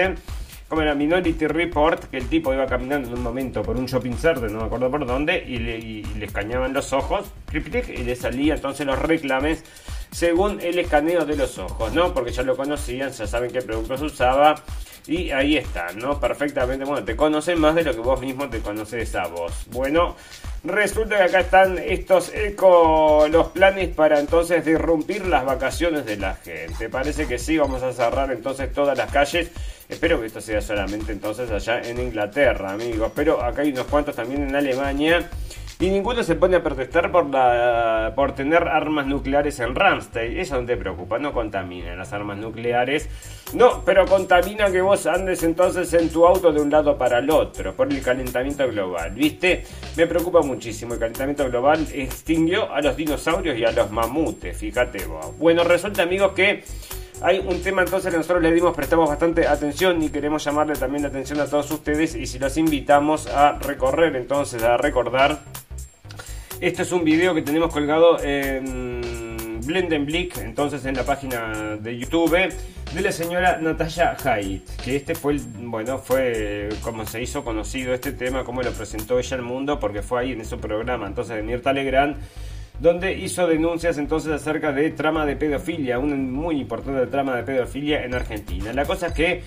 Como 0.68 0.82
era 0.82 0.94
Minority 0.94 1.48
Report, 1.48 2.06
que 2.06 2.18
el 2.18 2.28
tipo 2.28 2.54
iba 2.54 2.66
caminando 2.66 3.08
en 3.08 3.16
un 3.16 3.24
momento 3.24 3.62
por 3.62 3.78
un 3.78 3.86
shopping 3.86 4.14
center, 4.14 4.52
no 4.52 4.60
me 4.60 4.66
acuerdo 4.66 4.92
por 4.92 5.06
dónde, 5.06 5.44
y 5.48 5.60
le, 5.60 5.78
y 5.78 6.04
le 6.04 6.26
escaneaban 6.26 6.74
los 6.74 6.92
ojos, 6.92 7.26
y 7.54 8.04
le 8.04 8.16
salía 8.16 8.56
entonces 8.56 8.86
los 8.86 9.00
reclames 9.00 9.64
según 10.12 10.60
el 10.62 10.80
escaneo 10.80 11.26
de 11.26 11.38
los 11.38 11.58
ojos, 11.58 11.94
¿no? 11.94 12.14
Porque 12.14 12.32
ya 12.32 12.44
lo 12.44 12.58
conocían, 12.58 13.12
ya 13.12 13.28
saben 13.28 13.52
qué 13.52 13.62
productos 13.62 14.02
usaba 14.02 14.56
y 15.08 15.32
ahí 15.32 15.56
está, 15.56 15.88
¿no? 15.96 16.20
Perfectamente, 16.20 16.84
bueno, 16.84 17.04
te 17.06 17.16
conocen 17.16 17.60
más 17.60 17.76
de 17.76 17.84
lo 17.84 17.94
que 17.94 18.00
vos 18.00 18.20
mismo 18.20 18.50
te 18.50 18.60
conoces 18.60 19.16
a 19.16 19.28
vos. 19.28 19.66
Bueno, 19.72 20.16
resulta 20.66 21.18
que 21.18 21.24
acá 21.24 21.40
están 21.40 21.78
estos 21.78 22.34
eco, 22.34 23.26
los 23.32 23.48
planes 23.48 23.90
para 23.96 24.20
entonces 24.20 24.66
derrumpir 24.66 25.26
las 25.26 25.46
vacaciones 25.46 26.06
de 26.06 26.18
la 26.18 26.36
gente. 26.36 26.90
Parece 26.90 27.26
que 27.26 27.40
sí, 27.40 27.58
vamos 27.58 27.84
a 27.84 27.94
cerrar 27.94 28.32
entonces 28.32 28.72
todas 28.74 28.98
las 28.98 29.10
calles. 29.10 29.50
Espero 29.88 30.20
que 30.20 30.28
esto 30.28 30.42
sea 30.42 30.60
solamente 30.60 31.14
entonces 31.14 31.50
allá 31.50 31.82
en 31.82 32.00
Inglaterra, 32.00 32.72
amigos. 32.72 33.12
Pero 33.16 33.42
acá 33.42 33.62
hay 33.62 33.72
unos 33.72 33.86
cuantos 33.88 34.16
también 34.16 34.44
en 34.44 34.56
Alemania. 34.56 35.30
Y 35.80 35.90
ninguno 35.90 36.24
se 36.24 36.36
pone 36.36 36.58
a 36.58 36.64
protestar 36.64 37.12
por, 37.12 37.30
la, 37.30 38.12
por 38.16 38.34
tener 38.34 38.64
armas 38.64 39.06
nucleares 39.06 39.60
en 39.60 39.76
Ramstein. 39.76 40.38
Eso 40.38 40.60
no 40.60 40.66
te 40.66 40.76
preocupa, 40.76 41.20
no 41.20 41.32
contamina 41.32 41.96
las 41.96 42.12
armas 42.14 42.38
nucleares. 42.38 43.08
No, 43.54 43.82
pero 43.86 44.06
contamina 44.06 44.70
que 44.70 44.82
vos 44.82 45.06
andes 45.06 45.42
entonces 45.44 45.94
en 45.94 46.10
tu 46.10 46.26
auto 46.26 46.52
de 46.52 46.62
un 46.62 46.70
lado 46.70 46.98
para 46.98 47.20
el 47.20 47.30
otro, 47.32 47.74
por 47.74 47.92
el 47.92 48.02
calentamiento 48.02 48.68
global, 48.68 49.12
¿viste? 49.12 49.64
Me 49.96 50.06
preocupa 50.06 50.42
muchísimo. 50.42 50.96
El 50.96 51.00
calentamiento 51.00 51.50
global 51.50 51.88
extinguió 51.94 52.72
a 52.72 52.82
los 52.82 52.98
dinosaurios 52.98 53.58
y 53.58 53.64
a 53.64 53.72
los 53.72 53.90
mamutes, 53.90 54.58
fíjate 54.58 55.06
vos. 55.06 55.38
Bueno, 55.38 55.64
resulta, 55.64 56.04
amigos, 56.04 56.34
que 56.34 56.66
hay 57.22 57.40
un 57.40 57.62
tema 57.62 57.84
entonces 57.84 58.12
que 58.12 58.18
nosotros 58.18 58.44
le 58.44 58.52
dimos, 58.52 58.76
prestamos 58.76 59.08
bastante 59.10 59.48
atención 59.48 60.04
y 60.04 60.10
queremos 60.10 60.44
llamarle 60.44 60.76
también 60.76 61.04
la 61.04 61.10
atención 61.10 61.40
a 61.40 61.46
todos 61.46 61.72
ustedes 61.72 62.16
y 62.16 62.28
si 62.28 62.40
los 62.40 62.58
invitamos 62.58 63.28
a 63.28 63.54
recorrer 63.60 64.18
entonces, 64.18 64.62
a 64.62 64.76
recordar 64.76 65.40
este 66.60 66.82
es 66.82 66.92
un 66.92 67.04
video 67.04 67.36
que 67.36 67.44
tenemos 67.44 67.72
colgado 67.72 68.20
en 68.20 69.02
Blendenblick, 69.68 70.38
entonces 70.38 70.86
en 70.86 70.96
la 70.96 71.04
página 71.04 71.76
de 71.80 71.98
YouTube 71.98 72.32
de 72.94 73.02
la 73.02 73.12
señora 73.12 73.60
Natalia 73.62 74.16
Haidt, 74.24 74.64
que 74.84 74.96
este 74.96 75.14
fue, 75.14 75.34
el, 75.34 75.42
bueno, 75.60 76.00
fue 76.00 76.70
como 76.82 77.06
se 77.06 77.22
hizo 77.22 77.44
conocido 77.44 77.94
este 77.94 78.14
tema, 78.14 78.44
como 78.44 78.64
lo 78.64 78.72
presentó 78.72 79.20
ella 79.20 79.36
al 79.36 79.44
mundo, 79.44 79.80
porque 79.80 80.02
fue 80.02 80.22
ahí 80.22 80.32
en 80.32 80.42
ese 80.42 80.58
programa, 80.58 81.06
entonces 81.06 81.36
de 81.36 81.44
Mirta 81.44 81.74
Legrand, 81.74 82.16
donde 82.80 83.14
hizo 83.14 83.46
denuncias 83.46 83.98
entonces 83.98 84.32
acerca 84.32 84.72
de 84.72 84.90
trama 84.92 85.26
de 85.26 85.36
pedofilia, 85.36 86.00
un 86.00 86.32
muy 86.32 86.60
importante 86.62 87.06
trama 87.08 87.36
de 87.36 87.44
pedofilia 87.44 88.06
en 88.06 88.16
Argentina. 88.16 88.72
La 88.72 88.86
cosa 88.86 89.08
es 89.08 89.14
que 89.14 89.44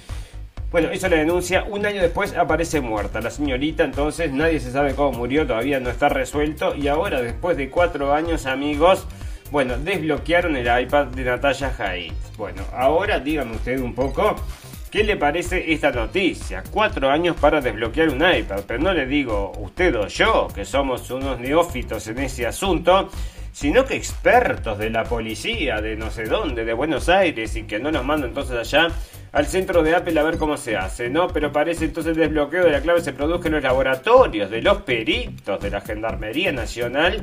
bueno, 0.70 0.92
hizo 0.92 1.08
la 1.08 1.16
denuncia, 1.16 1.64
un 1.64 1.84
año 1.84 2.00
después 2.00 2.36
aparece 2.36 2.80
muerta. 2.80 3.20
La 3.20 3.30
señorita 3.30 3.82
entonces, 3.82 4.32
nadie 4.32 4.60
se 4.60 4.70
sabe 4.70 4.94
cómo 4.94 5.18
murió, 5.18 5.44
todavía 5.44 5.80
no 5.80 5.90
está 5.90 6.08
resuelto. 6.08 6.76
Y 6.76 6.86
ahora, 6.86 7.20
después 7.20 7.56
de 7.56 7.70
cuatro 7.70 8.14
años, 8.14 8.46
amigos, 8.46 9.04
bueno, 9.50 9.76
desbloquearon 9.78 10.56
el 10.56 10.82
iPad 10.82 11.06
de 11.06 11.24
Natalia 11.24 11.72
Haidt. 11.78 12.36
Bueno, 12.36 12.62
ahora 12.72 13.18
dígame 13.18 13.56
usted 13.56 13.80
un 13.80 13.94
poco 13.94 14.36
qué 14.90 15.04
le 15.04 15.16
parece 15.16 15.72
esta 15.72 15.90
noticia. 15.90 16.62
Cuatro 16.70 17.10
años 17.10 17.36
para 17.40 17.60
desbloquear 17.60 18.10
un 18.10 18.22
iPad, 18.22 18.62
pero 18.66 18.80
no 18.80 18.92
le 18.92 19.06
digo 19.06 19.52
usted 19.58 19.94
o 19.96 20.06
yo, 20.06 20.48
que 20.54 20.64
somos 20.64 21.10
unos 21.10 21.38
neófitos 21.40 22.06
en 22.08 22.18
ese 22.18 22.46
asunto 22.46 23.10
sino 23.52 23.84
que 23.84 23.96
expertos 23.96 24.78
de 24.78 24.90
la 24.90 25.04
policía 25.04 25.80
de 25.80 25.96
no 25.96 26.10
sé 26.10 26.24
dónde, 26.24 26.64
de 26.64 26.72
Buenos 26.72 27.08
Aires, 27.08 27.56
y 27.56 27.64
que 27.64 27.78
no 27.78 27.90
nos 27.90 28.04
mandan 28.04 28.30
entonces 28.30 28.56
allá 28.56 28.88
al 29.32 29.46
centro 29.46 29.82
de 29.82 29.94
Apple 29.94 30.18
a 30.18 30.22
ver 30.22 30.38
cómo 30.38 30.56
se 30.56 30.76
hace, 30.76 31.08
¿no? 31.08 31.28
Pero 31.28 31.52
parece 31.52 31.84
entonces 31.84 32.12
el 32.12 32.18
desbloqueo 32.18 32.64
de 32.64 32.72
la 32.72 32.80
clave 32.80 33.00
se 33.00 33.12
produce 33.12 33.48
en 33.48 33.54
los 33.54 33.62
laboratorios 33.62 34.50
de 34.50 34.62
los 34.62 34.82
peritos 34.82 35.60
de 35.60 35.70
la 35.70 35.80
Gendarmería 35.80 36.52
Nacional 36.52 37.22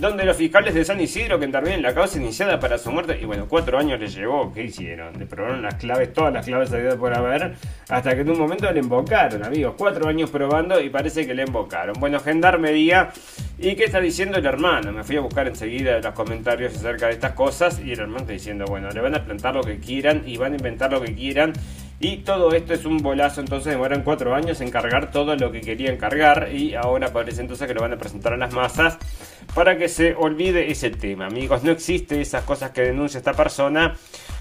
donde 0.00 0.24
los 0.24 0.36
fiscales 0.36 0.74
de 0.74 0.84
San 0.84 1.00
Isidro 1.00 1.38
que 1.38 1.44
intervienen 1.44 1.80
en 1.80 1.82
la 1.82 1.94
causa 1.94 2.18
iniciada 2.18 2.58
para 2.58 2.78
su 2.78 2.90
muerte, 2.90 3.18
y 3.20 3.24
bueno, 3.26 3.46
cuatro 3.48 3.78
años 3.78 4.00
les 4.00 4.14
llevó, 4.14 4.52
¿qué 4.52 4.64
hicieron? 4.64 5.18
Le 5.18 5.26
probaron 5.26 5.62
las 5.62 5.74
claves, 5.74 6.12
todas 6.12 6.32
las 6.32 6.46
claves 6.46 6.72
habidas 6.72 6.96
por 6.96 7.14
haber, 7.14 7.54
hasta 7.88 8.14
que 8.14 8.22
en 8.22 8.30
un 8.30 8.38
momento 8.38 8.70
le 8.72 8.80
invocaron, 8.80 9.44
amigos, 9.44 9.74
cuatro 9.76 10.08
años 10.08 10.30
probando 10.30 10.80
y 10.80 10.88
parece 10.88 11.26
que 11.26 11.34
le 11.34 11.42
invocaron. 11.42 11.94
Bueno, 12.00 12.18
Gendarmería, 12.18 13.10
¿y 13.60 13.76
qué 13.76 13.84
está 13.84 14.00
diciendo 14.00 14.38
el 14.38 14.46
hermano? 14.46 14.90
Me 14.92 15.04
fui 15.04 15.16
a 15.16 15.20
buscar 15.20 15.46
enseguida 15.46 15.98
los 16.00 16.14
comentarios 16.14 16.74
acerca 16.74 17.06
de 17.06 17.12
estas 17.12 17.32
cosas 17.32 17.78
y 17.84 17.92
el 17.92 18.00
hermano 18.00 18.20
está 18.20 18.32
diciendo, 18.32 18.64
bueno, 18.66 18.90
le 18.90 19.00
van 19.00 19.14
a 19.14 19.24
plantar 19.24 19.54
lo 19.54 19.62
que 19.62 19.78
quieran 19.78 20.22
y 20.24 20.38
van 20.38 20.54
a 20.54 20.56
inventar 20.56 20.90
lo 20.90 21.02
que 21.02 21.14
quieran. 21.14 21.52
Y 22.02 22.18
todo 22.18 22.50
esto 22.54 22.72
es 22.72 22.86
un 22.86 22.96
bolazo, 22.98 23.42
entonces 23.42 23.72
demoran 23.72 24.02
cuatro 24.02 24.34
años 24.34 24.62
en 24.62 24.70
cargar 24.70 25.10
todo 25.10 25.36
lo 25.36 25.52
que 25.52 25.60
querían 25.60 25.98
cargar 25.98 26.48
y 26.50 26.74
ahora 26.74 27.12
parece 27.12 27.42
entonces 27.42 27.68
que 27.68 27.74
lo 27.74 27.82
van 27.82 27.92
a 27.92 27.98
presentar 27.98 28.32
a 28.32 28.38
las 28.38 28.54
masas 28.54 28.96
para 29.54 29.76
que 29.76 29.86
se 29.86 30.14
olvide 30.14 30.70
ese 30.70 30.88
tema. 30.88 31.26
Amigos, 31.26 31.62
no 31.62 31.70
existe 31.70 32.22
esas 32.22 32.44
cosas 32.44 32.70
que 32.70 32.80
denuncia 32.80 33.18
esta 33.18 33.34
persona. 33.34 33.96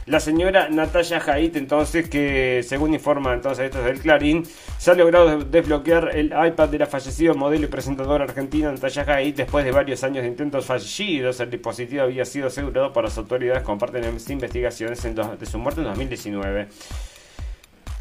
La 0.06 0.22
señora 0.22 0.70
Natalia 0.70 1.22
Haidt, 1.24 1.58
entonces, 1.58 2.10
que 2.10 2.64
según 2.66 2.94
informa 2.94 3.34
entonces 3.34 3.66
esto 3.66 3.80
es 3.80 3.86
del 3.86 4.00
Clarín, 4.00 4.46
se 4.78 4.92
ha 4.92 4.94
logrado 4.94 5.40
desbloquear 5.44 6.16
el 6.16 6.28
iPad 6.28 6.70
de 6.70 6.80
la 6.80 6.86
fallecida 6.86 7.34
modelo 7.34 7.66
y 7.66 7.68
presentadora 7.68 8.24
argentina 8.24 8.72
Natalia 8.72 9.04
Haidt 9.04 9.36
después 9.36 9.66
de 9.66 9.72
varios 9.72 10.02
años 10.06 10.24
de 10.24 10.30
intentos 10.30 10.66
fallidos. 10.66 11.42
El 11.42 11.52
dispositivo 11.52 12.04
había 12.04 12.24
sido 12.24 12.48
asegurado 12.48 12.94
por 12.94 13.04
las 13.04 13.18
autoridades 13.18 13.64
con 13.64 13.78
parte 13.78 14.00
de 14.00 14.12
las 14.12 14.30
investigaciones 14.30 15.04
de 15.04 15.46
su 15.46 15.58
muerte 15.58 15.82
en 15.82 15.88
2019. 15.88 16.70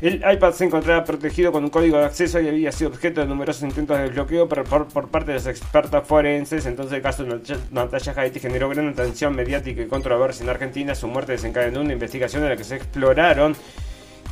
El 0.01 0.23
iPad 0.33 0.53
se 0.53 0.65
encontraba 0.65 1.05
protegido 1.05 1.51
con 1.51 1.65
un 1.65 1.71
código 1.71 1.99
de 1.99 2.05
acceso 2.05 2.39
y 2.39 2.47
había 2.47 2.71
sido 2.71 2.91
objeto 2.91 3.21
de 3.21 3.27
numerosos 3.27 3.65
intentos 3.65 3.99
de 3.99 4.05
desbloqueo 4.05 4.49
por, 4.49 5.09
parte 5.09 5.33
de 5.33 5.39
los 5.39 5.47
expertos 5.49 6.07
forenses. 6.07 6.67
Entonces 6.67 6.95
el 6.95 7.03
caso 7.03 7.25
de 7.25 7.59
Natalia 7.73 8.15
Haiti 8.17 8.39
generó 8.39 8.69
gran 8.69 8.87
atención 8.87 9.35
mediática 9.35 9.83
y 9.83 9.87
controversia 9.89 10.45
en 10.45 10.51
Argentina. 10.51 10.95
Su 10.95 11.09
muerte 11.09 11.33
desencadenó 11.33 11.81
una 11.81 11.93
investigación 11.93 12.45
en 12.45 12.51
la 12.51 12.57
que 12.57 12.63
se 12.63 12.77
exploraron 12.77 13.57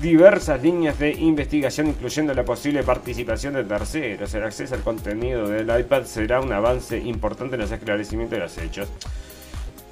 diversas 0.00 0.62
líneas 0.62 1.00
de 1.00 1.10
investigación, 1.12 1.88
incluyendo 1.88 2.32
la 2.32 2.44
posible 2.44 2.84
participación 2.84 3.54
de 3.54 3.64
terceros. 3.64 4.32
El 4.34 4.44
acceso 4.44 4.76
al 4.76 4.82
contenido 4.82 5.48
del 5.48 5.68
iPad 5.80 6.04
será 6.04 6.40
un 6.40 6.52
avance 6.52 6.96
importante 6.96 7.56
en 7.56 7.62
los 7.62 7.72
esclarecimientos 7.72 8.38
de 8.38 8.44
los 8.44 8.58
hechos. 8.58 8.88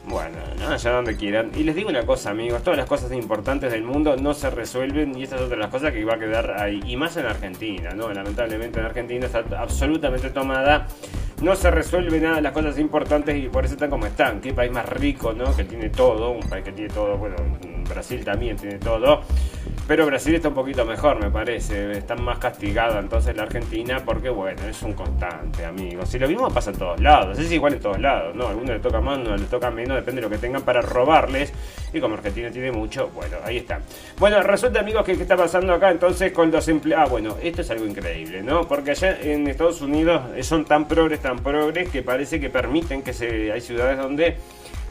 Bueno, 0.06 0.36
no 0.58 0.68
allá 0.68 0.92
donde 0.92 1.16
quieran. 1.16 1.50
Y 1.54 1.62
les 1.62 1.74
digo 1.74 1.88
una 1.88 2.04
cosa, 2.04 2.30
amigos, 2.30 2.62
todas 2.62 2.76
las 2.76 2.86
cosas 2.88 3.10
importantes 3.12 3.72
del 3.72 3.82
mundo 3.82 4.16
no 4.16 4.34
se 4.34 4.50
resuelven 4.50 5.16
y 5.18 5.22
estas 5.22 5.40
son 5.40 5.48
de 5.48 5.56
las 5.56 5.70
cosas 5.70 5.92
que 5.92 6.04
va 6.04 6.14
a 6.14 6.18
quedar 6.18 6.60
ahí. 6.60 6.80
Y 6.86 6.96
más 6.96 7.16
en 7.16 7.26
Argentina, 7.26 7.90
¿no? 7.94 8.12
Lamentablemente 8.12 8.80
en 8.80 8.86
Argentina 8.86 9.26
está 9.26 9.44
absolutamente 9.58 10.30
tomada. 10.30 10.86
No 11.42 11.56
se 11.56 11.70
resuelve 11.70 12.20
nada 12.20 12.40
las 12.40 12.52
cosas 12.52 12.78
importantes 12.78 13.36
y 13.36 13.48
por 13.48 13.64
eso 13.64 13.74
están 13.74 13.90
como 13.90 14.06
están. 14.06 14.40
Qué 14.40 14.52
país 14.52 14.70
más 14.70 14.88
rico, 14.88 15.32
¿no? 15.32 15.56
Que 15.56 15.64
tiene 15.64 15.88
todo, 15.88 16.30
un 16.30 16.48
país 16.48 16.64
que 16.64 16.72
tiene 16.72 16.92
todo, 16.92 17.16
bueno, 17.16 17.36
Brasil 17.88 18.24
también 18.24 18.56
tiene 18.56 18.78
todo. 18.78 19.22
Pero 19.86 20.06
Brasil 20.06 20.34
está 20.34 20.48
un 20.48 20.54
poquito 20.54 20.86
mejor, 20.86 21.20
me 21.20 21.30
parece. 21.30 21.92
Está 21.92 22.16
más 22.16 22.38
castigada 22.38 22.98
entonces 22.98 23.36
la 23.36 23.42
Argentina 23.42 24.02
porque, 24.04 24.30
bueno, 24.30 24.62
es 24.66 24.82
un 24.82 24.94
constante, 24.94 25.66
amigos. 25.66 26.08
Si 26.08 26.18
lo 26.18 26.26
mismo 26.26 26.48
pasa 26.48 26.70
en 26.70 26.78
todos 26.78 27.00
lados. 27.00 27.38
Es 27.38 27.52
igual 27.52 27.74
en 27.74 27.80
todos 27.80 28.00
lados, 28.00 28.34
¿no? 28.34 28.46
A 28.46 28.50
algunos 28.50 28.70
le 28.70 28.80
toca 28.80 29.00
más, 29.00 29.18
no 29.18 29.36
le 29.36 29.44
toca 29.44 29.70
menos, 29.70 29.96
depende 29.96 30.22
de 30.22 30.28
lo 30.28 30.30
que 30.30 30.38
tengan 30.38 30.62
para 30.62 30.80
robarles. 30.80 31.52
Y 31.92 32.00
como 32.00 32.14
Argentina 32.14 32.50
tiene 32.50 32.72
mucho, 32.72 33.10
bueno, 33.14 33.36
ahí 33.44 33.58
está. 33.58 33.80
Bueno, 34.18 34.42
resulta, 34.42 34.80
amigos, 34.80 35.04
que 35.04 35.16
qué 35.16 35.22
está 35.22 35.36
pasando 35.36 35.74
acá 35.74 35.90
entonces 35.90 36.32
con 36.32 36.50
los 36.50 36.66
empleados. 36.68 36.94
Ah, 36.96 37.10
bueno, 37.10 37.36
esto 37.42 37.62
es 37.62 37.70
algo 37.70 37.84
increíble, 37.86 38.42
¿no? 38.42 38.68
Porque 38.68 38.92
allá 38.92 39.18
en 39.20 39.48
Estados 39.48 39.82
Unidos 39.82 40.22
son 40.42 40.64
tan 40.64 40.86
progres, 40.86 41.20
tan 41.20 41.40
progres, 41.40 41.90
que 41.90 42.02
parece 42.02 42.40
que 42.40 42.48
permiten 42.48 43.02
que 43.02 43.12
se... 43.12 43.52
hay 43.52 43.60
ciudades 43.60 43.98
donde 43.98 44.36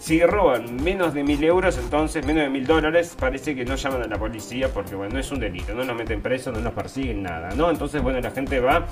si 0.04 0.22
roban 0.22 0.84
menos 0.84 1.14
de 1.14 1.24
mil 1.24 1.42
euros, 1.46 1.78
entonces 1.78 2.26
menos 2.26 2.44
de 2.44 2.50
mil 2.50 2.68
dólares, 2.68 3.16
parece 3.18 3.56
que 3.56 3.64
no 3.64 3.76
llaman 3.76 4.02
a 4.02 4.08
la 4.08 4.18
policía 4.18 4.68
porque, 4.68 4.96
bueno, 4.96 5.14
no 5.14 5.20
es 5.22 5.32
un 5.32 5.40
delito, 5.40 5.74
no 5.74 5.86
nos 5.86 5.96
meten 5.96 6.22
presos, 6.22 6.54
no 6.54 6.60
nos 6.60 6.74
persiguen 6.74 7.24
nada, 7.24 7.52
¿no? 7.56 7.70
Entonces, 7.70 8.02
bueno, 8.02 8.20
la 8.20 8.32
gente 8.32 8.60
va 8.60 8.86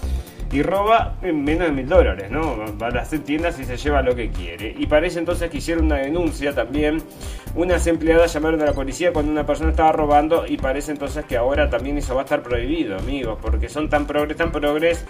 y 0.53 0.61
roba 0.61 1.17
menos 1.21 1.67
de 1.67 1.73
mil 1.73 1.89
dólares, 1.89 2.31
¿no? 2.31 2.55
Va 2.81 2.87
a 2.87 2.91
las 2.91 3.09
tiendas 3.09 3.59
y 3.59 3.65
se 3.65 3.75
lleva 3.75 4.01
lo 4.01 4.15
que 4.15 4.29
quiere. 4.29 4.73
Y 4.79 4.87
parece 4.87 5.19
entonces 5.19 5.49
que 5.49 5.57
hicieron 5.57 5.87
una 5.87 5.97
denuncia 5.97 6.55
también. 6.55 7.03
Unas 7.55 7.85
empleadas 7.87 8.31
llamaron 8.31 8.61
a 8.61 8.65
la 8.67 8.73
policía 8.73 9.11
cuando 9.11 9.33
una 9.33 9.45
persona 9.45 9.71
estaba 9.71 9.91
robando 9.91 10.45
y 10.47 10.55
parece 10.55 10.93
entonces 10.93 11.25
que 11.25 11.35
ahora 11.35 11.69
también 11.69 11.97
eso 11.97 12.15
va 12.15 12.21
a 12.21 12.23
estar 12.23 12.41
prohibido, 12.41 12.97
amigos, 12.97 13.37
porque 13.41 13.67
son 13.67 13.89
tan 13.89 14.07
progres, 14.07 14.37
tan 14.37 14.53
progres 14.53 15.05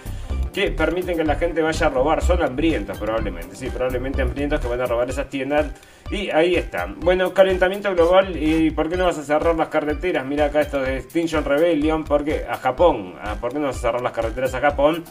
que 0.52 0.70
permiten 0.70 1.16
que 1.16 1.24
la 1.24 1.36
gente 1.36 1.62
vaya 1.62 1.86
a 1.86 1.90
robar. 1.90 2.22
Son 2.22 2.42
hambrientos 2.42 2.98
probablemente, 2.98 3.56
sí, 3.56 3.70
probablemente 3.70 4.22
hambrientos 4.22 4.60
que 4.60 4.68
van 4.68 4.80
a 4.80 4.86
robar 4.86 5.08
esas 5.08 5.28
tiendas. 5.28 5.66
Y 6.10 6.30
ahí 6.30 6.56
está. 6.56 6.86
Bueno, 6.96 7.32
calentamiento 7.32 7.94
global. 7.94 8.36
¿Y 8.36 8.70
por 8.70 8.88
qué 8.88 8.96
no 8.96 9.06
vas 9.06 9.18
a 9.18 9.22
cerrar 9.22 9.56
las 9.56 9.68
carreteras? 9.68 10.26
Mira 10.26 10.46
acá 10.46 10.60
esto 10.60 10.80
de 10.80 10.98
Extinction 10.98 11.44
Rebellion. 11.44 12.04
Porque 12.04 12.44
a 12.48 12.56
Japón. 12.56 13.14
Ah, 13.22 13.36
¿Por 13.40 13.52
qué 13.52 13.58
no 13.58 13.66
vas 13.66 13.76
a 13.78 13.80
cerrar 13.80 14.02
las 14.02 14.12
carreteras 14.12 14.54
a 14.54 14.60
Japón? 14.60 15.04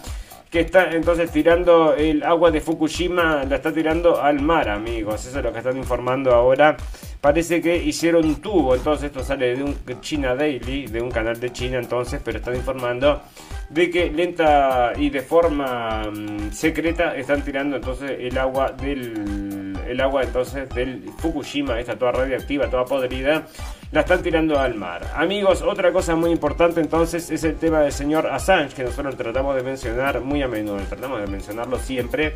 Que 0.52 0.60
está 0.60 0.91
entonces 0.91 1.32
tirando 1.32 1.95
el 1.95 2.24
agua 2.24 2.52
de 2.52 2.60
Fukushima, 2.60 3.45
la 3.45 3.56
está 3.56 3.72
tirando 3.72 4.22
al 4.22 4.41
mar, 4.41 4.68
amigos. 4.68 5.26
Eso 5.26 5.39
es 5.39 5.45
lo 5.45 5.54
que 5.54 5.60
están 5.60 5.78
informando 5.78 6.36
ahora. 6.36 6.76
Parece 7.22 7.62
que 7.62 7.78
hicieron 7.78 8.26
un 8.26 8.41
tubo, 8.41 8.76
entonces 8.76 9.06
esto 9.06 9.24
sale 9.24 9.56
de 9.56 9.64
un 9.64 9.76
China 10.02 10.36
Daily, 10.36 10.88
de 10.88 11.02
un 11.02 11.10
canal 11.10 11.39
de 11.39 11.54
China, 11.54 11.78
entonces, 11.78 12.20
pero 12.24 12.39
están 12.39 12.56
informando 12.56 13.22
de 13.70 13.89
que 13.89 14.12
lenta 14.12 14.91
y 14.97 15.10
de 15.10 15.22
forma 15.22 16.04
mm, 16.12 16.52
secreta 16.52 17.16
están 17.16 17.41
tirando 17.41 17.78
entonces 17.78 18.12
el 18.20 18.38
agua 18.38 18.72
del 18.72 19.70
el 19.88 19.99
agua 20.01 20.23
entonces 20.23 20.69
del 20.69 21.09
Fukushima, 21.17 21.79
esta 21.79 21.97
toda 21.97 22.11
radiactiva, 22.11 22.69
toda 22.69 22.86
podrida, 22.86 23.47
la 23.91 24.01
están 24.01 24.21
tirando 24.23 24.59
al 24.59 24.75
mar. 24.75 25.11
Amigos, 25.15 25.61
otra 25.61 25.91
cosa 25.91 26.15
muy 26.15 26.32
importante 26.32 26.82
entonces 26.82 27.29
es 27.29 27.43
el 27.43 27.55
tema 27.55 27.82
del 27.82 27.91
señor 27.91 28.27
Assange, 28.27 28.75
que 28.75 28.84
nosotros 28.84 29.15
tratamos 29.17 29.55
de 29.55 29.63
mencionar 29.63 30.21
muy 30.21 30.41
a 30.41 30.47
menudo, 30.47 30.77
tratamos 30.89 31.21
de 31.21 31.27
mencionarlo 31.27 31.77
siempre. 31.79 32.36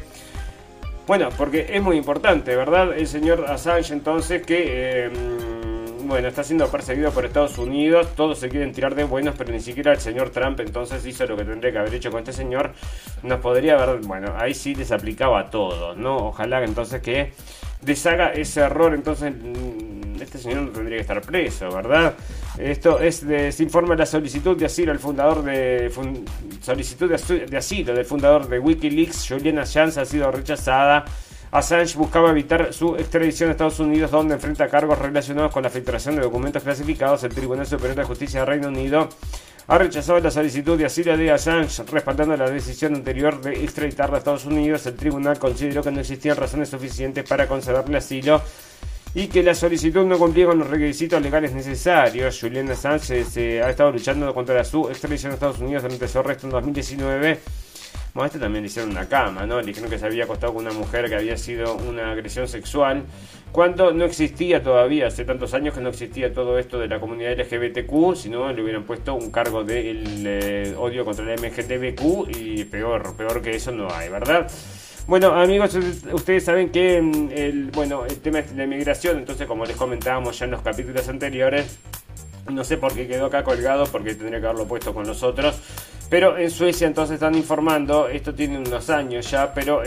Bueno, 1.08 1.30
porque 1.38 1.68
es 1.70 1.82
muy 1.82 1.98
importante, 1.98 2.56
¿verdad? 2.56 2.98
El 2.98 3.08
señor 3.08 3.46
Assange 3.48 3.94
entonces 3.94 4.46
que... 4.46 5.06
Em, 5.06 5.65
bueno, 6.06 6.28
está 6.28 6.44
siendo 6.44 6.68
perseguido 6.68 7.12
por 7.12 7.26
Estados 7.26 7.58
Unidos, 7.58 8.16
todos 8.16 8.40
se 8.40 8.50
quieren 8.50 8.72
tirar 8.72 8.96
de 8.96 9.04
buenos, 9.04 9.36
pero 9.38 9.52
ni 9.52 9.60
siquiera 9.60 9.92
el 9.92 10.00
señor 10.00 10.30
Trump 10.30 10.60
entonces 10.60 11.06
hizo 11.06 11.26
lo 11.26 11.36
que 11.36 11.44
tendría 11.44 11.72
que 11.72 11.78
haber 11.80 11.94
hecho 11.94 12.12
con 12.12 12.20
este 12.20 12.34
señor. 12.34 12.72
Nos 13.24 13.40
podría 13.40 13.82
haber, 13.82 14.02
bueno, 14.02 14.34
ahí 14.38 14.54
sí 14.54 14.76
les 14.76 14.92
aplicaba 14.92 15.40
a 15.40 15.50
todos, 15.50 15.98
¿no? 15.98 16.28
Ojalá 16.28 16.64
entonces 16.64 17.02
que 17.02 17.34
deshaga 17.82 18.32
ese 18.34 18.62
error, 18.62 18.94
entonces 18.94 19.34
mm, 19.34 20.22
este 20.22 20.38
señor 20.38 20.64
no 20.64 20.70
tendría 20.70 20.98
que 20.98 21.02
estar 21.02 21.22
preso, 21.22 21.70
¿verdad? 21.70 22.14
Esto 22.58 23.00
es 23.00 23.26
de, 23.26 23.52
se 23.52 23.64
informa 23.64 23.96
la 23.96 24.06
solicitud 24.06 24.58
de 24.58 24.66
asilo, 24.66 24.92
el 24.92 25.00
fundador 25.00 25.44
de 25.44 25.92
solicitud 26.62 27.10
de, 27.10 27.46
de 27.46 27.58
asilo 27.58 27.94
del 27.94 28.06
fundador 28.06 28.48
de 28.48 28.60
WikiLeaks, 28.60 29.28
Julian 29.30 29.60
Assange, 29.60 30.00
ha 30.00 30.06
sido 30.06 30.32
rechazada 30.32 31.06
Assange 31.52 31.98
buscaba 31.98 32.32
evitar 32.32 32.74
su 32.74 32.96
extradición 32.96 33.50
a 33.50 33.52
Estados 33.54 33.80
Unidos, 33.80 34.12
donde 34.12 34.36
enfrenta 34.36 34.68
cargos 34.68 35.00
relacionados 35.00 35.52
con 35.52 35.64
la 35.64 35.70
filtración 35.70 36.16
de 36.16 36.22
documentos 36.22 36.64
clasificados. 36.64 37.24
El 37.24 37.34
Tribunal 37.34 37.66
Superior 37.66 37.96
de 37.96 38.04
Justicia 38.04 38.42
de 38.42 38.46
Reino 38.46 38.68
Unido 38.68 39.10
ha 39.68 39.78
rechazado 39.78 40.20
la 40.20 40.30
solicitud 40.30 40.78
de 40.78 40.86
asilo 40.86 41.18
de 41.18 41.32
Assange, 41.32 41.84
respaldando 41.92 42.38
la 42.38 42.50
decisión 42.50 42.94
anterior 42.94 43.42
de 43.42 43.64
extraditarlo 43.64 44.16
a 44.16 44.20
Estados 44.20 44.46
Unidos. 44.46 44.86
El 44.86 44.96
tribunal 44.96 45.40
consideró 45.40 45.82
que 45.82 45.92
no 45.92 46.02
existían 46.02 46.38
razones 46.38 46.70
suficientes 46.70 47.28
para 47.28 47.48
concederle 47.48 47.98
asilo 47.98 48.42
y 49.16 49.28
que 49.28 49.42
la 49.42 49.56
solicitud 49.56 50.06
no 50.06 50.20
cumplía 50.20 50.46
con 50.48 50.60
los 50.60 50.70
requisitos 50.70 51.22
legales 51.22 51.54
necesarios. 51.54 52.38
Julian 52.40 52.70
Assange 52.70 53.24
se, 53.24 53.64
ha 53.64 53.70
estado 53.70 53.92
luchando 53.92 54.32
contra 54.34 54.64
su 54.66 54.90
extradición 54.90 55.32
a 55.32 55.36
Estados 55.36 55.60
Unidos 55.60 55.84
durante 55.84 56.08
su 56.08 56.20
arresto 56.20 56.48
en 56.48 56.52
2019 56.52 57.40
bueno, 58.16 58.28
este 58.28 58.40
también 58.40 58.64
le 58.64 58.68
hicieron 58.68 58.92
una 58.92 59.10
cama, 59.10 59.46
¿no? 59.46 59.60
Le 59.60 59.68
dijeron 59.68 59.90
que 59.90 60.00
se 60.00 60.06
había 60.06 60.24
acostado 60.24 60.54
con 60.54 60.66
una 60.66 60.74
mujer 60.74 61.10
que 61.10 61.16
había 61.16 61.36
sido 61.36 61.76
una 61.76 62.14
agresión 62.14 62.48
sexual. 62.48 63.04
Cuando 63.52 63.92
no 63.92 64.06
existía 64.06 64.64
todavía, 64.64 65.08
hace 65.08 65.26
tantos 65.26 65.54
años 65.54 65.74
que 65.74 65.82
no 65.82 65.90
existía 65.90 66.34
todo 66.34 66.58
esto 66.58 66.80
de 66.80 66.88
la 66.88 67.02
comunidad 67.02 67.38
LGBTQ, 67.38 68.16
sino 68.16 68.50
le 68.54 68.64
hubieran 68.64 68.86
puesto 68.86 69.16
un 69.16 69.32
cargo 69.32 69.66
de 69.66 69.82
eh, 69.84 70.76
odio 70.78 71.04
contra 71.04 71.26
la 71.26 71.34
MGTBQ 71.34 72.38
y 72.38 72.64
peor, 72.64 73.18
peor 73.18 73.42
que 73.42 73.54
eso 73.54 73.74
no 73.74 73.92
hay, 73.94 74.08
¿verdad? 74.08 74.50
Bueno, 75.08 75.34
amigos, 75.34 75.78
ustedes 76.14 76.46
saben 76.46 76.70
que 76.70 77.02
mm, 77.02 77.32
el, 77.34 77.72
bueno, 77.72 78.06
el 78.06 78.22
tema 78.22 78.40
es 78.40 78.56
la 78.56 78.64
inmigración, 78.64 79.18
entonces 79.18 79.46
como 79.46 79.66
les 79.66 79.76
comentábamos 79.76 80.40
ya 80.40 80.46
en 80.46 80.52
los 80.52 80.62
capítulos 80.62 81.10
anteriores, 81.10 81.80
no 82.50 82.64
sé 82.64 82.78
por 82.78 82.94
qué 82.94 83.08
quedó 83.08 83.26
acá 83.26 83.44
colgado, 83.44 83.86
porque 83.88 84.16
tendría 84.16 84.40
que 84.40 84.46
haberlo 84.46 84.68
puesto 84.68 84.94
con 84.94 85.06
nosotros. 85.06 85.60
Pero 86.10 86.38
en 86.38 86.52
Suecia 86.52 86.88
entonces 86.88 87.16
están 87.16 87.36
informando, 87.36 88.08
esto 88.08 88.34
tiene 88.34 88.60
unos 88.60 88.90
años 88.90 89.30
ya, 89.30 89.54
pero, 89.54 89.82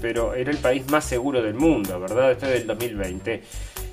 pero 0.00 0.34
era 0.34 0.50
el 0.50 0.58
país 0.58 0.88
más 0.90 1.04
seguro 1.04 1.42
del 1.42 1.54
mundo, 1.54 1.98
¿verdad? 1.98 2.32
Esto 2.32 2.46
es 2.46 2.52
del 2.52 2.66
2020. 2.66 3.42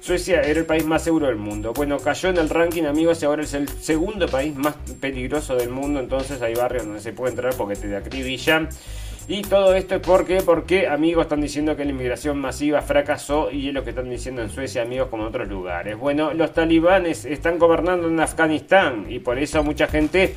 Suecia 0.01 0.41
era 0.41 0.59
el 0.59 0.65
país 0.65 0.85
más 0.85 1.03
seguro 1.03 1.27
del 1.27 1.37
mundo. 1.37 1.73
Bueno, 1.73 1.99
cayó 1.99 2.29
en 2.29 2.37
el 2.37 2.49
ranking, 2.49 2.83
amigos, 2.83 3.21
y 3.21 3.25
ahora 3.25 3.43
es 3.43 3.53
el 3.53 3.67
segundo 3.67 4.27
país 4.27 4.55
más 4.55 4.75
peligroso 4.99 5.55
del 5.55 5.69
mundo. 5.69 5.99
Entonces 5.99 6.41
hay 6.41 6.53
barrios 6.53 6.85
donde 6.85 7.01
se 7.01 7.13
puede 7.13 7.31
entrar 7.31 7.55
porque 7.55 7.75
te 7.75 7.93
acribillan. 7.95 8.69
Y 9.29 9.41
todo 9.41 9.73
esto 9.73 9.95
es 9.95 10.01
porque, 10.01 10.41
porque 10.41 10.87
amigos 10.87 11.23
están 11.23 11.41
diciendo 11.41 11.75
que 11.75 11.83
la 11.83 11.91
inmigración 11.91 12.39
masiva 12.39 12.81
fracasó 12.81 13.51
y 13.51 13.67
es 13.67 13.73
lo 13.73 13.83
que 13.83 13.89
están 13.89 14.09
diciendo 14.09 14.41
en 14.41 14.49
Suecia, 14.49 14.83
amigos, 14.83 15.09
como 15.09 15.23
en 15.23 15.29
otros 15.29 15.49
lugares. 15.49 15.97
Bueno, 15.97 16.33
los 16.33 16.53
talibanes 16.53 17.25
están 17.25 17.59
gobernando 17.59 18.07
en 18.07 18.17
Afganistán 18.21 19.07
y 19.09 19.19
por 19.19 19.37
eso 19.37 19.61
mucha 19.61 19.87
gente 19.87 20.35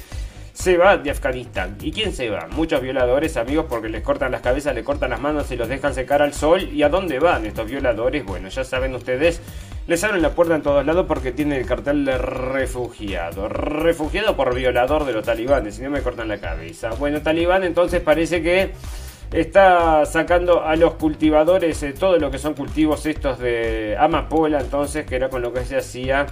se 0.52 0.76
va 0.76 0.96
de 0.96 1.10
Afganistán. 1.10 1.76
¿Y 1.80 1.92
quién 1.92 2.12
se 2.12 2.30
va? 2.30 2.48
Muchos 2.50 2.80
violadores, 2.80 3.36
amigos, 3.36 3.66
porque 3.68 3.88
les 3.88 4.02
cortan 4.02 4.32
las 4.32 4.40
cabezas, 4.40 4.74
les 4.74 4.84
cortan 4.84 5.10
las 5.10 5.20
manos 5.20 5.50
y 5.50 5.56
los 5.56 5.68
dejan 5.68 5.94
secar 5.94 6.22
al 6.22 6.34
sol. 6.34 6.68
¿Y 6.72 6.82
a 6.82 6.88
dónde 6.88 7.18
van 7.18 7.46
estos 7.46 7.70
violadores? 7.70 8.24
Bueno, 8.24 8.48
ya 8.48 8.64
saben 8.64 8.94
ustedes, 8.94 9.40
les 9.86 10.04
abren 10.04 10.22
la 10.22 10.34
puerta 10.34 10.54
en 10.54 10.62
todos 10.62 10.84
lados 10.84 11.06
porque 11.06 11.32
tienen 11.32 11.58
el 11.58 11.66
cartel 11.66 12.04
de 12.04 12.18
refugiado. 12.18 13.48
Refugiado 13.48 14.36
por 14.36 14.54
violador 14.54 15.04
de 15.04 15.12
los 15.12 15.24
talibanes, 15.24 15.76
si 15.76 15.82
no 15.82 15.90
me 15.90 16.02
cortan 16.02 16.28
la 16.28 16.38
cabeza. 16.38 16.90
Bueno, 16.98 17.22
talibán 17.22 17.64
entonces 17.64 18.00
parece 18.00 18.42
que 18.42 18.72
está 19.32 20.04
sacando 20.06 20.64
a 20.64 20.74
los 20.76 20.94
cultivadores 20.94 21.82
eh, 21.82 21.92
todo 21.92 22.18
lo 22.18 22.30
que 22.30 22.38
son 22.38 22.54
cultivos 22.54 23.06
estos 23.06 23.38
de 23.38 23.96
amapola, 23.98 24.60
entonces, 24.60 25.06
que 25.06 25.16
era 25.16 25.28
con 25.28 25.42
lo 25.42 25.52
que 25.52 25.64
se 25.64 25.76
hacía 25.76 26.26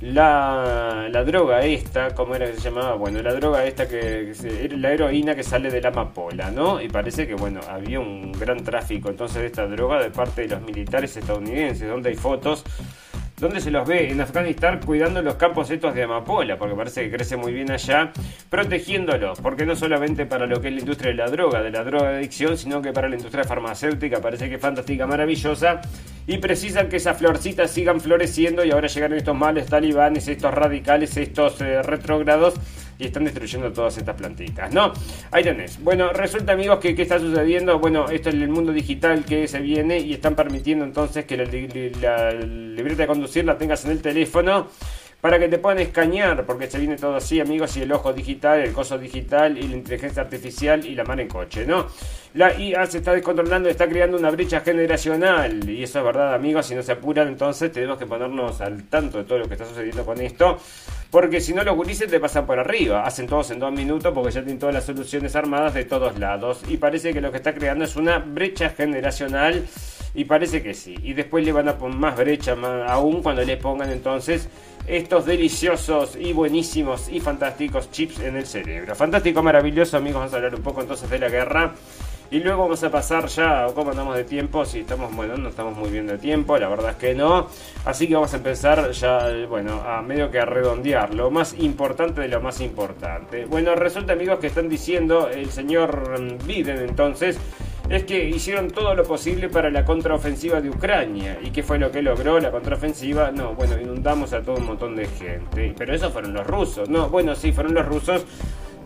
la, 0.00 1.08
la, 1.10 1.24
droga 1.24 1.64
esta, 1.64 2.14
¿cómo 2.14 2.34
era 2.34 2.46
que 2.46 2.54
se 2.54 2.60
llamaba? 2.60 2.94
Bueno, 2.94 3.20
la 3.20 3.34
droga 3.34 3.64
esta 3.64 3.88
que, 3.88 4.32
la 4.76 4.92
heroína 4.92 5.34
que 5.34 5.42
sale 5.42 5.70
de 5.70 5.80
la 5.80 5.88
amapola, 5.88 6.50
¿no? 6.50 6.80
Y 6.80 6.88
parece 6.88 7.26
que, 7.26 7.34
bueno, 7.34 7.60
había 7.68 7.98
un 7.98 8.30
gran 8.32 8.62
tráfico 8.62 9.08
entonces 9.08 9.40
de 9.40 9.46
esta 9.46 9.66
droga 9.66 10.00
de 10.00 10.10
parte 10.10 10.42
de 10.42 10.48
los 10.48 10.62
militares 10.62 11.16
estadounidenses, 11.16 11.88
donde 11.88 12.10
hay 12.10 12.14
fotos 12.14 12.64
donde 13.38 13.60
se 13.60 13.70
los 13.70 13.86
ve 13.86 14.10
en 14.10 14.20
Afganistán 14.20 14.80
cuidando 14.84 15.22
los 15.22 15.34
campos 15.34 15.70
estos 15.70 15.94
de 15.94 16.02
amapola, 16.02 16.58
porque 16.58 16.74
parece 16.74 17.04
que 17.04 17.16
crece 17.16 17.36
muy 17.36 17.52
bien 17.52 17.70
allá, 17.70 18.12
protegiéndolos, 18.50 19.40
porque 19.40 19.64
no 19.64 19.76
solamente 19.76 20.26
para 20.26 20.46
lo 20.46 20.60
que 20.60 20.68
es 20.68 20.74
la 20.74 20.80
industria 20.80 21.10
de 21.10 21.16
la 21.16 21.30
droga, 21.30 21.62
de 21.62 21.70
la 21.70 21.84
droga 21.84 22.10
de 22.10 22.16
adicción, 22.18 22.58
sino 22.58 22.82
que 22.82 22.92
para 22.92 23.08
la 23.08 23.16
industria 23.16 23.44
farmacéutica, 23.44 24.20
parece 24.20 24.48
que 24.48 24.56
es 24.56 24.60
fantástica, 24.60 25.06
maravillosa, 25.06 25.80
y 26.26 26.38
precisan 26.38 26.88
que 26.88 26.96
esas 26.96 27.16
florcitas 27.16 27.70
sigan 27.70 28.00
floreciendo 28.00 28.64
y 28.64 28.70
ahora 28.70 28.88
llegaron 28.88 29.16
estos 29.16 29.36
males 29.36 29.66
talibanes, 29.66 30.28
estos 30.28 30.52
radicales, 30.52 31.16
estos 31.16 31.60
eh, 31.60 31.82
retrógrados 31.82 32.54
y 32.98 33.06
están 33.06 33.24
destruyendo 33.24 33.72
todas 33.72 33.96
estas 33.96 34.16
plantitas, 34.16 34.72
¿no? 34.72 34.92
Ahí 35.30 35.44
tenés. 35.44 35.82
Bueno, 35.82 36.12
resulta 36.12 36.52
amigos 36.52 36.78
que 36.80 36.94
¿qué 36.94 37.02
está 37.02 37.18
sucediendo? 37.18 37.78
Bueno, 37.78 38.08
esto 38.10 38.28
es 38.28 38.34
el 38.34 38.48
mundo 38.48 38.72
digital 38.72 39.24
que 39.24 39.46
se 39.46 39.60
viene 39.60 39.98
y 39.98 40.14
están 40.14 40.34
permitiendo 40.34 40.84
entonces 40.84 41.24
que 41.24 41.36
la, 41.36 41.44
la 41.44 42.32
libreta 42.32 43.02
de 43.02 43.06
conducir 43.06 43.44
la 43.44 43.56
tengas 43.56 43.84
en 43.84 43.92
el 43.92 44.02
teléfono 44.02 44.68
para 45.20 45.38
que 45.38 45.48
te 45.48 45.58
puedan 45.58 45.80
escanear, 45.80 46.46
porque 46.46 46.68
se 46.70 46.78
viene 46.78 46.96
todo 46.96 47.16
así, 47.16 47.40
amigos, 47.40 47.76
y 47.76 47.82
el 47.82 47.90
ojo 47.90 48.12
digital, 48.12 48.60
el 48.60 48.72
coso 48.72 48.98
digital 48.98 49.58
y 49.58 49.66
la 49.66 49.76
inteligencia 49.76 50.22
artificial 50.22 50.86
y 50.86 50.94
la 50.94 51.02
mano 51.02 51.22
en 51.22 51.28
coche, 51.28 51.66
¿no? 51.66 51.86
La 52.34 52.56
IA 52.56 52.86
se 52.86 52.98
está 52.98 53.12
descontrolando, 53.14 53.68
está 53.68 53.88
creando 53.88 54.16
una 54.16 54.30
brecha 54.30 54.60
generacional, 54.60 55.68
y 55.68 55.82
eso 55.82 55.98
es 55.98 56.04
verdad, 56.04 56.34
amigos, 56.34 56.66
si 56.66 56.76
no 56.76 56.82
se 56.82 56.92
apuran, 56.92 57.26
entonces 57.26 57.72
tenemos 57.72 57.98
que 57.98 58.06
ponernos 58.06 58.60
al 58.60 58.84
tanto 58.84 59.18
de 59.18 59.24
todo 59.24 59.38
lo 59.38 59.48
que 59.48 59.54
está 59.54 59.64
sucediendo 59.64 60.04
con 60.04 60.20
esto, 60.20 60.58
porque 61.10 61.40
si 61.40 61.52
no 61.52 61.64
los 61.64 61.74
gurises 61.74 62.08
te 62.08 62.20
pasan 62.20 62.46
por 62.46 62.60
arriba, 62.60 63.04
hacen 63.04 63.26
todos 63.26 63.50
en 63.50 63.58
dos 63.58 63.72
minutos 63.72 64.12
porque 64.14 64.30
ya 64.30 64.42
tienen 64.42 64.60
todas 64.60 64.74
las 64.74 64.84
soluciones 64.84 65.34
armadas 65.34 65.74
de 65.74 65.84
todos 65.84 66.16
lados, 66.18 66.60
y 66.68 66.76
parece 66.76 67.12
que 67.12 67.20
lo 67.20 67.32
que 67.32 67.38
está 67.38 67.54
creando 67.54 67.84
es 67.84 67.96
una 67.96 68.20
brecha 68.20 68.70
generacional, 68.70 69.66
y 70.14 70.24
parece 70.24 70.62
que 70.62 70.74
sí, 70.74 70.96
y 71.02 71.12
después 71.12 71.44
le 71.44 71.52
van 71.52 71.68
a 71.68 71.76
poner 71.76 71.98
más 71.98 72.16
brecha 72.16 72.56
aún 72.86 73.22
cuando 73.22 73.42
le 73.42 73.56
pongan 73.56 73.90
entonces 73.90 74.48
estos 74.88 75.26
deliciosos 75.26 76.16
y 76.16 76.32
buenísimos 76.32 77.08
y 77.08 77.20
fantásticos 77.20 77.90
chips 77.90 78.20
en 78.20 78.36
el 78.36 78.46
cerebro. 78.46 78.94
Fantástico, 78.94 79.42
maravilloso, 79.42 79.98
amigos. 79.98 80.20
Vamos 80.20 80.32
a 80.32 80.36
hablar 80.36 80.54
un 80.54 80.62
poco 80.62 80.80
entonces 80.80 81.08
de 81.10 81.18
la 81.18 81.28
guerra. 81.28 81.74
Y 82.30 82.40
luego 82.40 82.64
vamos 82.64 82.82
a 82.84 82.90
pasar 82.90 83.26
ya 83.28 83.64
a 83.64 83.66
cómo 83.72 83.90
andamos 83.90 84.14
de 84.14 84.24
tiempo. 84.24 84.64
Si 84.66 84.80
estamos, 84.80 85.14
bueno, 85.14 85.36
no 85.38 85.48
estamos 85.48 85.76
muy 85.76 85.88
bien 85.90 86.06
de 86.06 86.18
tiempo, 86.18 86.58
la 86.58 86.68
verdad 86.68 86.90
es 86.90 86.96
que 86.96 87.14
no. 87.14 87.48
Así 87.86 88.06
que 88.06 88.14
vamos 88.14 88.34
a 88.34 88.36
empezar 88.36 88.90
ya, 88.90 89.30
bueno, 89.48 89.80
a 89.82 90.02
medio 90.02 90.30
que 90.30 90.38
a 90.38 90.44
redondear. 90.44 91.14
Lo 91.14 91.30
más 91.30 91.54
importante 91.58 92.20
de 92.20 92.28
lo 92.28 92.42
más 92.42 92.60
importante. 92.60 93.46
Bueno, 93.46 93.74
resulta, 93.74 94.12
amigos, 94.12 94.40
que 94.40 94.48
están 94.48 94.68
diciendo 94.68 95.28
el 95.28 95.50
señor 95.50 96.20
Biden 96.44 96.78
entonces 96.78 97.38
es 97.88 98.04
que 98.04 98.24
hicieron 98.28 98.70
todo 98.70 98.94
lo 98.94 99.04
posible 99.04 99.48
para 99.48 99.70
la 99.70 99.84
contraofensiva 99.84 100.60
de 100.60 100.70
Ucrania. 100.70 101.38
¿Y 101.42 101.50
qué 101.50 101.62
fue 101.62 101.78
lo 101.78 101.90
que 101.90 102.02
logró 102.02 102.38
la 102.38 102.50
contraofensiva? 102.50 103.30
No, 103.30 103.54
bueno, 103.54 103.80
inundamos 103.80 104.32
a 104.32 104.42
todo 104.42 104.56
un 104.56 104.66
montón 104.66 104.96
de 104.96 105.06
gente. 105.06 105.74
Pero 105.76 105.94
eso 105.94 106.10
fueron 106.10 106.34
los 106.34 106.46
rusos. 106.46 106.88
No, 106.88 107.08
bueno, 107.08 107.34
sí, 107.34 107.52
fueron 107.52 107.74
los 107.74 107.86
rusos 107.86 108.26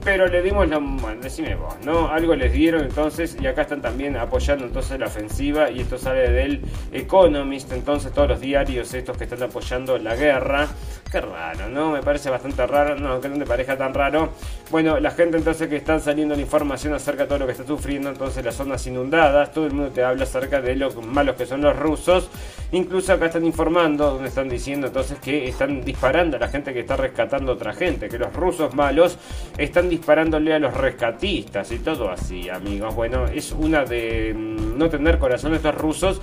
pero 0.05 0.27
le 0.27 0.43
dimos 0.43 0.69
la. 0.69 0.79
Bueno, 0.79 1.21
decime 1.21 1.55
vos, 1.55 1.75
¿no? 1.85 2.09
Algo 2.09 2.35
les 2.35 2.53
dieron 2.53 2.83
entonces, 2.83 3.37
y 3.41 3.47
acá 3.47 3.63
están 3.63 3.81
también 3.81 4.17
apoyando 4.17 4.65
entonces 4.65 4.99
la 4.99 5.07
ofensiva, 5.07 5.71
y 5.71 5.81
esto 5.81 5.99
sale 5.99 6.31
del 6.31 6.63
Economist, 6.93 7.73
entonces 7.73 8.13
todos 8.13 8.29
los 8.29 8.41
diarios 8.41 8.93
estos 8.95 9.17
que 9.17 9.25
están 9.25 9.43
apoyando 9.43 9.99
la 9.99 10.17
guerra. 10.17 10.69
Qué 11.13 11.21
raro, 11.21 11.69
¿no? 11.69 11.91
Me 11.91 12.03
parece 12.03 12.31
bastante 12.31 12.67
raro, 12.67 12.97
no, 12.97 13.21
que 13.21 13.29
no 13.29 13.37
te 13.37 13.45
parezca 13.45 13.77
tan 13.77 13.93
raro. 13.93 14.31
Bueno, 14.71 14.99
la 14.99 15.11
gente 15.11 15.37
entonces 15.37 15.69
que 15.69 15.77
están 15.77 16.01
saliendo 16.01 16.35
la 16.35 16.41
información 16.41 16.95
acerca 16.95 17.25
de 17.25 17.29
todo 17.29 17.41
lo 17.41 17.45
que 17.45 17.53
está 17.53 17.67
sufriendo, 17.67 18.09
entonces 18.09 18.43
las 18.43 18.55
zonas 18.55 18.87
inundadas, 18.87 19.53
todo 19.53 19.67
el 19.67 19.75
mundo 19.75 19.91
te 19.91 20.03
habla 20.03 20.23
acerca 20.23 20.63
de 20.63 20.75
lo 20.75 20.91
malos 21.03 21.37
que 21.37 21.45
son 21.45 21.61
los 21.61 21.79
rusos. 21.79 22.31
Incluso 22.71 23.13
acá 23.13 23.27
están 23.27 23.45
informando, 23.45 24.13
donde 24.13 24.29
están 24.31 24.49
diciendo 24.49 24.87
entonces 24.87 25.19
que 25.19 25.49
están 25.49 25.85
disparando 25.85 26.39
a 26.39 26.41
la 26.41 26.49
gente 26.49 26.73
que 26.73 26.81
está 26.81 26.97
rescatando 26.97 27.53
a 27.53 27.55
otra 27.57 27.75
gente, 27.75 28.09
que 28.09 28.17
los 28.17 28.33
rusos 28.33 28.75
malos 28.75 29.19
están 29.59 29.91
disparándole 29.91 30.55
a 30.55 30.59
los 30.59 30.73
rescatistas 30.73 31.71
y 31.73 31.81
todo 31.81 32.11
así, 32.11 32.49
amigos. 32.49 32.95
Bueno, 32.95 33.27
es 33.27 33.53
una 33.53 33.85
de 33.85 34.33
mm, 34.35 34.79
no 34.79 34.89
tener 34.89 35.19
corazón 35.19 35.53
estos 35.53 35.75
rusos 35.75 36.23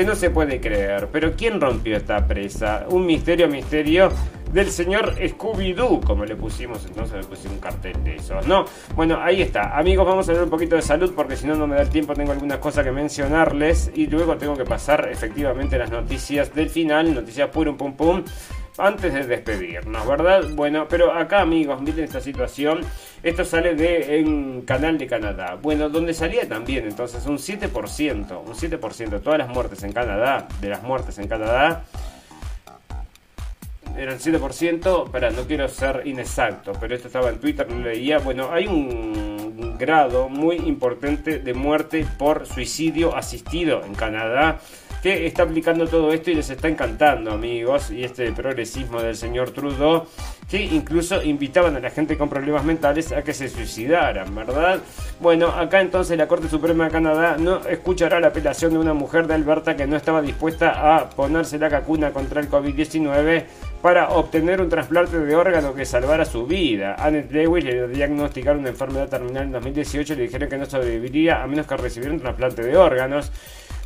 que 0.00 0.06
no 0.06 0.14
se 0.14 0.30
puede 0.30 0.60
creer. 0.60 1.08
Pero 1.12 1.32
¿quién 1.36 1.60
rompió 1.60 1.94
esta 1.94 2.26
presa? 2.26 2.86
Un 2.88 3.04
misterio, 3.04 3.48
misterio 3.48 4.10
del 4.50 4.70
señor 4.70 5.14
Scooby-Doo, 5.14 6.00
como 6.02 6.24
le 6.24 6.36
pusimos, 6.36 6.86
entonces 6.86 7.18
le 7.18 7.24
puse 7.24 7.48
un 7.48 7.58
cartel 7.58 8.02
de 8.02 8.16
eso, 8.16 8.40
¿no? 8.46 8.64
Bueno, 8.96 9.18
ahí 9.20 9.42
está. 9.42 9.76
Amigos, 9.78 10.06
vamos 10.06 10.26
a 10.26 10.32
hablar 10.32 10.44
un 10.44 10.50
poquito 10.50 10.74
de 10.74 10.82
salud 10.82 11.12
porque 11.14 11.36
si 11.36 11.46
no, 11.46 11.54
no 11.54 11.66
me 11.66 11.76
da 11.76 11.82
el 11.82 11.90
tiempo, 11.90 12.14
tengo 12.14 12.32
algunas 12.32 12.58
cosas 12.58 12.82
que 12.82 12.90
mencionarles 12.90 13.92
y 13.94 14.06
luego 14.06 14.38
tengo 14.38 14.56
que 14.56 14.64
pasar 14.64 15.06
efectivamente 15.12 15.76
las 15.76 15.90
noticias 15.90 16.54
del 16.54 16.70
final, 16.70 17.14
noticias 17.14 17.50
pum 17.50 17.76
pum 17.76 17.92
pum 17.92 18.24
antes 18.78 19.12
de 19.12 19.26
despedirnos, 19.26 20.06
¿verdad? 20.06 20.44
Bueno, 20.54 20.86
pero 20.88 21.12
acá 21.12 21.40
amigos, 21.40 21.80
miren 21.80 22.04
esta 22.04 22.20
situación. 22.20 22.80
Esto 23.22 23.44
sale 23.44 23.74
de 23.74 24.22
un 24.24 24.62
canal 24.62 24.98
de 24.98 25.06
Canadá. 25.06 25.58
Bueno, 25.60 25.88
donde 25.88 26.14
salía 26.14 26.48
también, 26.48 26.86
entonces 26.86 27.26
un 27.26 27.38
7%, 27.38 28.42
un 28.44 28.54
7% 28.54 29.08
de 29.08 29.20
todas 29.20 29.38
las 29.38 29.48
muertes 29.48 29.82
en 29.82 29.92
Canadá, 29.92 30.48
de 30.60 30.68
las 30.68 30.82
muertes 30.82 31.18
en 31.18 31.28
Canadá, 31.28 31.84
era 33.96 34.12
el 34.12 34.18
7%, 34.20 35.10
para 35.10 35.30
no 35.30 35.42
quiero 35.42 35.68
ser 35.68 36.02
inexacto, 36.06 36.72
pero 36.80 36.94
esto 36.94 37.08
estaba 37.08 37.28
en 37.28 37.38
Twitter, 37.38 37.68
no 37.68 37.84
leía. 37.84 38.18
Bueno, 38.18 38.50
hay 38.52 38.66
un 38.66 39.76
grado 39.78 40.28
muy 40.28 40.56
importante 40.56 41.38
de 41.38 41.54
muerte 41.54 42.06
por 42.18 42.46
suicidio 42.46 43.16
asistido 43.16 43.84
en 43.84 43.94
Canadá 43.94 44.60
que 45.02 45.26
está 45.26 45.44
aplicando 45.44 45.86
todo 45.86 46.12
esto 46.12 46.30
y 46.30 46.34
les 46.34 46.50
está 46.50 46.68
encantando, 46.68 47.32
amigos, 47.32 47.90
y 47.90 48.04
este 48.04 48.30
progresismo 48.32 49.00
del 49.00 49.16
señor 49.16 49.50
Trudeau, 49.50 50.06
que 50.48 50.62
incluso 50.62 51.22
invitaban 51.22 51.76
a 51.76 51.80
la 51.80 51.90
gente 51.90 52.18
con 52.18 52.28
problemas 52.28 52.64
mentales 52.64 53.12
a 53.12 53.22
que 53.22 53.32
se 53.32 53.48
suicidaran, 53.48 54.34
¿verdad? 54.34 54.80
Bueno, 55.20 55.48
acá 55.48 55.80
entonces 55.80 56.18
la 56.18 56.26
Corte 56.28 56.48
Suprema 56.48 56.84
de 56.84 56.90
Canadá 56.90 57.36
no 57.38 57.66
escuchará 57.66 58.20
la 58.20 58.28
apelación 58.28 58.72
de 58.72 58.78
una 58.78 58.94
mujer 58.94 59.26
de 59.26 59.34
Alberta 59.34 59.76
que 59.76 59.86
no 59.86 59.96
estaba 59.96 60.20
dispuesta 60.22 60.96
a 60.96 61.10
ponerse 61.10 61.58
la 61.58 61.70
cacuna 61.70 62.12
contra 62.12 62.40
el 62.40 62.50
COVID-19 62.50 63.44
para 63.80 64.10
obtener 64.10 64.60
un 64.60 64.68
trasplante 64.68 65.18
de 65.18 65.36
órgano 65.36 65.74
que 65.74 65.84
salvara 65.84 66.24
su 66.24 66.46
vida. 66.46 66.96
Annette 66.98 67.32
Lewis 67.32 67.64
le 67.64 67.88
diagnosticaron 67.88 68.60
una 68.60 68.70
enfermedad 68.70 69.08
terminal 69.08 69.44
en 69.44 69.52
2018 69.52 70.12
y 70.12 70.16
le 70.16 70.22
dijeron 70.24 70.48
que 70.48 70.58
no 70.58 70.66
sobreviviría 70.66 71.42
a 71.42 71.46
menos 71.46 71.66
que 71.66 71.76
recibiera 71.76 72.14
un 72.14 72.20
trasplante 72.20 72.62
de 72.62 72.76
órganos. 72.76 73.30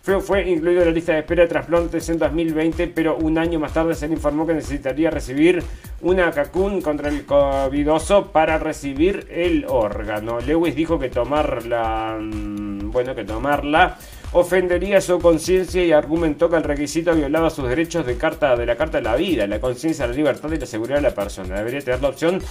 Fue, 0.04 0.46
incluido 0.50 0.82
en 0.82 0.88
la 0.88 0.92
lista 0.92 1.14
de 1.14 1.20
espera 1.20 1.44
de 1.44 1.48
trasplantes 1.48 2.06
en 2.10 2.18
2020, 2.18 2.88
pero 2.88 3.16
un 3.16 3.38
año 3.38 3.58
más 3.58 3.72
tarde 3.72 3.94
se 3.94 4.06
le 4.06 4.12
informó 4.12 4.46
que 4.46 4.52
necesitaría 4.52 5.10
recibir 5.10 5.62
una 6.02 6.30
cacún 6.30 6.82
contra 6.82 7.08
el 7.08 7.24
covidoso 7.24 8.26
para 8.26 8.58
recibir 8.58 9.26
el 9.30 9.64
órgano. 9.66 10.40
Lewis 10.40 10.76
dijo 10.76 10.98
que 10.98 11.08
tomarla, 11.08 12.18
mm, 12.20 12.90
bueno, 12.90 13.14
que 13.14 13.24
tomarla 13.24 13.96
ofendería 14.32 15.00
su 15.00 15.18
conciencia 15.20 15.82
y 15.82 15.92
argumentó 15.92 16.50
que 16.50 16.56
el 16.56 16.64
requisito 16.64 17.14
violaba 17.14 17.48
sus 17.48 17.66
derechos 17.66 18.04
de 18.04 18.18
carta 18.18 18.56
de 18.56 18.66
la 18.66 18.76
carta 18.76 18.98
de 18.98 19.04
la 19.04 19.16
vida, 19.16 19.46
la 19.46 19.58
conciencia, 19.58 20.06
la 20.06 20.12
libertad 20.12 20.52
y 20.52 20.58
la 20.58 20.66
seguridad 20.66 20.96
de 20.96 21.02
la 21.02 21.14
persona. 21.14 21.56
Debería 21.56 21.80
tener 21.80 22.02
la 22.02 22.10
opción 22.10 22.42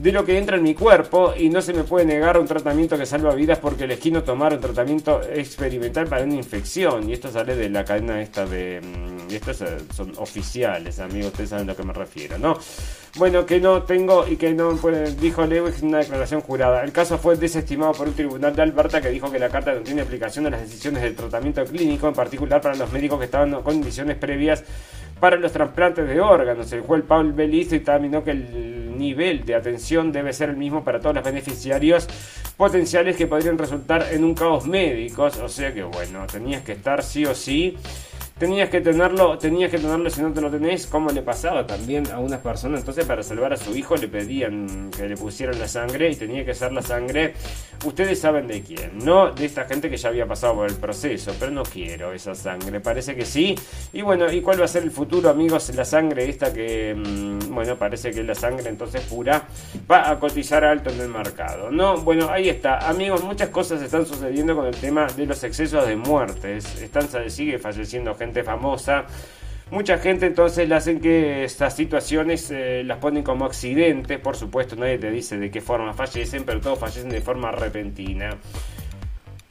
de 0.00 0.12
lo 0.12 0.24
que 0.24 0.38
entra 0.38 0.56
en 0.56 0.62
mi 0.62 0.74
cuerpo 0.74 1.34
y 1.36 1.48
no 1.48 1.60
se 1.60 1.72
me 1.72 1.82
puede 1.82 2.06
negar 2.06 2.38
un 2.38 2.46
tratamiento 2.46 2.96
que 2.96 3.04
salva 3.04 3.34
vidas 3.34 3.58
porque 3.58 3.84
elegí 3.84 4.10
no 4.10 4.22
tomar 4.22 4.52
un 4.52 4.60
tratamiento 4.60 5.20
experimental 5.22 6.06
para 6.06 6.22
una 6.24 6.34
infección. 6.34 7.08
Y 7.08 7.14
esto 7.14 7.30
sale 7.30 7.56
de 7.56 7.68
la 7.68 7.84
cadena 7.84 8.22
esta 8.22 8.46
de... 8.46 8.80
Mm, 8.80 9.30
y 9.30 9.34
estos 9.34 9.60
eh, 9.62 9.78
son 9.94 10.12
oficiales, 10.16 11.00
amigos, 11.00 11.32
ustedes 11.32 11.50
saben 11.50 11.68
a 11.68 11.72
lo 11.72 11.76
que 11.76 11.82
me 11.82 11.92
refiero, 11.92 12.38
¿no? 12.38 12.56
Bueno, 13.16 13.44
que 13.44 13.60
no 13.60 13.82
tengo 13.82 14.26
y 14.26 14.36
que 14.36 14.54
no 14.54 14.72
dijo 15.20 15.46
Lewis 15.46 15.82
en 15.82 15.88
una 15.88 15.98
declaración 15.98 16.40
jurada. 16.40 16.84
El 16.84 16.92
caso 16.92 17.18
fue 17.18 17.36
desestimado 17.36 17.92
por 17.92 18.06
un 18.06 18.14
tribunal 18.14 18.54
de 18.54 18.62
Alberta 18.62 19.00
que 19.00 19.08
dijo 19.08 19.30
que 19.30 19.38
la 19.38 19.48
carta 19.48 19.74
no 19.74 19.80
tiene 19.80 20.02
aplicación 20.02 20.46
a 20.46 20.50
las 20.50 20.60
decisiones 20.60 21.02
del 21.02 21.16
tratamiento 21.16 21.64
clínico, 21.64 22.06
en 22.06 22.14
particular 22.14 22.60
para 22.60 22.76
los 22.76 22.92
médicos 22.92 23.18
que 23.18 23.24
estaban 23.24 23.50
con 23.50 23.62
condiciones 23.62 24.16
previas 24.16 24.62
para 25.18 25.36
los 25.36 25.52
trasplantes 25.52 26.06
de 26.06 26.20
órganos. 26.20 26.70
El 26.72 26.82
juez 26.82 27.02
Paul 27.06 27.32
Belizo 27.32 27.70
dictaminó 27.70 28.22
que 28.22 28.30
el 28.30 28.77
nivel 28.98 29.44
de 29.44 29.54
atención 29.54 30.12
debe 30.12 30.32
ser 30.32 30.50
el 30.50 30.56
mismo 30.56 30.84
para 30.84 31.00
todos 31.00 31.14
los 31.14 31.24
beneficiarios 31.24 32.08
potenciales 32.56 33.16
que 33.16 33.26
podrían 33.26 33.56
resultar 33.56 34.08
en 34.10 34.24
un 34.24 34.34
caos 34.34 34.66
médico. 34.66 35.28
O 35.42 35.48
sea 35.48 35.72
que 35.72 35.84
bueno, 35.84 36.26
tenías 36.26 36.62
que 36.62 36.72
estar 36.72 37.02
sí 37.02 37.24
o 37.24 37.34
sí 37.34 37.76
tenías 38.38 38.68
que 38.68 38.80
tenerlo, 38.80 39.36
tenías 39.36 39.70
que 39.70 39.78
tenerlo 39.78 40.08
si 40.10 40.22
no 40.22 40.32
te 40.32 40.40
lo 40.40 40.50
tenés, 40.50 40.86
como 40.86 41.10
le 41.10 41.22
pasaba 41.22 41.66
también 41.66 42.10
a 42.12 42.18
unas 42.20 42.40
personas. 42.40 42.80
Entonces, 42.80 43.04
para 43.04 43.22
salvar 43.22 43.52
a 43.52 43.56
su 43.56 43.74
hijo 43.76 43.96
le 43.96 44.08
pedían 44.08 44.90
que 44.96 45.08
le 45.08 45.16
pusieran 45.16 45.58
la 45.58 45.68
sangre 45.68 46.10
y 46.10 46.16
tenía 46.16 46.44
que 46.44 46.54
ser 46.54 46.72
la 46.72 46.82
sangre. 46.82 47.34
Ustedes 47.84 48.20
saben 48.20 48.46
de 48.46 48.62
quién, 48.62 48.98
no 48.98 49.32
de 49.32 49.44
esta 49.44 49.64
gente 49.64 49.88
que 49.90 49.96
ya 49.96 50.08
había 50.08 50.26
pasado 50.26 50.54
por 50.54 50.68
el 50.68 50.76
proceso, 50.76 51.32
pero 51.38 51.52
no 51.52 51.62
quiero 51.62 52.12
esa 52.12 52.34
sangre, 52.34 52.80
parece 52.80 53.14
que 53.14 53.24
sí. 53.24 53.54
Y 53.92 54.02
bueno, 54.02 54.30
¿y 54.32 54.40
cuál 54.40 54.60
va 54.60 54.64
a 54.64 54.68
ser 54.68 54.82
el 54.82 54.90
futuro, 54.90 55.28
amigos? 55.28 55.72
La 55.74 55.84
sangre 55.84 56.28
esta 56.28 56.52
que, 56.52 56.94
mm, 56.94 57.54
bueno, 57.54 57.76
parece 57.76 58.10
que 58.10 58.22
la 58.22 58.34
sangre 58.34 58.68
entonces 58.68 59.02
pura 59.02 59.46
va 59.90 60.10
a 60.10 60.18
cotizar 60.18 60.64
alto 60.64 60.90
en 60.90 61.00
el 61.00 61.08
mercado. 61.08 61.70
No, 61.70 61.98
bueno, 61.98 62.28
ahí 62.30 62.48
está, 62.48 62.88
amigos, 62.88 63.22
muchas 63.22 63.48
cosas 63.50 63.80
están 63.82 64.06
sucediendo 64.06 64.54
con 64.56 64.66
el 64.66 64.76
tema 64.76 65.06
de 65.06 65.26
los 65.26 65.42
excesos 65.44 65.86
de 65.86 65.96
muertes. 65.96 66.80
Están, 66.80 67.08
sigue 67.30 67.58
falleciendo 67.58 68.14
gente 68.14 68.27
famosa 68.44 69.06
Mucha 69.70 69.98
gente 69.98 70.24
entonces 70.24 70.66
le 70.66 70.74
hacen 70.74 70.98
que 70.98 71.44
estas 71.44 71.76
situaciones 71.76 72.50
eh, 72.50 72.82
las 72.84 72.98
ponen 72.98 73.22
como 73.22 73.44
accidentes, 73.44 74.18
por 74.18 74.34
supuesto 74.34 74.76
nadie 74.76 74.96
te 74.96 75.10
dice 75.10 75.36
de 75.36 75.50
qué 75.50 75.60
forma 75.60 75.92
fallecen, 75.92 76.44
pero 76.44 76.60
todos 76.60 76.78
fallecen 76.78 77.10
de 77.10 77.20
forma 77.20 77.52
repentina. 77.52 78.30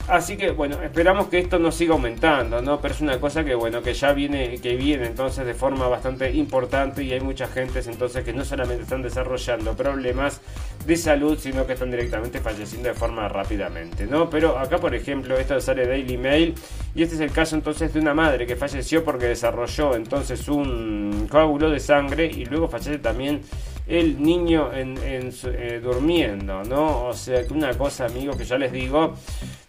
Así 0.08 0.38
que 0.38 0.52
bueno, 0.52 0.82
esperamos 0.82 1.28
que 1.28 1.38
esto 1.38 1.58
no 1.58 1.70
siga 1.70 1.92
aumentando, 1.92 2.62
¿no? 2.62 2.80
Pero 2.80 2.94
es 2.94 3.00
una 3.02 3.20
cosa 3.20 3.44
que 3.44 3.54
bueno, 3.54 3.82
que 3.82 3.92
ya 3.92 4.14
viene, 4.14 4.58
que 4.58 4.74
viene 4.74 5.06
entonces 5.06 5.44
de 5.44 5.52
forma 5.52 5.86
bastante 5.86 6.32
importante 6.32 7.02
y 7.02 7.12
hay 7.12 7.20
muchas 7.20 7.52
gentes 7.52 7.86
entonces 7.86 8.24
que 8.24 8.32
no 8.32 8.42
solamente 8.42 8.84
están 8.84 9.02
desarrollando 9.02 9.76
problemas 9.76 10.40
de 10.86 10.96
salud, 10.96 11.38
sino 11.38 11.66
que 11.66 11.74
están 11.74 11.90
directamente 11.90 12.40
falleciendo 12.40 12.88
de 12.88 12.94
forma 12.94 13.28
rápidamente, 13.28 14.06
¿no? 14.06 14.30
Pero 14.30 14.58
acá, 14.58 14.78
por 14.78 14.94
ejemplo, 14.94 15.36
esto 15.36 15.60
sale 15.60 15.86
Daily 15.86 16.16
Mail 16.16 16.54
y 16.94 17.02
este 17.02 17.16
es 17.16 17.20
el 17.20 17.30
caso 17.30 17.56
entonces 17.56 17.92
de 17.92 18.00
una 18.00 18.14
madre 18.14 18.46
que 18.46 18.56
falleció 18.56 19.04
porque 19.04 19.26
desarrolló 19.26 19.94
entonces 19.94 20.48
un 20.48 21.28
coágulo 21.30 21.68
de 21.68 21.80
sangre 21.80 22.24
y 22.24 22.46
luego 22.46 22.66
fallece 22.66 22.98
también 22.98 23.42
el 23.88 24.22
niño 24.22 24.70
en, 24.72 24.98
eh, 25.02 25.80
durmiendo, 25.82 26.62
¿no? 26.64 27.06
O 27.06 27.14
sea 27.14 27.46
que 27.46 27.54
una 27.54 27.72
cosa, 27.76 28.04
amigos, 28.04 28.36
que 28.36 28.44
ya 28.44 28.58
les 28.58 28.70
digo, 28.70 29.14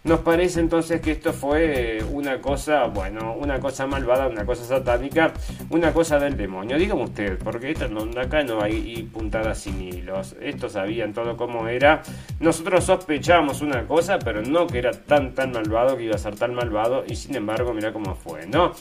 nos 0.04 0.22
parece 0.22 0.62
entonces 0.62 1.02
que 1.02 1.12
esto 1.12 1.34
fue 1.34 2.02
una 2.12 2.39
cosa, 2.39 2.86
bueno, 2.86 3.36
una 3.38 3.60
cosa 3.60 3.86
malvada, 3.86 4.28
una 4.28 4.45
cosa 4.45 4.64
satánica, 4.64 5.34
una 5.70 5.91
cosa 5.91 6.18
del 6.18 6.38
demonio. 6.38 6.78
Dígame 6.78 7.04
usted, 7.04 7.38
porque 7.38 7.72
esto 7.72 7.89
no, 7.89 8.08
acá 8.20 8.43
no 8.43 8.62
hay 8.62 9.04
puntadas 9.12 9.60
sin 9.60 9.82
hilos. 9.82 10.38
Estos 10.41 10.72
sabían 10.74 11.14
todo 11.14 11.36
cómo 11.36 11.68
era. 11.68 12.02
Nosotros 12.39 12.86
sospechamos 12.86 13.62
una 13.62 13.86
cosa, 13.86 14.18
pero 14.20 14.41
no 14.41 14.68
que 14.68 14.80
era 14.80 14.91
tan, 14.91 15.36
tan 15.36 15.52
malvado, 15.52 15.97
que 15.97 16.04
iba 16.04 16.16
a 16.16 16.20
ser 16.20 16.36
tan 16.36 16.56
malvado, 16.56 17.04
y 17.06 17.16
sin 17.16 17.36
embargo, 17.36 17.74
mira 17.74 17.91
cómo 17.91 18.16
fue, 18.16 18.47
¿no? 18.47 18.72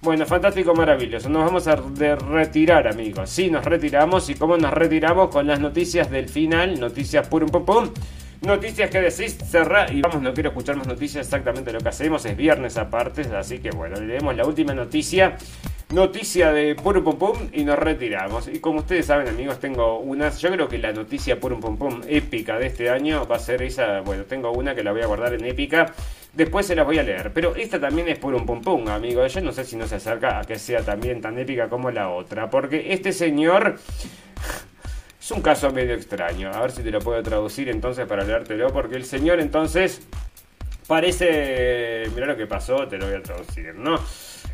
Bueno, 0.00 0.26
fantástico, 0.26 0.74
maravilloso. 0.74 1.28
Nos 1.28 1.44
vamos 1.44 1.66
a 1.66 1.74
retirar, 1.74 2.86
amigos. 2.86 3.30
Sí, 3.30 3.50
nos 3.50 3.64
retiramos, 3.64 4.30
y 4.30 4.36
cómo 4.36 4.56
nos 4.56 4.72
retiramos 4.72 5.28
con 5.30 5.48
las 5.48 5.58
noticias 5.58 6.08
del 6.08 6.28
final, 6.28 6.78
noticias 6.78 7.26
pum 7.26 7.46
pum 7.46 7.64
pum. 7.64 7.90
Noticias 8.40 8.88
que 8.88 9.00
decís, 9.00 9.36
cerrar 9.36 9.92
y 9.92 10.00
vamos, 10.00 10.22
no 10.22 10.32
quiero 10.32 10.50
escuchar 10.50 10.76
más 10.76 10.86
noticias, 10.86 11.26
exactamente 11.26 11.72
lo 11.72 11.80
que 11.80 11.88
hacemos, 11.88 12.24
es 12.24 12.36
viernes 12.36 12.76
aparte, 12.76 13.22
así 13.36 13.58
que 13.58 13.70
bueno, 13.70 14.00
leemos 14.00 14.36
la 14.36 14.46
última 14.46 14.74
noticia, 14.74 15.36
noticia 15.92 16.52
de 16.52 16.76
Pum 16.76 17.02
Pum 17.02 17.18
Pum 17.18 17.48
y 17.52 17.64
nos 17.64 17.76
retiramos. 17.76 18.46
Y 18.46 18.60
como 18.60 18.78
ustedes 18.78 19.06
saben 19.06 19.26
amigos, 19.26 19.58
tengo 19.58 19.98
unas, 19.98 20.40
yo 20.40 20.52
creo 20.52 20.68
que 20.68 20.78
la 20.78 20.92
noticia 20.92 21.40
Pum 21.40 21.58
Pum 21.58 21.76
Pum 21.76 22.00
épica 22.06 22.58
de 22.58 22.68
este 22.68 22.90
año 22.90 23.26
va 23.26 23.36
a 23.36 23.40
ser 23.40 23.60
esa, 23.62 24.02
bueno, 24.02 24.22
tengo 24.22 24.52
una 24.52 24.72
que 24.72 24.84
la 24.84 24.92
voy 24.92 25.02
a 25.02 25.06
guardar 25.06 25.34
en 25.34 25.44
épica, 25.44 25.92
después 26.32 26.64
se 26.64 26.76
las 26.76 26.86
voy 26.86 26.98
a 26.98 27.02
leer, 27.02 27.32
pero 27.32 27.56
esta 27.56 27.80
también 27.80 28.08
es 28.08 28.20
Pum 28.20 28.46
Pum 28.46 28.62
Pum, 28.62 28.86
amigos, 28.86 29.34
yo 29.34 29.40
no 29.40 29.50
sé 29.50 29.64
si 29.64 29.74
no 29.74 29.88
se 29.88 29.96
acerca 29.96 30.38
a 30.38 30.44
que 30.44 30.60
sea 30.60 30.82
también 30.82 31.20
tan 31.20 31.36
épica 31.40 31.68
como 31.68 31.90
la 31.90 32.10
otra, 32.10 32.48
porque 32.48 32.92
este 32.92 33.12
señor... 33.12 33.80
Es 35.28 35.32
un 35.32 35.42
caso 35.42 35.70
medio 35.70 35.92
extraño. 35.92 36.50
A 36.54 36.62
ver 36.62 36.70
si 36.70 36.82
te 36.82 36.90
lo 36.90 37.00
puedo 37.00 37.22
traducir 37.22 37.68
entonces 37.68 38.06
para 38.06 38.24
leértelo. 38.24 38.72
Porque 38.72 38.96
el 38.96 39.04
señor 39.04 39.40
entonces 39.40 40.00
parece... 40.86 42.04
Mira 42.14 42.28
lo 42.28 42.34
que 42.34 42.46
pasó, 42.46 42.88
te 42.88 42.96
lo 42.96 43.04
voy 43.04 43.16
a 43.16 43.22
traducir, 43.22 43.74
¿no? 43.74 44.00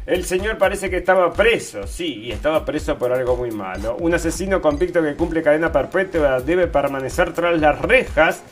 El 0.05 0.25
señor 0.25 0.59
parece 0.59 0.91
que 0.91 0.97
estaba 0.97 1.33
preso, 1.33 1.87
sí, 1.87 2.23
y 2.25 2.33
estaba 2.33 2.65
preso 2.65 2.99
por 2.99 3.13
algo 3.13 3.37
muy 3.37 3.53
malo. 3.53 3.97
Un 4.01 4.15
asesino 4.15 4.61
convicto 4.61 5.01
que 5.01 5.15
cumple 5.15 5.45
cadena 5.45 5.71
perpetua 5.71 6.41
debe 6.41 6.67
permanecer 6.67 7.33
tras 7.33 7.61
las 7.61 7.81
rejas 7.81 8.43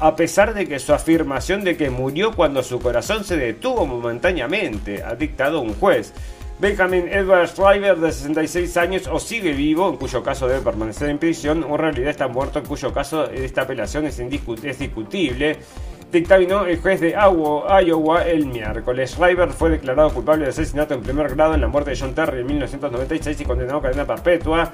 a 0.00 0.16
pesar 0.16 0.52
de 0.54 0.66
que 0.66 0.78
su 0.78 0.92
afirmación 0.92 1.64
de 1.64 1.76
que 1.76 1.88
murió 1.88 2.32
cuando 2.32 2.62
su 2.62 2.78
corazón 2.78 3.24
se 3.24 3.36
detuvo 3.36 3.86
momentáneamente, 3.86 5.02
ha 5.02 5.14
dictado 5.14 5.60
un 5.60 5.74
juez. 5.74 6.12
Benjamin 6.64 7.08
Edward 7.08 7.48
Schreiber, 7.48 7.94
de 7.98 8.10
66 8.10 8.76
años, 8.78 9.06
o 9.12 9.20
sigue 9.20 9.52
vivo, 9.52 9.90
en 9.90 9.96
cuyo 9.98 10.22
caso 10.22 10.48
debe 10.48 10.62
permanecer 10.62 11.10
en 11.10 11.18
prisión, 11.18 11.62
o 11.62 11.74
en 11.74 11.78
realidad 11.78 12.08
está 12.08 12.26
muerto, 12.26 12.58
en 12.58 12.64
cuyo 12.64 12.90
caso 12.90 13.30
esta 13.30 13.60
apelación 13.60 14.06
es, 14.06 14.18
es 14.18 14.78
discutible. 14.78 15.58
Dictaminó 16.10 16.64
el 16.64 16.80
juez 16.80 17.02
de 17.02 17.10
Iowa 17.10 18.22
el 18.24 18.46
miércoles. 18.46 19.10
Schreiber 19.10 19.50
fue 19.50 19.68
declarado 19.68 20.14
culpable 20.14 20.44
de 20.44 20.52
asesinato 20.52 20.94
en 20.94 21.02
primer 21.02 21.34
grado 21.34 21.52
en 21.52 21.60
la 21.60 21.68
muerte 21.68 21.90
de 21.90 21.98
John 22.00 22.14
Terry 22.14 22.40
en 22.40 22.46
1996 22.46 23.42
y 23.42 23.44
condenado 23.44 23.80
a 23.80 23.82
cadena 23.82 24.06
perpetua 24.06 24.72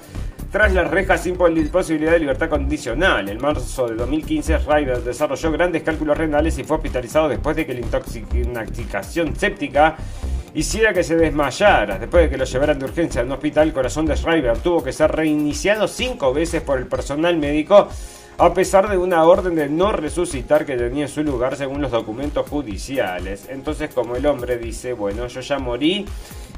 tras 0.52 0.72
las 0.72 0.88
rejas 0.88 1.24
sin 1.24 1.36
posibilidad 1.36 2.12
de 2.12 2.20
libertad 2.20 2.48
condicional. 2.48 3.28
En 3.28 3.40
marzo 3.40 3.88
de 3.88 3.96
2015, 3.96 4.60
Schreiber 4.60 5.02
desarrolló 5.02 5.50
grandes 5.50 5.82
cálculos 5.82 6.16
renales 6.16 6.56
y 6.56 6.62
fue 6.62 6.76
hospitalizado 6.76 7.28
después 7.28 7.56
de 7.56 7.66
que 7.66 7.74
la 7.74 7.80
intoxicación 7.80 9.34
séptica 9.34 9.96
hiciera 10.54 10.92
que 10.92 11.02
se 11.02 11.16
desmayara. 11.16 11.98
Después 11.98 12.24
de 12.24 12.30
que 12.30 12.38
lo 12.38 12.44
llevaran 12.44 12.78
de 12.78 12.84
urgencia 12.84 13.20
a 13.20 13.24
un 13.24 13.32
hospital, 13.32 13.68
el 13.68 13.74
corazón 13.74 14.06
de 14.06 14.16
Schreiber 14.16 14.58
tuvo 14.58 14.82
que 14.82 14.92
ser 14.92 15.10
reiniciado 15.12 15.88
cinco 15.88 16.32
veces 16.32 16.62
por 16.62 16.78
el 16.78 16.86
personal 16.86 17.36
médico 17.36 17.88
a 18.40 18.54
pesar 18.54 18.88
de 18.88 18.96
una 18.96 19.24
orden 19.24 19.54
de 19.54 19.68
no 19.68 19.92
resucitar 19.92 20.64
que 20.64 20.74
tenía 20.74 21.02
en 21.02 21.10
su 21.10 21.22
lugar 21.22 21.56
según 21.56 21.82
los 21.82 21.90
documentos 21.90 22.48
judiciales. 22.48 23.46
Entonces, 23.50 23.92
como 23.92 24.16
el 24.16 24.24
hombre 24.24 24.56
dice, 24.56 24.94
bueno, 24.94 25.26
yo 25.26 25.42
ya 25.42 25.58
morí 25.58 26.06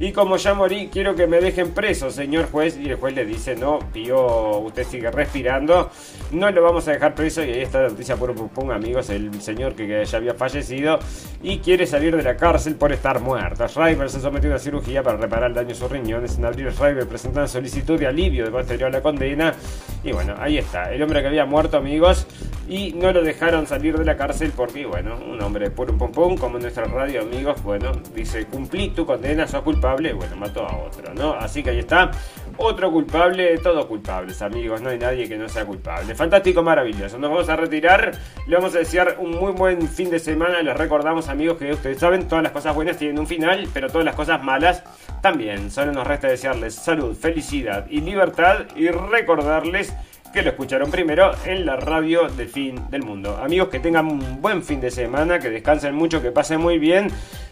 y 0.02 0.10
como 0.10 0.36
ya 0.36 0.52
morí, 0.52 0.88
quiero 0.92 1.14
que 1.14 1.28
me 1.28 1.40
dejen 1.40 1.70
preso, 1.70 2.10
señor 2.10 2.50
juez. 2.50 2.76
Y 2.76 2.90
el 2.90 2.96
juez 2.96 3.14
le 3.14 3.24
dice, 3.24 3.54
no, 3.54 3.78
Pío, 3.92 4.58
usted 4.58 4.82
sigue 4.84 5.08
respirando, 5.12 5.90
no 6.32 6.50
lo 6.50 6.60
vamos 6.60 6.88
a 6.88 6.90
dejar 6.90 7.14
preso. 7.14 7.44
Y 7.44 7.52
ahí 7.52 7.60
está 7.60 7.82
la 7.82 7.90
noticia 7.90 8.16
por 8.16 8.32
un 8.32 8.72
amigos, 8.72 9.10
el 9.10 9.40
señor 9.40 9.76
que 9.76 10.04
ya 10.04 10.16
había 10.18 10.34
fallecido 10.34 10.98
y 11.40 11.58
quiere 11.58 11.86
salir 11.86 12.16
de 12.16 12.22
la 12.24 12.36
cárcel 12.36 12.74
por 12.74 12.90
estar 12.90 13.20
muerto. 13.20 13.68
Schreiber 13.68 14.10
se 14.10 14.20
sometió 14.20 14.50
a 14.50 14.54
una 14.54 14.58
cirugía 14.58 15.04
para 15.04 15.18
reparar 15.18 15.50
el 15.50 15.54
daño 15.54 15.70
a 15.70 15.76
sus 15.76 15.88
riñones. 15.88 16.36
En 16.36 16.46
abril, 16.46 16.72
Schreiber 16.72 17.06
presentó 17.06 17.38
una 17.38 17.46
solicitud 17.46 17.96
de 17.96 18.08
alivio 18.08 18.44
de 18.44 18.50
posterior 18.50 18.88
a 18.88 18.92
la 18.94 19.02
condena. 19.02 19.54
Y 20.02 20.10
bueno, 20.10 20.34
ahí 20.36 20.58
está, 20.58 20.92
el 20.92 21.00
hombre 21.00 21.20
que 21.20 21.28
había 21.28 21.44
muerto 21.44 21.76
amigos, 21.76 22.26
y 22.68 22.92
no 22.92 23.12
lo 23.12 23.22
dejaron 23.22 23.66
salir 23.66 23.98
de 23.98 24.04
la 24.04 24.16
cárcel 24.16 24.52
porque, 24.56 24.86
bueno, 24.86 25.16
un 25.30 25.40
hombre 25.42 25.70
puro 25.70 25.96
pum 25.96 26.10
pum, 26.10 26.36
como 26.36 26.56
en 26.56 26.62
nuestra 26.62 26.84
radio, 26.84 27.22
amigos, 27.22 27.62
bueno, 27.62 27.92
dice, 28.14 28.46
cumplí 28.46 28.90
tu 28.90 29.04
condena, 29.04 29.46
sos 29.46 29.62
bueno, 29.92 30.36
mató 30.36 30.66
a 30.66 30.76
otro, 30.76 31.14
¿no? 31.14 31.34
Así 31.34 31.62
que 31.62 31.70
ahí 31.70 31.78
está, 31.78 32.10
otro 32.56 32.90
culpable, 32.90 33.58
todos 33.58 33.86
culpables, 33.86 34.42
amigos, 34.42 34.80
no 34.80 34.90
hay 34.90 34.98
nadie 34.98 35.28
que 35.28 35.36
no 35.36 35.48
sea 35.48 35.64
culpable. 35.64 36.14
Fantástico, 36.14 36.62
maravilloso. 36.62 37.18
Nos 37.18 37.30
vamos 37.30 37.48
a 37.48 37.56
retirar, 37.56 38.12
le 38.46 38.56
vamos 38.56 38.74
a 38.74 38.78
desear 38.78 39.16
un 39.18 39.32
muy 39.32 39.52
buen 39.52 39.88
fin 39.88 40.10
de 40.10 40.18
semana, 40.18 40.62
les 40.62 40.76
recordamos, 40.76 41.28
amigos, 41.28 41.58
que 41.58 41.72
ustedes 41.72 41.98
saben, 41.98 42.28
todas 42.28 42.42
las 42.42 42.52
cosas 42.52 42.74
buenas 42.74 42.96
tienen 42.96 43.18
un 43.18 43.26
final, 43.26 43.68
pero 43.72 43.88
todas 43.88 44.04
las 44.04 44.14
cosas 44.14 44.42
malas 44.42 44.82
también. 45.20 45.70
Solo 45.70 45.92
nos 45.92 46.06
resta 46.06 46.28
desearles 46.28 46.74
salud, 46.74 47.16
felicidad 47.16 47.86
y 47.88 48.00
libertad 48.00 48.66
y 48.76 48.88
recordarles 48.88 49.94
que 50.32 50.42
lo 50.42 50.50
escucharon 50.50 50.90
primero 50.90 51.32
en 51.44 51.66
la 51.66 51.76
radio 51.76 52.28
del 52.28 52.48
fin 52.48 52.80
del 52.90 53.02
mundo. 53.02 53.36
Amigos, 53.36 53.68
que 53.68 53.80
tengan 53.80 54.06
un 54.06 54.40
buen 54.40 54.62
fin 54.62 54.80
de 54.80 54.90
semana, 54.90 55.38
que 55.38 55.50
descansen 55.50 55.94
mucho, 55.94 56.22
que 56.22 56.30
pasen 56.30 56.60
muy 56.60 56.78
bien. 56.78 57.08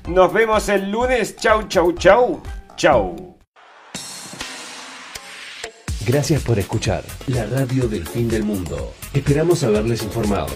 Nos 0.08 0.32
vemos 0.32 0.68
el 0.68 0.90
lunes. 0.90 1.36
Chau, 1.36 1.68
chau, 1.68 1.92
chau. 1.92 2.42
Chau. 2.76 3.36
Gracias 6.06 6.42
por 6.42 6.58
escuchar 6.58 7.04
la 7.26 7.44
radio 7.44 7.86
del 7.86 8.06
fin 8.06 8.28
del 8.28 8.42
mundo. 8.42 8.94
Esperamos 9.12 9.62
haberles 9.62 10.02
informado. 10.02 10.48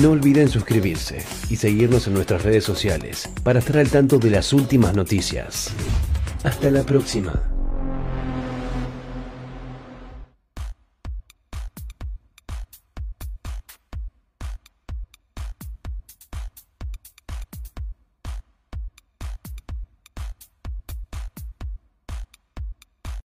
No 0.00 0.12
olviden 0.12 0.48
suscribirse 0.48 1.24
y 1.50 1.56
seguirnos 1.56 2.06
en 2.06 2.14
nuestras 2.14 2.42
redes 2.42 2.64
sociales 2.64 3.28
para 3.42 3.58
estar 3.58 3.78
al 3.78 3.90
tanto 3.90 4.18
de 4.18 4.30
las 4.30 4.52
últimas 4.52 4.94
noticias. 4.94 5.72
Hasta 6.44 6.70
la 6.70 6.84
próxima. 6.84 7.57